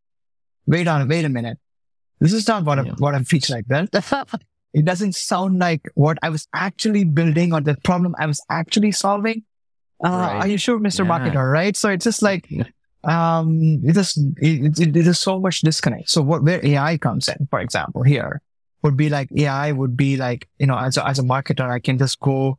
wait 0.66 0.88
on, 0.88 1.08
wait 1.08 1.26
a 1.26 1.30
minute. 1.30 1.58
This 2.20 2.34
is 2.34 2.48
not 2.48 2.66
what, 2.66 2.84
yeah. 2.84 2.92
a, 2.92 2.96
what 2.96 3.16
a 3.16 3.24
feature 3.24 3.54
like 3.54 3.68
that. 3.68 4.42
it 4.74 4.86
doesn't 4.86 5.16
sound 5.16 5.60
like 5.60 5.82
what 5.96 6.18
I 6.22 6.30
was 6.30 6.48
actually 6.54 7.04
building 7.06 7.54
or 7.54 7.62
the 7.62 7.78
problem 7.84 8.16
I 8.20 8.26
was 8.26 8.42
actually 8.50 8.92
solving. 8.92 9.44
Uh, 10.04 10.10
right. 10.10 10.36
Are 10.42 10.48
you 10.48 10.58
sure, 10.58 10.80
Mr. 10.80 11.06
Yeah. 11.06 11.12
Marketer? 11.12 11.52
Right. 11.52 11.76
So 11.76 11.90
it's 11.90 12.04
just 12.04 12.22
like, 12.22 12.50
um, 13.04 13.82
it 13.84 13.96
is, 13.96 14.18
it, 14.38 14.80
it, 14.80 14.96
it 14.98 15.08
is 15.08 15.20
so 15.20 15.40
much 15.40 15.62
disconnect. 15.62 16.10
So 16.10 16.22
what, 16.22 16.44
where 16.44 16.64
AI 16.66 16.98
comes 16.98 17.28
in, 17.28 17.48
for 17.50 17.60
example, 17.60 18.04
here 18.04 18.42
would 18.84 18.98
be 18.98 19.10
like 19.10 19.30
AI 19.36 19.72
would 19.72 19.98
be 19.98 20.18
like, 20.18 20.48
you 20.60 20.68
know, 20.68 20.78
as 20.78 20.98
a, 20.98 21.08
as 21.08 21.20
a 21.20 21.24
marketer, 21.24 21.70
I 21.70 21.80
can 21.80 21.98
just 21.98 22.20
go 22.20 22.58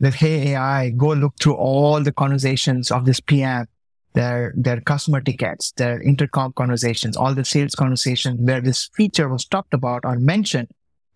that, 0.00 0.14
Hey, 0.14 0.52
AI, 0.52 0.90
go 0.90 1.12
look 1.12 1.34
through 1.40 1.54
all 1.54 2.00
the 2.02 2.12
conversations 2.12 2.90
of 2.90 3.04
this 3.04 3.20
PM, 3.20 3.66
their, 4.12 4.52
their 4.56 4.80
customer 4.80 5.20
tickets, 5.20 5.72
their 5.72 6.00
intercom 6.02 6.52
conversations, 6.52 7.16
all 7.16 7.34
the 7.34 7.44
sales 7.44 7.74
conversations 7.74 8.40
where 8.40 8.60
this 8.60 8.90
feature 8.94 9.28
was 9.28 9.44
talked 9.44 9.74
about 9.74 10.04
or 10.04 10.16
mentioned 10.16 10.68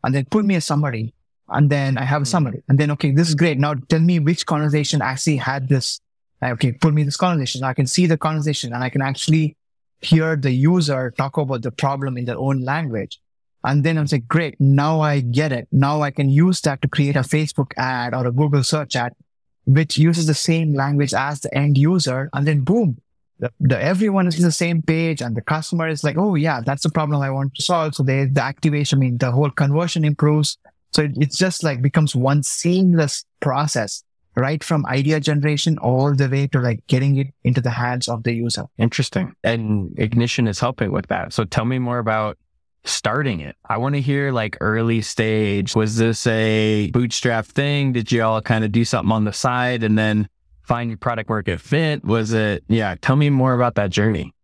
and 0.05 0.15
then 0.15 0.25
put 0.27 0.45
me 0.45 0.55
a 0.55 0.61
summary. 0.61 1.15
And 1.51 1.71
then 1.71 1.97
I 1.97 2.05
have 2.05 2.23
a 2.23 2.25
hmm. 2.25 2.31
summary 2.31 2.63
and 2.69 2.79
then, 2.79 2.91
okay, 2.93 3.11
this 3.11 3.29
is 3.29 3.35
great. 3.35 3.59
Now 3.59 3.75
tell 3.75 4.01
me 4.01 4.19
which 4.19 4.47
conversation 4.47 5.03
actually 5.03 5.37
had 5.37 5.69
this. 5.69 6.01
Okay, 6.43 6.73
put 6.73 6.95
me 6.95 7.03
this 7.03 7.17
conversation. 7.17 7.65
I 7.65 7.75
can 7.75 7.87
see 7.87 8.07
the 8.07 8.17
conversation 8.17 8.73
and 8.73 8.85
I 8.85 8.91
can 8.91 9.03
actually 9.03 9.57
hear 10.01 10.37
the 10.37 10.53
user 10.53 11.11
talk 11.17 11.37
about 11.37 11.63
the 11.63 11.73
problem 11.73 12.17
in 12.17 12.25
their 12.27 12.39
own 12.39 12.63
language. 12.63 13.21
And 13.69 13.85
then 13.85 13.99
I'm 13.99 14.07
like, 14.11 14.27
great. 14.27 14.59
Now 14.59 15.03
I 15.03 15.21
get 15.21 15.53
it. 15.53 15.69
Now 15.71 16.01
I 16.01 16.11
can 16.11 16.31
use 16.31 16.63
that 16.63 16.81
to 16.81 16.89
create 16.89 17.17
a 17.17 17.21
Facebook 17.21 17.73
ad 17.77 18.15
or 18.15 18.27
a 18.27 18.33
Google 18.33 18.65
search 18.65 18.97
ad, 18.97 19.13
which 19.67 19.99
uses 19.99 20.27
the 20.27 20.33
same 20.33 20.73
language 20.73 21.13
as 21.13 21.41
the 21.41 21.55
end 21.55 21.77
user. 21.77 22.31
And 22.33 22.47
then 22.47 22.61
boom, 22.61 22.97
the, 23.39 23.53
the, 23.61 23.79
everyone 23.79 24.27
is 24.27 24.37
on 24.37 24.43
the 24.43 24.53
same 24.53 24.81
page 24.81 25.21
and 25.21 25.37
the 25.37 25.43
customer 25.43 25.87
is 25.87 26.03
like, 26.03 26.17
oh 26.17 26.35
yeah, 26.35 26.63
that's 26.65 26.83
the 26.83 26.89
problem 26.89 27.21
I 27.21 27.31
want 27.31 27.55
to 27.57 27.63
solve. 27.63 27.95
So 27.95 28.03
they, 28.03 28.25
the 28.25 28.43
activation, 28.43 28.99
I 28.99 29.01
mean, 29.01 29.19
the 29.19 29.31
whole 29.31 29.51
conversion 29.51 30.03
improves. 30.03 30.57
So 30.95 31.03
it, 31.03 31.13
it's 31.17 31.37
just 31.37 31.63
like 31.63 31.83
becomes 31.83 32.17
one 32.17 32.43
seamless 32.45 33.27
process, 33.41 34.03
right 34.35 34.65
from 34.65 34.87
idea 34.87 35.21
generation 35.21 35.77
all 35.77 36.15
the 36.15 36.31
way 36.31 36.47
to 36.47 36.59
like 36.59 36.87
getting 36.87 37.19
it 37.19 37.35
into 37.45 37.61
the 37.61 37.69
hands 37.69 38.09
of 38.09 38.23
the 38.23 38.33
user. 38.33 38.65
Interesting. 38.79 39.35
And 39.45 39.93
Ignition 39.99 40.49
is 40.49 40.59
helping 40.59 40.91
with 40.91 41.09
that. 41.09 41.35
So 41.35 41.45
tell 41.45 41.67
me 41.67 41.79
more 41.79 41.99
about 41.99 42.39
starting 42.85 43.41
it. 43.41 43.57
I 43.69 43.77
want 43.79 43.95
to 43.95 44.01
hear 44.01 44.33
like 44.33 44.57
early 44.61 45.03
stage. 45.03 45.75
Was 45.75 45.97
this 45.97 46.27
a 46.27 46.91
bootstrap 46.91 47.47
thing? 47.47 47.93
Did 47.93 48.11
you 48.11 48.23
all 48.23 48.41
kind 48.41 48.65
of 48.65 48.73
do 48.73 48.85
something 48.85 49.13
on 49.13 49.25
the 49.25 49.33
side 49.33 49.83
and 49.83 49.99
then 49.99 50.29
find 50.63 50.91
your 50.91 50.99
product 50.99 51.29
market 51.29 51.61
fit? 51.61 52.05
Was 52.05 52.33
it, 52.33 52.65
yeah, 52.69 52.95
tell 53.01 53.17
me 53.17 53.31
more 53.31 53.55
about 53.55 53.75
that 53.77 53.91
journey. 53.91 54.35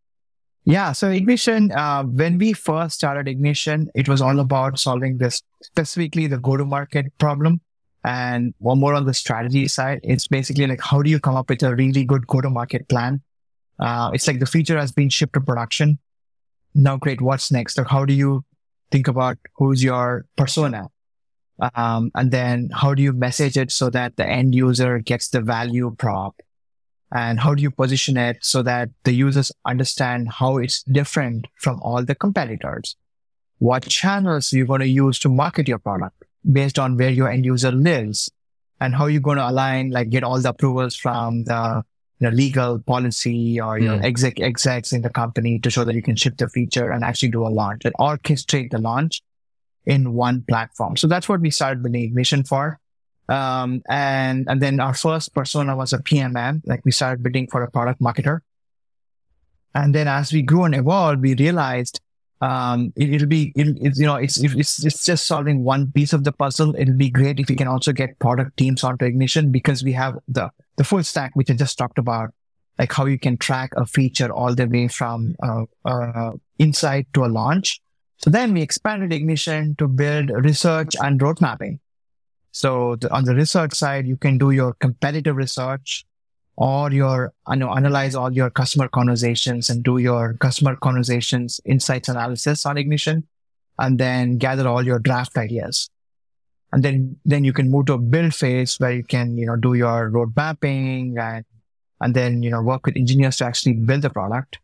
Yeah. 0.64 0.92
So 0.92 1.10
Ignition, 1.10 1.72
uh, 1.72 2.04
when 2.04 2.38
we 2.38 2.54
first 2.54 2.96
started 2.96 3.28
Ignition, 3.28 3.88
it 3.94 4.08
was 4.08 4.22
all 4.22 4.40
about 4.40 4.78
solving 4.78 5.18
this 5.18 5.42
specifically 5.62 6.26
the 6.26 6.38
go 6.38 6.56
to 6.56 6.64
market 6.64 7.06
problem. 7.18 7.60
And 8.04 8.54
one 8.58 8.80
more 8.80 8.94
on 8.94 9.06
the 9.06 9.14
strategy 9.14 9.68
side, 9.68 10.00
it's 10.02 10.26
basically 10.28 10.66
like, 10.66 10.80
how 10.80 11.02
do 11.02 11.10
you 11.10 11.20
come 11.20 11.36
up 11.36 11.48
with 11.48 11.62
a 11.62 11.74
really 11.74 12.04
good 12.04 12.26
go 12.26 12.40
to 12.40 12.50
market 12.50 12.88
plan? 12.88 13.22
Uh, 13.78 14.10
it's 14.12 14.26
like 14.26 14.40
the 14.40 14.46
feature 14.46 14.78
has 14.78 14.92
been 14.92 15.08
shipped 15.08 15.34
to 15.34 15.40
production 15.40 15.98
now 16.74 16.96
great 16.96 17.20
what's 17.20 17.52
next? 17.52 17.78
Like 17.78 17.88
how 17.88 18.04
do 18.04 18.14
you 18.14 18.44
think 18.90 19.08
about 19.08 19.38
who's 19.56 19.82
your 19.82 20.26
persona? 20.36 20.88
Um, 21.74 22.10
and 22.14 22.30
then 22.30 22.70
how 22.72 22.94
do 22.94 23.02
you 23.02 23.12
message 23.12 23.56
it 23.56 23.70
so 23.70 23.90
that 23.90 24.16
the 24.16 24.26
end 24.26 24.54
user 24.54 24.98
gets 24.98 25.28
the 25.28 25.40
value 25.40 25.94
prop? 25.96 26.40
And 27.12 27.38
how 27.38 27.54
do 27.54 27.62
you 27.62 27.70
position 27.70 28.16
it 28.16 28.38
so 28.40 28.62
that 28.62 28.90
the 29.04 29.12
users 29.12 29.52
understand 29.64 30.30
how 30.30 30.56
it's 30.56 30.82
different 30.82 31.46
from 31.56 31.80
all 31.80 32.04
the 32.04 32.16
competitors? 32.16 32.96
What 33.58 33.88
channels 33.88 34.52
you're 34.52 34.66
going 34.66 34.80
to 34.80 34.88
use 34.88 35.20
to 35.20 35.28
market 35.28 35.68
your 35.68 35.78
product 35.78 36.24
based 36.50 36.78
on 36.78 36.96
where 36.96 37.10
your 37.10 37.30
end 37.30 37.44
user 37.44 37.70
lives? 37.70 38.30
And 38.80 38.96
how 38.96 39.06
you're 39.06 39.20
going 39.20 39.38
to 39.38 39.48
align 39.48 39.90
like 39.90 40.10
get 40.10 40.24
all 40.24 40.40
the 40.40 40.48
approvals 40.48 40.96
from 40.96 41.44
the 41.44 41.84
you 42.24 42.30
know, 42.30 42.36
legal 42.36 42.78
policy 42.78 43.60
or 43.60 43.78
your 43.78 43.98
mm. 43.98 44.04
exec 44.04 44.40
execs 44.40 44.92
in 44.92 45.02
the 45.02 45.10
company 45.10 45.58
to 45.58 45.68
show 45.68 45.84
that 45.84 45.94
you 45.94 46.00
can 46.00 46.16
ship 46.16 46.38
the 46.38 46.48
feature 46.48 46.90
and 46.90 47.04
actually 47.04 47.28
do 47.28 47.46
a 47.46 47.48
launch 47.48 47.84
and 47.84 47.94
orchestrate 48.00 48.70
the 48.70 48.78
launch 48.78 49.20
in 49.84 50.14
one 50.14 50.42
platform. 50.48 50.96
So 50.96 51.06
that's 51.06 51.28
what 51.28 51.40
we 51.40 51.50
started 51.50 51.82
building 51.82 52.04
Ignition 52.04 52.44
for. 52.44 52.80
Um, 53.28 53.82
and, 53.90 54.46
and 54.48 54.60
then 54.62 54.80
our 54.80 54.94
first 54.94 55.34
persona 55.34 55.76
was 55.76 55.92
a 55.92 55.98
PMM, 55.98 56.62
like 56.64 56.82
we 56.84 56.92
started 56.92 57.22
building 57.22 57.46
for 57.46 57.62
a 57.62 57.70
product 57.70 58.00
marketer. 58.00 58.40
And 59.74 59.94
then 59.94 60.08
as 60.08 60.32
we 60.32 60.40
grew 60.40 60.64
and 60.64 60.74
evolved, 60.74 61.20
we 61.20 61.34
realized, 61.34 62.00
um, 62.40 62.92
it, 62.96 63.20
will 63.20 63.28
be, 63.28 63.52
it, 63.56 63.96
you 63.96 64.06
know, 64.06 64.16
it's, 64.16 64.42
it's, 64.42 64.84
it's 64.84 65.04
just 65.04 65.26
solving 65.26 65.64
one 65.64 65.92
piece 65.92 66.12
of 66.12 66.24
the 66.24 66.32
puzzle. 66.32 66.74
It'll 66.76 66.96
be 66.96 67.10
great 67.10 67.40
if 67.40 67.48
we 67.48 67.56
can 67.56 67.68
also 67.68 67.92
get 67.92 68.18
product 68.18 68.56
teams 68.56 68.84
onto 68.84 69.04
Ignition 69.04 69.50
because 69.50 69.82
we 69.82 69.92
have 69.92 70.18
the 70.28 70.50
the 70.76 70.84
full 70.84 71.04
stack, 71.04 71.30
which 71.34 71.50
I 71.50 71.54
just 71.54 71.78
talked 71.78 71.98
about, 71.98 72.30
like 72.78 72.92
how 72.92 73.06
you 73.06 73.18
can 73.18 73.36
track 73.36 73.70
a 73.76 73.86
feature 73.86 74.32
all 74.32 74.54
the 74.54 74.66
way 74.66 74.88
from 74.88 75.36
uh, 75.42 75.64
uh, 75.84 76.32
insight 76.58 77.06
to 77.14 77.24
a 77.24 77.26
launch. 77.26 77.80
So 78.18 78.30
then 78.30 78.52
we 78.52 78.62
expanded 78.62 79.12
Ignition 79.12 79.76
to 79.76 79.86
build 79.86 80.30
research 80.30 80.94
and 81.00 81.20
road 81.20 81.40
mapping. 81.40 81.80
So 82.52 82.96
the, 82.96 83.12
on 83.12 83.24
the 83.24 83.34
research 83.34 83.74
side, 83.74 84.06
you 84.06 84.16
can 84.16 84.38
do 84.38 84.50
your 84.50 84.74
competitive 84.74 85.36
research 85.36 86.04
or 86.56 86.92
your, 86.92 87.32
you 87.50 87.56
know, 87.56 87.74
analyze 87.74 88.14
all 88.14 88.32
your 88.32 88.50
customer 88.50 88.88
conversations 88.88 89.68
and 89.68 89.82
do 89.82 89.98
your 89.98 90.34
customer 90.34 90.76
conversations 90.76 91.60
insights 91.64 92.08
analysis 92.08 92.64
on 92.64 92.78
Ignition 92.78 93.26
and 93.78 93.98
then 93.98 94.38
gather 94.38 94.68
all 94.68 94.84
your 94.84 94.98
draft 94.98 95.36
ideas. 95.36 95.90
And 96.72 96.82
then 96.82 97.16
then 97.24 97.44
you 97.44 97.52
can 97.52 97.70
move 97.70 97.86
to 97.86 97.94
a 97.94 97.98
build 97.98 98.34
phase 98.34 98.76
where 98.80 98.92
you 98.92 99.04
can 99.04 99.36
you 99.38 99.46
know 99.46 99.56
do 99.56 99.74
your 99.74 100.08
road 100.08 100.32
mapping 100.34 101.16
and 101.18 101.44
and 102.00 102.14
then 102.14 102.42
you 102.42 102.50
know 102.50 102.62
work 102.62 102.86
with 102.86 102.96
engineers 102.96 103.36
to 103.38 103.44
actually 103.44 103.74
build 103.74 104.02
the 104.02 104.10
product. 104.10 104.58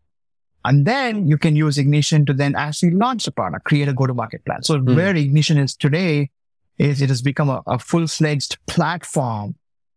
And 0.65 0.87
then 0.87 1.27
you 1.27 1.39
can 1.39 1.57
use 1.57 1.79
ignition 1.79 2.27
to 2.27 2.35
then 2.35 2.55
actually 2.55 2.91
launch 2.91 3.25
the 3.25 3.33
product 3.33 3.65
create 3.65 3.89
a 3.89 3.93
go 3.93 4.07
to 4.07 4.15
market 4.15 4.45
plan. 4.45 4.63
So 4.63 4.79
mm. 4.79 4.95
where 4.95 5.15
ignition 5.15 5.57
is 5.57 5.75
today 5.77 6.31
is 6.79 7.01
it 7.01 7.11
has 7.11 7.23
become 7.23 7.51
a, 7.51 7.63
a 7.67 7.79
full-fledged 7.79 8.59
platform 8.67 9.55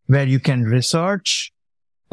where 0.07 0.27
you 0.27 0.39
can 0.39 0.63
research 0.63 1.52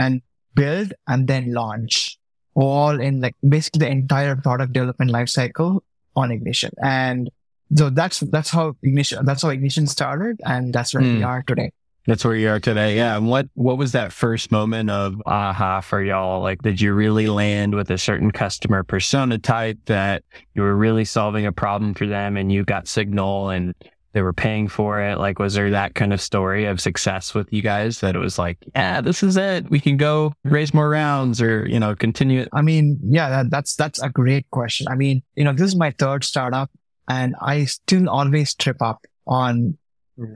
and 0.00 0.22
build 0.54 0.92
and 1.06 1.28
then 1.28 1.52
launch 1.52 2.18
all 2.54 3.00
in 3.00 3.20
like 3.20 3.36
basically 3.48 3.86
the 3.86 3.90
entire 3.90 4.34
product 4.34 4.72
development 4.72 5.10
lifecycle 5.10 5.80
on 6.16 6.32
ignition 6.32 6.72
and 6.82 7.30
so 7.76 7.88
that's 7.90 8.20
that's 8.20 8.50
how 8.50 8.74
ignition 8.82 9.24
that's 9.24 9.42
how 9.42 9.50
ignition 9.50 9.86
started 9.86 10.40
and 10.44 10.74
that's 10.74 10.92
where 10.92 11.02
mm. 11.02 11.14
we 11.14 11.18
hmm. 11.20 11.24
are 11.24 11.42
today 11.46 11.70
That's 12.06 12.24
where 12.24 12.34
you 12.34 12.48
are 12.48 12.58
today. 12.58 12.96
Yeah. 12.96 13.16
And 13.16 13.28
what, 13.28 13.46
what 13.54 13.76
was 13.76 13.92
that 13.92 14.10
first 14.10 14.50
moment 14.50 14.88
of 14.90 15.22
aha 15.26 15.82
for 15.82 16.02
y'all? 16.02 16.40
Like, 16.40 16.62
did 16.62 16.80
you 16.80 16.94
really 16.94 17.28
land 17.28 17.74
with 17.74 17.90
a 17.90 17.98
certain 17.98 18.30
customer 18.32 18.82
persona 18.82 19.38
type 19.38 19.78
that 19.84 20.24
you 20.54 20.62
were 20.62 20.74
really 20.74 21.04
solving 21.04 21.44
a 21.44 21.52
problem 21.52 21.92
for 21.94 22.06
them 22.06 22.38
and 22.38 22.50
you 22.50 22.64
got 22.64 22.88
signal 22.88 23.50
and 23.50 23.74
they 24.12 24.22
were 24.22 24.32
paying 24.32 24.68
for 24.68 25.00
it? 25.00 25.18
Like, 25.18 25.38
was 25.38 25.54
there 25.54 25.70
that 25.70 25.94
kind 25.94 26.12
of 26.12 26.20
story 26.20 26.64
of 26.66 26.80
success 26.80 27.34
with 27.34 27.52
you 27.52 27.62
guys 27.62 28.00
that 28.00 28.14
it 28.16 28.18
was 28.18 28.38
like, 28.38 28.58
yeah, 28.74 29.00
this 29.00 29.22
is 29.22 29.36
it. 29.36 29.70
We 29.70 29.80
can 29.80 29.96
go 29.96 30.32
raise 30.44 30.74
more 30.74 30.88
rounds 30.88 31.40
or, 31.40 31.66
you 31.68 31.78
know, 31.80 31.94
continue 31.94 32.40
it? 32.40 32.48
I 32.52 32.62
mean, 32.62 32.98
yeah, 33.02 33.28
that, 33.30 33.50
that's, 33.50 33.76
that's 33.76 34.00
a 34.02 34.08
great 34.08 34.50
question. 34.50 34.86
I 34.88 34.94
mean, 34.96 35.22
you 35.36 35.44
know, 35.44 35.52
this 35.52 35.68
is 35.68 35.76
my 35.76 35.92
third 35.92 36.24
startup 36.24 36.70
and 37.08 37.34
I 37.40 37.64
still 37.66 38.08
always 38.08 38.54
trip 38.54 38.80
up 38.82 39.04
on 39.26 39.76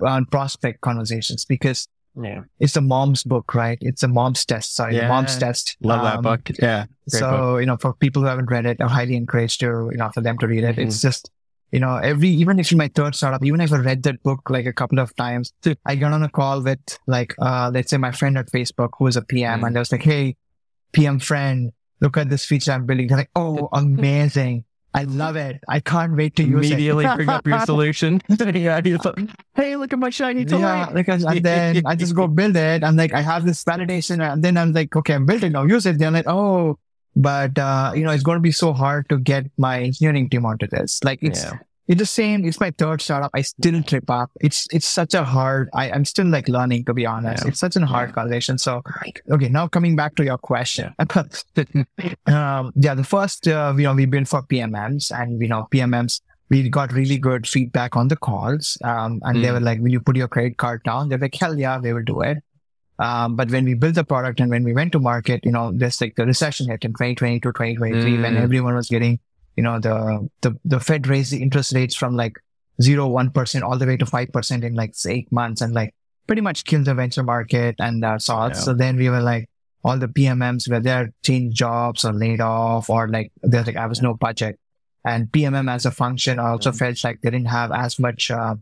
on 0.03 0.25
prospect 0.27 0.81
conversations 0.81 1.45
because 1.45 1.87
Yeah. 2.21 2.43
it's 2.59 2.77
a 2.77 2.81
mom's 2.81 3.23
book, 3.23 3.55
right? 3.55 3.77
It's 3.83 4.03
a 4.03 4.09
mom's 4.09 4.45
test. 4.47 4.75
Sorry, 4.77 4.97
Yeah. 4.97 5.09
mom's 5.09 5.37
test. 5.37 5.77
Love 5.83 6.03
that 6.05 6.17
Um, 6.19 6.23
book. 6.23 6.49
Yeah. 6.59 6.87
Great 7.11 7.21
so 7.21 7.31
book. 7.31 7.61
you 7.61 7.67
know, 7.67 7.77
for 7.77 7.93
people 7.93 8.23
who 8.23 8.29
haven't 8.29 8.51
read 8.51 8.65
it, 8.67 8.81
I 8.81 8.89
highly 8.89 9.15
encourage 9.17 9.59
to 9.59 9.67
you 9.91 9.99
know 9.99 10.11
for 10.15 10.21
them 10.23 10.39
to 10.39 10.47
read 10.47 10.65
it. 10.65 10.77
Mhm. 10.77 10.87
It's 10.87 11.03
just 11.03 11.31
you 11.75 11.81
know 11.85 11.97
every 12.11 12.29
even 12.43 12.59
if 12.61 12.67
it's 12.71 12.75
my 12.85 12.91
third 12.99 13.15
startup, 13.19 13.45
even 13.45 13.61
if 13.61 13.73
I 13.73 13.79
read 13.91 14.03
that 14.05 14.23
book 14.23 14.49
like 14.57 14.67
a 14.67 14.73
couple 14.81 14.99
of 15.05 15.15
times, 15.17 15.53
I 15.85 15.97
got 16.03 16.13
on 16.17 16.23
a 16.23 16.29
call 16.39 16.63
with 16.63 16.79
like 17.07 17.35
uh 17.49 17.71
let's 17.75 17.91
say 17.91 17.99
my 17.99 18.13
friend 18.21 18.39
at 18.39 18.47
Facebook 18.57 18.91
who 18.99 19.07
is 19.09 19.17
a 19.17 19.23
PM, 19.23 19.61
Mhm. 19.61 19.67
and 19.67 19.77
I 19.77 19.81
was 19.85 19.93
like, 19.93 20.05
hey, 20.13 20.37
PM 20.93 21.19
friend, 21.31 21.73
look 22.01 22.17
at 22.17 22.31
this 22.31 22.45
feature 22.51 22.73
I'm 22.73 22.87
building. 22.87 23.09
They're 23.09 23.19
like, 23.25 23.35
oh, 23.35 23.69
amazing. 23.83 24.65
I 24.97 25.03
love 25.11 25.35
it. 25.35 25.57
I 25.69 25.81
can't 25.81 26.15
wait 26.15 26.37
to 26.37 26.45
use 26.45 26.71
it. 26.71 26.75
Immediately 26.75 27.07
bring 27.17 27.29
up 27.29 27.45
your 27.45 27.59
solution. 27.73 28.21
yeah, 28.39 28.81
hey, 29.59 29.75
look 29.75 29.93
at 29.93 29.99
my 29.99 30.11
shiny 30.11 30.45
toy. 30.45 30.59
Yeah, 30.61 30.89
because 30.95 31.25
and 31.25 31.43
then 31.43 31.83
I 31.85 31.97
just 31.97 32.15
go 32.15 32.29
build 32.29 32.55
it. 32.57 32.85
I'm 32.85 32.95
like, 33.03 33.13
I 33.13 33.21
have 33.21 33.45
this 33.45 33.65
validation, 33.65 34.23
and 34.23 34.39
then 34.45 34.57
I'm 34.57 34.73
like, 34.73 34.95
okay, 34.95 35.15
I'm 35.15 35.27
building 35.27 35.51
now. 35.51 35.65
Use 35.65 35.85
it. 35.87 35.99
They're 35.99 36.13
like, 36.13 36.29
oh, 36.29 36.79
but 37.17 37.59
uh, 37.59 37.93
you 37.95 38.03
know, 38.05 38.11
it's 38.11 38.23
going 38.23 38.37
to 38.37 38.43
be 38.43 38.53
so 38.53 38.73
hard 38.73 39.09
to 39.09 39.19
get 39.19 39.47
my 39.59 39.81
engineering 39.83 40.29
team 40.29 40.45
onto 40.47 40.67
this. 40.67 41.01
Like, 41.05 41.19
it's 41.23 41.45
Yeah. 41.45 41.59
it's 41.89 41.99
the 41.99 42.07
same. 42.07 42.45
It's 42.45 42.61
my 42.61 42.71
third 42.77 43.01
startup. 43.03 43.31
I 43.35 43.43
still 43.43 43.83
trip 43.83 44.09
up. 44.11 44.31
It's 44.41 44.67
it's 44.73 44.87
such 44.87 45.15
a 45.15 45.23
hard. 45.25 45.69
I 45.75 45.91
I'm 45.91 46.05
still 46.05 46.27
like 46.27 46.49
learning 46.49 46.85
to 46.87 46.95
be 46.95 47.07
honest. 47.07 47.45
Yeah. 47.45 47.49
It's 47.51 47.61
such 47.61 47.77
a 47.77 47.85
hard 47.87 48.13
conversation. 48.15 48.59
So 48.59 48.83
okay, 49.31 49.49
now 49.49 49.69
coming 49.69 49.95
back 49.97 50.15
to 50.17 50.25
your 50.25 50.39
question. 50.39 50.95
um, 52.27 52.73
yeah, 52.77 52.95
the 52.95 53.05
first 53.05 53.47
uh, 53.49 53.75
you 53.77 53.85
know 53.85 53.95
we've 53.95 54.11
been 54.11 54.25
for 54.25 54.43
PMMs, 54.43 55.11
and 55.13 55.41
you 55.41 55.49
know 55.49 55.69
PMMs 55.71 56.21
we 56.51 56.69
got 56.69 56.93
really 56.93 57.17
good 57.19 57.47
feedback 57.49 57.97
on 57.97 58.09
the 58.09 58.17
calls. 58.17 58.77
Um, 58.85 59.21
and 59.25 59.43
they 59.43 59.49
Mm. 59.49 59.55
were 59.55 59.61
like, 59.61 59.81
"Will 59.81 59.91
you 59.93 60.01
put 60.01 60.17
your 60.17 60.29
credit 60.29 60.57
card 60.59 60.83
down?" 60.85 61.09
They're 61.09 61.19
like, 61.19 61.35
"Hell 61.35 61.59
yeah, 61.59 61.79
we 61.79 61.93
will 61.93 62.03
do 62.05 62.21
it." 62.21 62.39
Um, 62.99 63.35
but 63.37 63.51
when 63.51 63.65
we 63.65 63.75
built 63.75 63.97
the 63.97 64.05
product 64.05 64.39
and 64.41 64.51
when 64.51 64.63
we 64.63 64.73
went 64.73 64.93
to 64.93 65.01
market, 65.01 65.45
you 65.45 65.51
know, 65.51 65.73
there's 65.75 66.01
like 66.01 66.15
the 66.15 66.25
recession 66.27 66.69
hit 66.69 66.85
in 66.85 66.93
2020 66.93 67.41
to 67.41 67.53
2023 67.53 68.19
when 68.21 68.35
Mm. 68.35 68.41
everyone 68.41 68.75
was 68.77 68.89
getting, 68.89 69.19
you 69.57 69.63
know, 69.65 69.81
the, 69.81 70.29
the, 70.43 70.57
the 70.65 70.79
Fed 70.81 71.07
raised 71.09 71.33
the 71.33 71.43
interest 71.43 71.75
rates 71.75 71.95
from 71.97 72.15
like 72.15 72.37
zero, 72.81 73.09
1% 73.09 73.63
all 73.63 73.79
the 73.79 73.87
way 73.87 73.97
to 73.97 74.05
5% 74.05 74.63
in 74.63 74.75
like 74.75 74.95
eight 75.09 75.31
months 75.33 75.61
and 75.61 75.75
like 75.75 75.93
pretty 76.27 76.41
much 76.41 76.65
killed 76.65 76.85
the 76.85 76.95
venture 76.95 77.25
market 77.25 77.75
and 77.81 78.05
uh, 78.05 78.19
saw. 78.19 78.47
Yeah. 78.47 78.53
So 78.53 78.75
then 78.75 78.97
we 78.97 79.11
were 79.11 79.21
like, 79.21 79.51
all 79.83 79.99
the 79.99 80.09
PMMs 80.09 80.71
were 80.71 80.81
there, 80.81 81.13
changed 81.25 81.57
jobs 81.57 82.05
or 82.05 82.13
laid 82.13 82.41
off 82.41 82.89
or 82.89 83.09
like, 83.09 83.33
there's 83.43 83.67
like, 83.67 83.77
I 83.77 83.87
was 83.87 84.01
no 84.03 84.15
budget. 84.15 84.59
And 85.05 85.27
PMM 85.27 85.71
as 85.71 85.85
a 85.85 85.91
function 85.91 86.39
also 86.39 86.73
felt 86.73 87.03
like 87.05 87.21
they 87.23 87.31
didn't 87.31 87.49
have 87.49 87.73
as 87.73 87.99
much, 87.99 88.31
uh, 88.31 88.55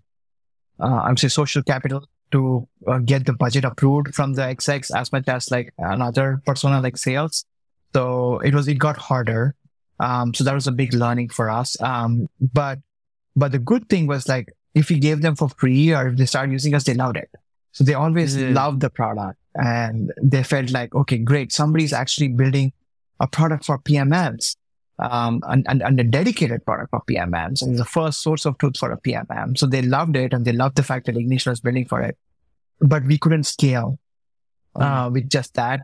uh, 0.81 0.85
I 0.87 1.09
would 1.11 1.19
say 1.19 1.29
social 1.29 1.63
capital 1.63 2.09
to 2.33 2.67
uh, 2.87 2.99
get 2.99 3.27
the 3.27 3.33
budget 3.33 3.65
approved 3.65 4.15
from 4.15 4.35
the 4.35 4.43
execs 4.43 4.91
as 4.91 5.13
much 5.13 5.29
as 5.29 5.51
like 5.51 5.73
another 5.79 6.43
persona 6.47 6.81
like 6.81 6.97
sales. 6.97 7.45
So 7.95 8.39
it 8.41 8.55
was, 8.55 8.69
it 8.69 8.79
got 8.79 8.97
harder. 8.97 9.55
Um, 10.01 10.35
so 10.35 10.45
that 10.45 10.55
was 10.55 10.67
a 10.67 10.73
big 10.73 10.95
learning 10.95 11.29
for 11.29 11.49
us. 11.51 11.81
Um, 11.81 12.29
but, 12.41 12.79
but 13.37 13.53
the 13.53 13.59
good 13.59 13.89
thing 13.89 14.07
was 14.07 14.29
like, 14.29 14.53
if 14.75 14.89
we 14.89 14.99
gave 14.99 15.21
them 15.23 15.37
for 15.37 15.49
free 15.51 15.95
or 15.95 16.09
if 16.09 16.17
they 16.17 16.27
started 16.27 16.53
using 16.53 16.75
us, 16.75 16.85
they 16.85 16.95
loved 16.95 17.17
it. 17.19 17.31
So 17.73 17.85
they 17.85 17.95
always 17.95 18.37
Mhm. 18.37 18.55
loved 18.55 18.81
the 18.81 18.91
product 18.91 19.39
and 19.55 20.11
they 20.23 20.43
felt 20.43 20.71
like, 20.71 20.95
okay, 20.95 21.19
great. 21.19 21.53
Somebody's 21.53 21.93
actually 21.93 22.29
building 22.29 22.73
a 23.21 23.27
product 23.27 23.65
for 23.65 23.79
PMMs. 23.79 24.57
Um, 24.99 25.43
and, 25.49 25.67
and, 25.69 25.83
and 25.83 25.99
a 25.99 26.05
dedicated 26.05 26.65
product 26.65 26.91
for 26.91 27.03
PMMs 27.11 27.63
and 27.63 27.77
the 27.77 27.85
first 27.85 28.23
source 28.23 28.45
of 28.45 28.59
truth 28.59 28.77
for 28.79 28.93
a 28.93 29.01
PMM. 29.01 29.59
So 29.59 29.67
they 29.67 29.83
loved 29.83 30.17
it 30.17 30.33
and 30.33 30.45
they 30.45 30.53
loved 30.53 30.77
the 30.77 30.83
fact 30.83 31.07
that 31.07 31.17
Ignition 31.17 31.51
was 31.51 31.61
building 31.61 31.87
for 31.87 32.01
it, 32.03 32.17
but 32.81 33.05
we 33.05 33.19
couldn't 33.19 33.45
scale, 33.45 33.99
uh, 34.77 35.11
with 35.13 35.29
just 35.29 35.55
that. 35.55 35.81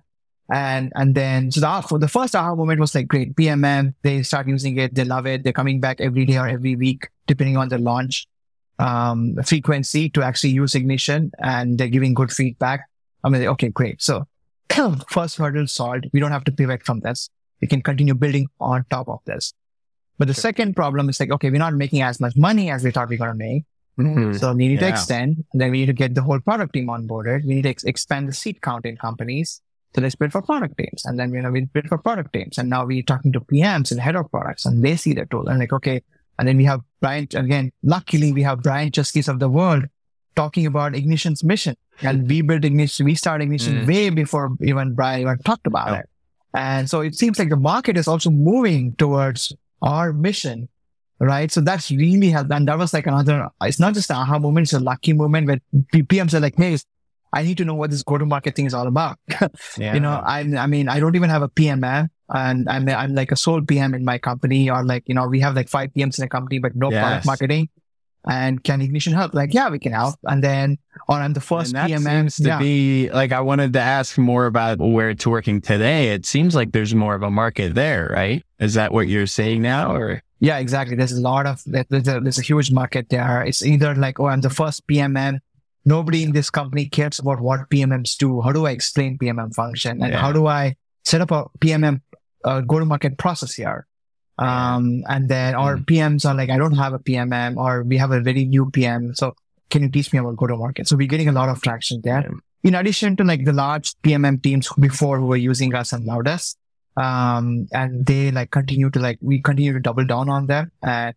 And, 0.53 0.93
and 0.95 1.15
then, 1.15 1.51
so 1.51 1.61
the, 1.61 1.87
for 1.87 1.99
the 1.99 2.09
first 2.09 2.35
aha 2.35 2.55
moment 2.55 2.81
was 2.81 2.95
like, 2.95 3.09
great, 3.09 3.35
PMM, 3.35 3.95
they 4.03 4.23
start 4.23 4.49
using 4.49 4.79
it. 4.79 4.95
They 4.95 5.05
love 5.05 5.27
it. 5.27 5.43
They're 5.43 5.53
coming 5.53 5.81
back 5.81 6.01
every 6.01 6.25
day 6.25 6.39
or 6.39 6.49
every 6.49 6.77
week, 6.77 7.09
depending 7.27 7.57
on 7.57 7.69
the 7.69 7.79
launch, 7.79 8.27
um, 8.79 9.37
frequency 9.45 10.09
to 10.11 10.23
actually 10.23 10.51
use 10.51 10.75
Ignition 10.75 11.33
and 11.39 11.77
they're 11.77 11.89
giving 11.89 12.15
good 12.15 12.31
feedback. 12.31 12.89
I 13.25 13.29
mean, 13.29 13.47
okay, 13.47 13.69
great. 13.69 14.01
So 14.01 14.27
first 15.09 15.37
hurdle 15.37 15.67
solved. 15.67 16.09
We 16.13 16.21
don't 16.21 16.33
have 16.33 16.45
to 16.45 16.53
pivot 16.53 16.85
from 16.85 17.01
this. 17.01 17.29
We 17.61 17.69
can 17.69 17.83
continue 17.83 18.15
building 18.15 18.49
on 18.61 18.85
top 18.91 19.09
of 19.09 19.21
this. 19.25 19.53
But 20.19 20.29
the 20.29 20.35
second 20.35 20.75
problem 20.75 21.09
is 21.09 21.19
like, 21.21 21.31
okay, 21.31 21.51
we're 21.51 21.59
not 21.59 21.75
making 21.75 22.03
as 22.03 22.21
much 22.21 22.37
money 22.37 22.71
as 22.71 22.83
we 22.85 22.91
thought 22.91 23.09
we 23.09 23.17
are 23.17 23.19
going 23.19 23.31
to 23.31 23.37
make. 23.37 23.65
Mhm. 23.99 24.39
So 24.39 24.53
we 24.55 24.69
need 24.69 24.81
to 24.81 24.87
Yeah. 24.87 24.91
extend. 24.93 25.45
Then 25.55 25.71
we 25.73 25.79
need 25.81 25.87
to 25.87 25.93
get 25.93 26.15
the 26.15 26.23
whole 26.23 26.41
product 26.41 26.73
team 26.75 26.89
on 26.91 27.07
boarded. 27.07 27.45
We 27.45 27.55
need 27.57 27.63
to 27.63 27.69
ex- 27.71 27.85
expand 27.85 28.29
the 28.29 28.33
seat 28.33 28.61
count 28.63 28.85
in 28.87 28.97
companies. 28.97 29.61
So 29.95 30.03
let's 30.03 30.15
build 30.15 30.33
for 30.33 30.43
product 30.43 30.77
teams. 30.79 31.05
And 31.05 31.19
then, 31.19 31.33
you 31.33 31.41
know, 31.43 31.51
we 31.51 31.63
build 31.65 31.87
for 31.89 31.99
product 31.99 32.33
teams. 32.33 32.59
And 32.59 32.69
now 32.71 32.85
we're 32.85 33.03
talking 33.03 33.33
to 33.33 33.41
PMs 33.41 33.91
and 33.91 34.01
head 34.01 34.15
of 34.17 34.31
products 34.31 34.67
and 34.67 34.85
they 34.85 34.97
see 34.97 35.15
the 35.15 35.27
tool 35.27 35.49
and 35.49 35.59
like, 35.59 35.73
okay. 35.73 36.03
And 36.39 36.47
then 36.47 36.57
we 36.57 36.65
have 36.65 36.83
Brian, 37.01 37.27
again, 37.35 37.73
luckily 37.83 38.33
we 38.33 38.43
have 38.43 38.63
Brian 38.63 38.93
Chesky's 38.93 39.27
of 39.29 39.41
the 39.41 39.49
world 39.49 39.87
talking 40.37 40.67
about 40.67 40.95
Ignition's 40.95 41.43
mission. 41.43 41.75
And 42.03 42.29
we 42.29 42.43
built 42.43 42.65
Ignition, 42.65 43.07
we 43.07 43.17
started 43.17 43.45
Ignition 43.45 43.81
Mm. 43.83 43.87
way 43.89 44.11
before 44.11 44.51
even 44.63 44.95
Brian 44.95 45.23
even 45.23 45.39
talked 45.39 45.67
about 45.67 45.91
Oh. 45.91 45.95
it. 45.95 46.09
And 46.55 46.89
so 46.89 47.01
it 47.01 47.15
seems 47.15 47.39
like 47.39 47.51
the 47.51 47.57
market 47.57 47.97
is 47.97 48.09
also 48.09 48.31
moving 48.31 48.95
towards 48.97 49.53
our 49.83 50.13
mission 50.13 50.69
right? 51.21 51.51
So 51.51 51.61
that's 51.61 51.91
really 51.91 52.31
helped. 52.31 52.53
And 52.53 52.69
that 52.69 52.79
was 52.79 52.93
like 52.93 53.07
another, 53.07 53.49
it's 53.63 53.81
not 53.81 53.95
just 53.95 54.11
an 54.11 54.17
aha 54.17 54.39
moment, 54.39 54.67
it's 54.67 54.73
a 54.73 54.81
lucky 54.81 55.13
moment 55.13 55.47
where 55.47 55.59
PMs 55.93 56.35
are 56.35 56.41
like, 56.41 56.57
hey, 56.57 56.79
I 57.33 57.43
need 57.43 57.59
to 57.59 57.65
know 57.65 57.75
what 57.75 57.91
this 57.91 58.03
go 58.03 58.17
to 58.17 58.25
market 58.25 58.57
thing 58.57 58.67
is 58.67 58.75
all 58.75 58.87
about. 58.87 59.19
Yeah. 59.77 59.95
You 59.95 60.01
know, 60.01 60.23
I, 60.25 60.41
I 60.41 60.67
mean, 60.67 60.89
I 60.89 60.99
don't 61.01 61.15
even 61.17 61.31
have 61.31 61.43
a 61.43 61.49
PMM 61.49 61.85
eh? 61.85 62.07
and 62.31 62.69
I'm, 62.69 62.89
I'm 62.89 63.15
like 63.15 63.33
a 63.33 63.37
sole 63.37 63.63
PM 63.63 63.95
in 63.95 64.05
my 64.05 64.19
company 64.19 64.71
or 64.71 64.85
like, 64.85 65.05
you 65.07 65.15
know, 65.15 65.27
we 65.27 65.41
have 65.41 65.55
like 65.55 65.69
five 65.69 65.91
PMs 65.93 66.19
in 66.19 66.25
a 66.25 66.29
company, 66.29 66.59
but 66.59 66.75
no 66.75 66.91
Yes. 66.91 67.03
product 67.03 67.27
marketing. 67.27 67.69
And 68.27 68.63
can 68.63 68.81
Ignition 68.83 69.13
help? 69.15 69.33
Like, 69.33 69.55
yeah, 69.55 69.71
we 69.71 69.79
can 69.79 69.93
help. 69.93 70.17
And 70.25 70.43
then, 70.43 70.79
or 71.09 71.17
I'm 71.17 71.33
the 71.33 71.41
first 71.41 71.75
and 71.75 71.77
that 71.77 71.91
PMM. 71.91 72.21
seems 72.21 72.37
to 72.37 72.49
yeah. 72.49 72.59
be 72.59 73.11
like 73.11 73.33
I 73.33 73.41
wanted 73.41 73.73
to 73.75 73.81
ask 73.81 74.19
more 74.19 74.47
about 74.47 74.79
where 74.79 75.11
it's 75.11 75.27
working 75.27 75.61
today. 75.61 76.09
It 76.11 76.27
seems 76.27 76.55
like 76.55 76.73
there's 76.73 76.95
more 76.95 77.15
of 77.15 77.23
a 77.23 77.31
market 77.31 77.75
there, 77.75 78.11
right? 78.13 78.45
Is 78.59 78.75
that 78.75 78.93
what 78.93 79.09
you're 79.09 79.27
saying 79.27 79.63
now, 79.63 79.95
or 79.95 80.23
Yeah, 80.41 80.59
exactly. 80.59 80.97
There's 80.97 81.13
a 81.13 81.21
lot 81.21 81.47
of 81.47 81.63
there's 81.65 82.09
a, 82.09 82.21
there's 82.21 82.39
a 82.39 82.43
huge 82.43 82.71
market 82.71 83.09
there. 83.09 83.43
It's 83.45 83.65
either 83.65 83.95
like, 83.95 84.21
oh, 84.21 84.27
I'm 84.27 84.41
the 84.43 84.51
first 84.51 84.87
PMM. 84.87 85.39
Nobody 85.85 86.23
in 86.23 86.33
this 86.33 86.51
company 86.51 86.87
cares 86.87 87.19
about 87.19 87.41
what 87.41 87.71
PMMs 87.71 88.17
do. 88.19 88.43
How 88.43 88.53
do 88.53 88.67
I 88.67 88.73
explain 88.73 89.17
PMM 89.17 89.55
function, 89.55 90.03
and 90.03 90.13
Yeah. 90.13 90.21
how 90.21 90.33
do 90.33 90.47
I 90.47 90.77
set 91.05 91.21
up 91.23 91.31
a 91.31 91.47
PMM 91.61 92.03
uh, 92.45 92.61
go-to-market 92.61 93.17
process 93.17 93.55
here? 93.55 93.87
Um, 94.39 95.03
and 95.09 95.29
then 95.29 95.55
our 95.55 95.77
Mm. 95.77 95.85
PMs 95.87 96.29
are 96.29 96.35
like, 96.35 96.51
I 96.51 96.59
don't 96.59 96.77
have 96.77 96.93
a 96.95 96.99
PMM, 96.99 97.57
or 97.57 97.83
we 97.83 97.97
have 97.97 98.13
a 98.13 98.21
very 98.21 98.45
new 98.45 98.71
PM. 98.71 99.15
So 99.15 99.35
can 99.71 99.83
you 99.83 99.91
teach 99.91 100.13
me 100.13 100.19
about 100.21 100.37
go-to-market? 100.37 100.87
So 100.87 100.97
we're 100.97 101.09
getting 101.09 101.29
a 101.29 101.33
lot 101.33 101.49
of 101.49 101.61
traction 101.61 102.01
there. 102.03 102.23
Yeah. 102.23 102.39
In 102.65 102.75
addition 102.75 103.17
to 103.17 103.25
like 103.25 103.45
the 103.45 103.53
large 103.53 103.95
PMM 104.03 104.43
teams 104.43 104.69
before 104.79 105.19
who 105.19 105.27
were 105.27 105.37
using 105.37 105.75
us 105.75 105.93
and 105.93 106.09
us, 106.29 106.57
um, 106.97 107.69
and 107.73 108.05
they 108.07 108.31
like 108.33 108.51
continue 108.51 108.91
to 108.91 108.99
like 108.99 109.19
we 109.21 109.41
continue 109.41 109.73
to 109.73 109.81
double 109.81 110.05
down 110.05 110.29
on 110.29 110.47
them, 110.47 110.73
and 110.83 111.15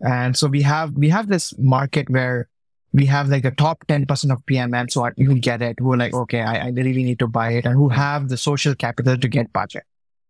and 0.00 0.36
so 0.36 0.46
we 0.46 0.62
have 0.62 0.92
we 0.94 1.08
have 1.08 1.28
this 1.28 1.52
market 1.58 2.08
where 2.08 2.48
we 2.92 3.06
have 3.06 3.28
like 3.28 3.42
the 3.42 3.50
top 3.50 3.84
ten 3.88 4.06
percent 4.06 4.32
of 4.32 4.46
PMMs 4.46 4.92
So 4.92 5.08
you 5.16 5.34
get 5.40 5.60
it, 5.62 5.76
who 5.80 5.92
are 5.92 5.96
like 5.96 6.14
okay, 6.14 6.40
I, 6.40 6.66
I 6.66 6.68
really 6.70 7.02
need 7.02 7.18
to 7.18 7.26
buy 7.26 7.50
it, 7.52 7.66
and 7.66 7.74
who 7.74 7.88
have 7.88 8.28
the 8.28 8.36
social 8.36 8.74
capital 8.74 9.16
to 9.16 9.28
get 9.28 9.52
budget. 9.52 9.82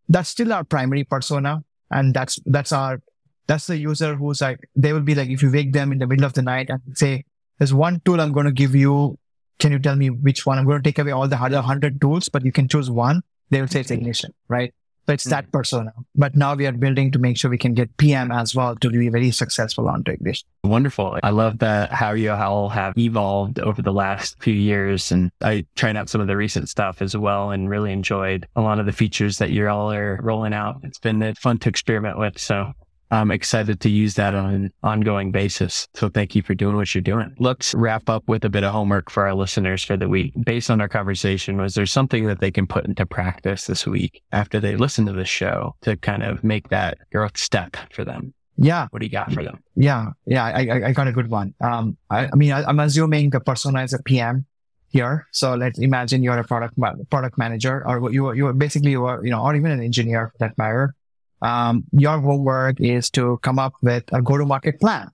That's 0.08 0.30
still 0.30 0.52
our 0.52 0.64
primary 0.64 1.04
persona, 1.04 1.62
and 1.90 2.14
that's 2.14 2.38
that's 2.46 2.72
our 2.72 3.00
that's 3.46 3.66
the 3.66 3.76
user 3.76 4.14
who's 4.14 4.40
like 4.40 4.60
they 4.76 4.92
will 4.92 5.00
be 5.00 5.14
like 5.14 5.28
if 5.28 5.42
you 5.42 5.50
wake 5.50 5.72
them 5.72 5.92
in 5.92 5.98
the 5.98 6.06
middle 6.06 6.24
of 6.24 6.34
the 6.34 6.42
night 6.42 6.70
and 6.70 6.80
say 6.94 7.24
there's 7.58 7.74
one 7.74 8.00
tool 8.04 8.20
I'm 8.20 8.32
going 8.32 8.46
to 8.46 8.52
give 8.52 8.74
you. 8.74 9.18
Can 9.58 9.72
you 9.72 9.78
tell 9.78 9.94
me 9.94 10.08
which 10.08 10.46
one? 10.46 10.58
I'm 10.58 10.64
going 10.64 10.82
to 10.82 10.82
take 10.82 10.98
away 10.98 11.12
all 11.12 11.28
the 11.28 11.36
other 11.36 11.60
hundred 11.60 12.00
tools, 12.00 12.30
but 12.30 12.42
you 12.42 12.52
can 12.52 12.66
choose 12.66 12.90
one. 12.90 13.20
They 13.50 13.60
will 13.60 13.68
say 13.68 13.80
it's 13.80 13.90
ignition, 13.90 14.32
right? 14.48 14.72
So 15.10 15.14
it's 15.14 15.26
mm 15.26 15.30
that 15.30 15.50
persona. 15.50 15.92
But 16.14 16.36
now 16.36 16.54
we 16.54 16.66
are 16.66 16.72
building 16.72 17.10
to 17.12 17.18
make 17.18 17.36
sure 17.36 17.50
we 17.50 17.58
can 17.58 17.74
get 17.74 17.96
PM 17.96 18.30
as 18.30 18.54
well 18.54 18.76
to 18.76 18.90
be 18.90 19.08
very 19.08 19.32
successful 19.32 19.88
on 19.88 20.04
this. 20.20 20.44
Wonderful. 20.62 21.18
I 21.22 21.30
love 21.30 21.58
that 21.58 21.90
how 21.92 22.12
you 22.12 22.30
all 22.30 22.68
have 22.68 22.96
evolved 22.96 23.58
over 23.58 23.82
the 23.82 23.92
last 23.92 24.40
few 24.40 24.54
years. 24.54 25.10
And 25.10 25.32
I 25.40 25.66
tried 25.74 25.96
out 25.96 26.08
some 26.08 26.20
of 26.20 26.28
the 26.28 26.36
recent 26.36 26.68
stuff 26.68 27.02
as 27.02 27.16
well 27.16 27.50
and 27.50 27.68
really 27.68 27.92
enjoyed 27.92 28.46
a 28.54 28.60
lot 28.60 28.78
of 28.78 28.86
the 28.86 28.92
features 28.92 29.38
that 29.38 29.50
you 29.50 29.68
all 29.68 29.92
are 29.92 30.20
rolling 30.22 30.54
out. 30.54 30.80
It's 30.84 30.98
been 30.98 31.34
fun 31.34 31.58
to 31.58 31.68
experiment 31.68 32.16
with. 32.18 32.38
So 32.38 32.72
I'm 33.10 33.30
excited 33.32 33.80
to 33.80 33.90
use 33.90 34.14
that 34.14 34.34
on 34.34 34.54
an 34.54 34.72
ongoing 34.82 35.32
basis. 35.32 35.88
So 35.94 36.08
thank 36.08 36.36
you 36.36 36.42
for 36.42 36.54
doing 36.54 36.76
what 36.76 36.94
you're 36.94 37.02
doing. 37.02 37.34
Let's 37.38 37.74
wrap 37.74 38.08
up 38.08 38.28
with 38.28 38.44
a 38.44 38.48
bit 38.48 38.62
of 38.62 38.72
homework 38.72 39.10
for 39.10 39.26
our 39.26 39.34
listeners 39.34 39.82
for 39.82 39.96
the 39.96 40.08
week. 40.08 40.32
Based 40.44 40.70
on 40.70 40.80
our 40.80 40.88
conversation, 40.88 41.56
was 41.56 41.74
there 41.74 41.86
something 41.86 42.26
that 42.26 42.40
they 42.40 42.52
can 42.52 42.66
put 42.66 42.84
into 42.84 43.04
practice 43.04 43.66
this 43.66 43.86
week 43.86 44.22
after 44.30 44.60
they 44.60 44.76
listen 44.76 45.06
to 45.06 45.12
the 45.12 45.24
show 45.24 45.74
to 45.82 45.96
kind 45.96 46.22
of 46.22 46.44
make 46.44 46.68
that 46.68 46.98
growth 47.10 47.36
step 47.36 47.76
for 47.92 48.04
them? 48.04 48.32
Yeah. 48.56 48.86
What 48.90 49.00
do 49.00 49.06
you 49.06 49.12
got 49.12 49.32
for 49.32 49.42
them? 49.42 49.62
Yeah. 49.74 50.10
Yeah. 50.26 50.44
I, 50.44 50.88
I 50.88 50.92
got 50.92 51.08
a 51.08 51.12
good 51.12 51.30
one. 51.30 51.54
Um, 51.60 51.96
I, 52.10 52.28
I 52.32 52.36
mean, 52.36 52.52
I, 52.52 52.68
am 52.68 52.78
assuming 52.78 53.30
the 53.30 53.40
persona 53.40 53.82
is 53.82 53.92
a 53.92 54.02
PM 54.02 54.44
here. 54.90 55.26
So 55.32 55.54
let's 55.54 55.78
imagine 55.78 56.22
you're 56.22 56.38
a 56.38 56.44
product, 56.44 56.78
product 57.10 57.38
manager 57.38 57.82
or 57.88 58.12
you, 58.12 58.32
you 58.34 58.52
basically, 58.52 58.90
you 58.92 59.04
are, 59.06 59.24
you 59.24 59.30
know, 59.30 59.42
or 59.42 59.56
even 59.56 59.70
an 59.70 59.82
engineer 59.82 60.28
for 60.28 60.38
that 60.38 60.58
matter 60.58 60.94
um, 61.42 61.84
your 61.92 62.20
homework 62.20 62.80
is 62.80 63.10
to 63.10 63.38
come 63.42 63.58
up 63.58 63.74
with 63.82 64.04
a 64.12 64.22
go-to-market 64.22 64.80
plan 64.80 65.10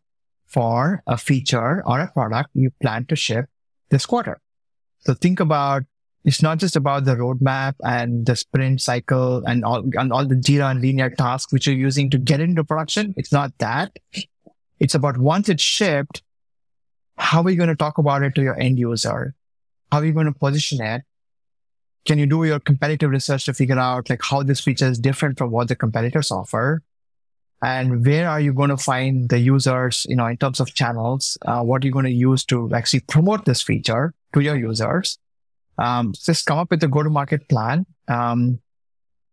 for 0.47 1.03
a 1.07 1.17
feature 1.17 1.83
or 1.87 2.01
a 2.01 2.11
product 2.13 2.51
you 2.55 2.71
plan 2.83 3.05
to 3.07 3.17
ship 3.17 3.47
this 3.91 4.07
quarter. 4.07 4.41
So 5.01 5.15
think 5.15 5.41
about 5.41 5.85
it's 6.25 6.43
not 6.43 6.59
just 6.59 6.75
about 6.75 7.05
the 7.05 7.15
roadmap 7.15 7.75
and 7.85 8.27
the 8.27 8.35
sprint 8.35 8.81
cycle 8.81 9.45
and 9.47 9.65
all 9.65 9.85
and 9.95 10.13
all 10.13 10.27
the 10.27 10.35
Jira 10.35 10.73
and 10.73 10.81
linear 10.81 11.11
tasks 11.11 11.53
which 11.53 11.69
you're 11.69 11.77
using 11.77 12.11
to 12.11 12.19
get 12.19 12.41
into 12.41 12.65
production. 12.65 13.15
It's 13.17 13.33
not 13.33 13.57
that. 13.59 13.97
It's 14.81 14.95
about 14.95 15.19
once 15.19 15.49
it's 15.49 15.63
shipped, 15.63 16.23
how 17.17 17.43
are 17.43 17.51
you 17.51 17.57
going 17.57 17.69
to 17.69 17.77
talk 17.77 17.99
about 17.99 18.25
it 18.25 18.35
to 18.35 18.43
your 18.43 18.59
end 18.61 18.79
user? 18.79 19.35
How 19.93 19.99
are 19.99 20.05
you 20.05 20.13
going 20.13 20.27
to 20.27 20.33
position 20.33 20.83
it? 20.83 21.03
Can 22.07 22.19
you 22.19 22.27
do 22.27 22.45
your 22.45 22.61
competitive 22.61 23.11
research 23.11 23.45
to 23.47 23.55
figure 23.55 23.79
out 23.79 24.09
like 24.09 24.23
how 24.23 24.43
this 24.43 24.61
feature 24.61 24.87
is 24.87 24.99
different 24.99 25.39
from 25.39 25.51
what 25.51 25.69
the 25.69 25.77
competitors 25.77 26.31
offer? 26.31 26.83
And 27.63 28.05
where 28.05 28.29
are 28.29 28.41
you 28.41 28.53
going 28.53 28.71
to 28.71 28.77
find 28.77 29.29
the 29.29 29.39
users, 29.39 30.07
you 30.09 30.17
know, 30.17 30.27
in 30.27 30.37
terms 30.37 30.61
of 30.61 30.73
channels? 30.75 31.39
Uh, 31.43 31.63
what 31.63 31.83
are 31.83 31.87
you 31.87 31.93
going 31.93 32.05
to 32.05 32.11
use 32.11 32.45
to 32.47 32.71
actually 32.75 33.01
promote 33.01 33.45
this 33.45 33.63
feature 33.63 34.15
to 34.35 34.41
your 34.41 34.57
users? 34.57 35.19
Um, 35.79 36.13
just 36.13 36.47
come 36.47 36.59
up 36.59 36.71
with 36.71 36.83
a 36.85 36.89
go 36.89 37.03
to 37.03 37.11
market 37.11 37.49
plan, 37.49 37.87
um, 38.09 38.61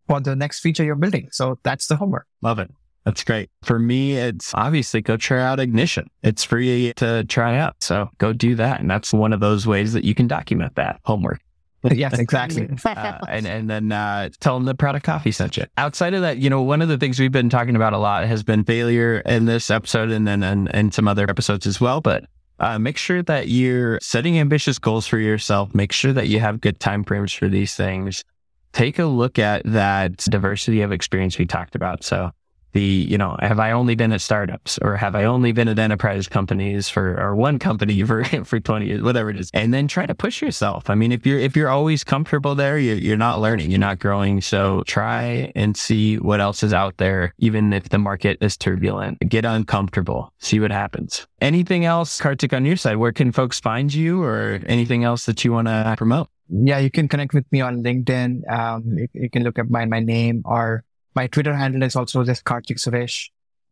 for 0.08 0.20
the 0.20 0.36
next 0.36 0.62
feature 0.62 0.84
you're 0.84 0.96
building. 0.96 1.30
So 1.32 1.60
that's 1.64 1.88
the 1.88 1.96
homework. 1.96 2.28
Love 2.42 2.60
it. 2.60 2.72
That's 3.06 3.24
great. 3.24 3.50
For 3.64 3.80
me, 3.80 4.16
it's 4.16 4.54
obviously 4.54 5.02
go 5.02 5.18
try 5.18 5.42
out 5.42 5.60
Ignition. 5.60 6.10
It's 6.22 6.44
free 6.44 6.94
to 6.96 7.26
try 7.26 7.58
out. 7.58 7.76
So 7.82 8.10
go 8.18 8.32
do 8.32 8.56
that. 8.56 8.80
And 8.80 8.90
that's 8.90 9.14
one 9.14 9.34
of 9.34 9.42
those 9.42 9.68
ways 9.68 9.94
that 9.94 10.06
you 10.06 10.16
can 10.16 10.28
document 10.28 10.76
that 10.76 11.02
homework. 11.04 11.42
yes, 11.92 12.18
exactly. 12.18 12.70
uh, 12.86 13.20
and 13.28 13.46
and 13.46 13.70
then 13.70 13.92
uh, 13.92 14.30
tell 14.40 14.56
them 14.56 14.66
the 14.66 14.76
product 14.76 15.06
coffee 15.06 15.32
sent 15.32 15.58
you. 15.58 15.66
Outside 15.78 16.14
of 16.14 16.22
that, 16.22 16.38
you 16.38 16.50
know, 16.50 16.62
one 16.62 16.82
of 16.82 16.88
the 16.88 16.98
things 16.98 17.20
we've 17.20 17.32
been 17.32 17.50
talking 17.50 17.76
about 17.76 17.94
a 17.94 17.98
lot 17.98 18.26
has 18.26 18.44
been 18.44 18.64
failure 18.64 19.20
in 19.26 19.46
this 19.46 19.70
episode, 19.70 20.10
and 20.10 20.28
then 20.28 20.44
and, 20.44 20.74
and 20.74 20.94
some 20.94 21.08
other 21.08 21.30
episodes 21.30 21.68
as 21.68 21.82
well. 21.82 22.00
But 22.00 22.26
uh, 22.60 22.80
make 22.80 22.98
sure 22.98 23.22
that 23.24 23.50
you're 23.50 24.00
setting 24.02 24.40
ambitious 24.40 24.80
goals 24.80 25.08
for 25.08 25.18
yourself. 25.18 25.76
Make 25.76 25.92
sure 25.92 26.14
that 26.14 26.28
you 26.28 26.40
have 26.40 26.62
good 26.62 26.80
time 26.80 27.04
frames 27.04 27.34
for 27.34 27.50
these 27.50 27.76
things. 27.76 28.24
Take 28.72 29.00
a 29.00 29.06
look 29.06 29.38
at 29.38 29.64
that 29.66 30.18
diversity 30.18 30.82
of 30.82 30.92
experience 30.92 31.38
we 31.38 31.46
talked 31.46 31.76
about. 31.76 32.04
So 32.04 32.32
the, 32.74 32.82
you 32.82 33.18
know, 33.18 33.38
have 33.40 33.60
I 33.60 33.72
only 33.72 33.96
been 33.96 34.12
at 34.12 34.22
startups 34.22 34.78
or 34.82 34.98
have 34.98 35.16
I 35.16 35.24
only 35.24 35.52
been 35.52 35.68
at 35.68 35.80
enterprise 35.80 36.28
companies 36.28 36.90
for, 36.90 37.20
or 37.20 37.36
one 37.36 37.60
company 37.60 38.04
for, 38.08 38.24
for 38.44 38.60
20 38.60 38.86
years, 38.86 39.02
whatever 39.02 39.30
it 39.30 39.40
is. 39.40 39.50
And 39.54 39.74
then 39.74 39.88
try 39.88 40.06
to 40.06 40.16
push 40.16 40.42
yourself. 40.42 40.90
I 40.90 40.96
mean, 40.96 41.12
if 41.12 41.26
you're, 41.26 41.40
if 41.40 41.56
you're 41.56 41.70
always 41.70 42.04
comfortable 42.04 42.56
there, 42.56 42.78
you're, 42.78 42.98
you're 42.98 43.18
not 43.18 43.40
learning, 43.40 43.72
you're 43.72 43.80
not 43.80 44.00
growing. 44.00 44.42
So 44.42 44.84
try 44.86 45.52
and 45.56 45.78
see 45.78 46.18
what 46.18 46.42
else 46.42 46.64
is 46.64 46.74
out 46.74 46.98
there, 46.98 47.34
even 47.38 47.74
if 47.74 47.90
the 47.90 47.98
market 47.98 48.38
is 48.42 48.58
turbulent. 48.58 49.20
Get 49.30 49.46
uncomfortable, 49.46 50.34
see 50.40 50.60
what 50.60 50.72
happens. 50.72 51.28
Anything 51.42 51.86
else, 51.86 52.20
Karthik, 52.20 52.56
on 52.56 52.66
your 52.66 52.78
side? 52.78 52.98
Where 52.98 53.12
can 53.12 53.32
folks 53.32 53.60
find 53.60 53.94
you 53.94 54.24
or 54.24 54.60
anything 54.66 55.04
else 55.04 55.26
that 55.26 55.44
you 55.44 55.52
want 55.52 55.68
to 55.68 55.96
promote? 55.98 56.30
Yeah, 56.50 56.80
you 56.80 56.92
can 56.92 57.08
connect 57.08 57.34
with 57.34 57.46
me 57.52 57.62
on 57.62 57.84
LinkedIn. 57.84 58.50
Um, 58.52 58.98
you, 58.98 59.08
you 59.14 59.30
can 59.30 59.44
look 59.44 59.60
up 59.60 59.70
my, 59.70 59.86
my 59.86 60.00
name 60.00 60.44
or 60.46 60.84
my 61.16 61.28
Twitter 61.28 61.54
handle 61.56 61.84
is 61.84 61.96
also 61.96 62.24
just 62.24 62.44
Karthik 62.44 62.78
Suresh. 62.78 63.30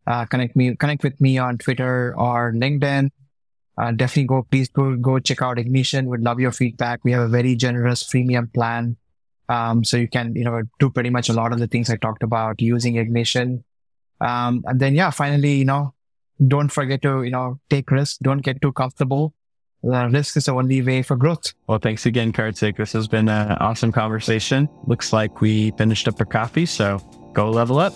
Uh, 0.07 0.25
connect 0.25 0.55
me, 0.55 0.75
connect 0.75 1.03
with 1.03 1.19
me 1.21 1.37
on 1.37 1.57
Twitter 1.57 2.15
or 2.17 2.51
LinkedIn. 2.53 3.09
Uh, 3.77 3.91
definitely 3.91 4.25
go, 4.25 4.45
please 4.49 4.69
go, 4.69 4.95
go 4.95 5.19
check 5.19 5.41
out 5.41 5.57
Ignition. 5.57 6.07
Would 6.07 6.21
love 6.21 6.39
your 6.39 6.51
feedback. 6.51 6.99
We 7.03 7.11
have 7.13 7.23
a 7.23 7.27
very 7.27 7.55
generous 7.55 8.03
freemium 8.03 8.53
plan. 8.53 8.97
Um, 9.49 9.83
so 9.83 9.97
you 9.97 10.07
can, 10.07 10.35
you 10.35 10.43
know, 10.43 10.63
do 10.79 10.89
pretty 10.89 11.09
much 11.09 11.29
a 11.29 11.33
lot 11.33 11.51
of 11.51 11.59
the 11.59 11.67
things 11.67 11.89
I 11.89 11.97
talked 11.97 12.23
about 12.23 12.61
using 12.61 12.95
Ignition. 12.95 13.63
Um, 14.19 14.63
and 14.65 14.79
then, 14.79 14.95
yeah, 14.95 15.09
finally, 15.09 15.53
you 15.53 15.65
know, 15.65 15.93
don't 16.47 16.69
forget 16.69 17.01
to, 17.03 17.23
you 17.23 17.31
know, 17.31 17.59
take 17.69 17.91
risks. 17.91 18.17
Don't 18.17 18.41
get 18.41 18.61
too 18.61 18.71
comfortable. 18.71 19.33
The 19.83 20.09
risk 20.09 20.37
is 20.37 20.45
the 20.45 20.53
only 20.53 20.81
way 20.81 21.01
for 21.01 21.15
growth. 21.15 21.53
Well, 21.67 21.79
thanks 21.79 22.05
again, 22.05 22.31
Karthik. 22.31 22.77
This 22.77 22.93
has 22.93 23.07
been 23.07 23.27
an 23.29 23.57
awesome 23.59 23.91
conversation. 23.91 24.69
Looks 24.85 25.11
like 25.11 25.41
we 25.41 25.71
finished 25.71 26.07
up 26.07 26.19
our 26.19 26.25
coffee. 26.25 26.67
So 26.67 26.99
Go 27.33 27.49
level 27.49 27.79
up. 27.79 27.93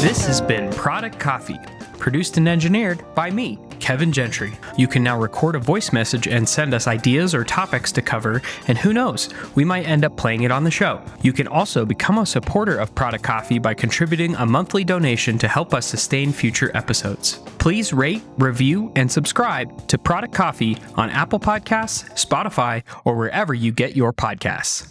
This 0.00 0.26
has 0.26 0.40
been 0.40 0.70
Product 0.72 1.18
Coffee, 1.18 1.58
produced 1.98 2.36
and 2.36 2.48
engineered 2.48 3.02
by 3.14 3.30
me, 3.30 3.58
Kevin 3.80 4.12
Gentry. 4.12 4.52
You 4.76 4.86
can 4.86 5.02
now 5.02 5.18
record 5.18 5.56
a 5.56 5.58
voice 5.58 5.92
message 5.92 6.28
and 6.28 6.48
send 6.48 6.74
us 6.74 6.86
ideas 6.86 7.34
or 7.34 7.44
topics 7.44 7.90
to 7.92 8.02
cover, 8.02 8.42
and 8.68 8.76
who 8.78 8.92
knows, 8.92 9.30
we 9.54 9.64
might 9.64 9.88
end 9.88 10.04
up 10.04 10.16
playing 10.16 10.42
it 10.42 10.52
on 10.52 10.64
the 10.64 10.70
show. 10.70 11.02
You 11.22 11.32
can 11.32 11.48
also 11.48 11.84
become 11.84 12.18
a 12.18 12.26
supporter 12.26 12.76
of 12.78 12.94
Product 12.94 13.24
Coffee 13.24 13.58
by 13.58 13.74
contributing 13.74 14.34
a 14.36 14.46
monthly 14.46 14.84
donation 14.84 15.38
to 15.38 15.48
help 15.48 15.74
us 15.74 15.86
sustain 15.86 16.32
future 16.32 16.70
episodes. 16.74 17.38
Please 17.58 17.92
rate, 17.92 18.22
review, 18.38 18.92
and 18.94 19.10
subscribe 19.10 19.88
to 19.88 19.98
Product 19.98 20.32
Coffee 20.32 20.76
on 20.94 21.10
Apple 21.10 21.40
Podcasts, 21.40 22.08
Spotify, 22.12 22.82
or 23.04 23.16
wherever 23.16 23.54
you 23.54 23.72
get 23.72 23.96
your 23.96 24.12
podcasts. 24.12 24.88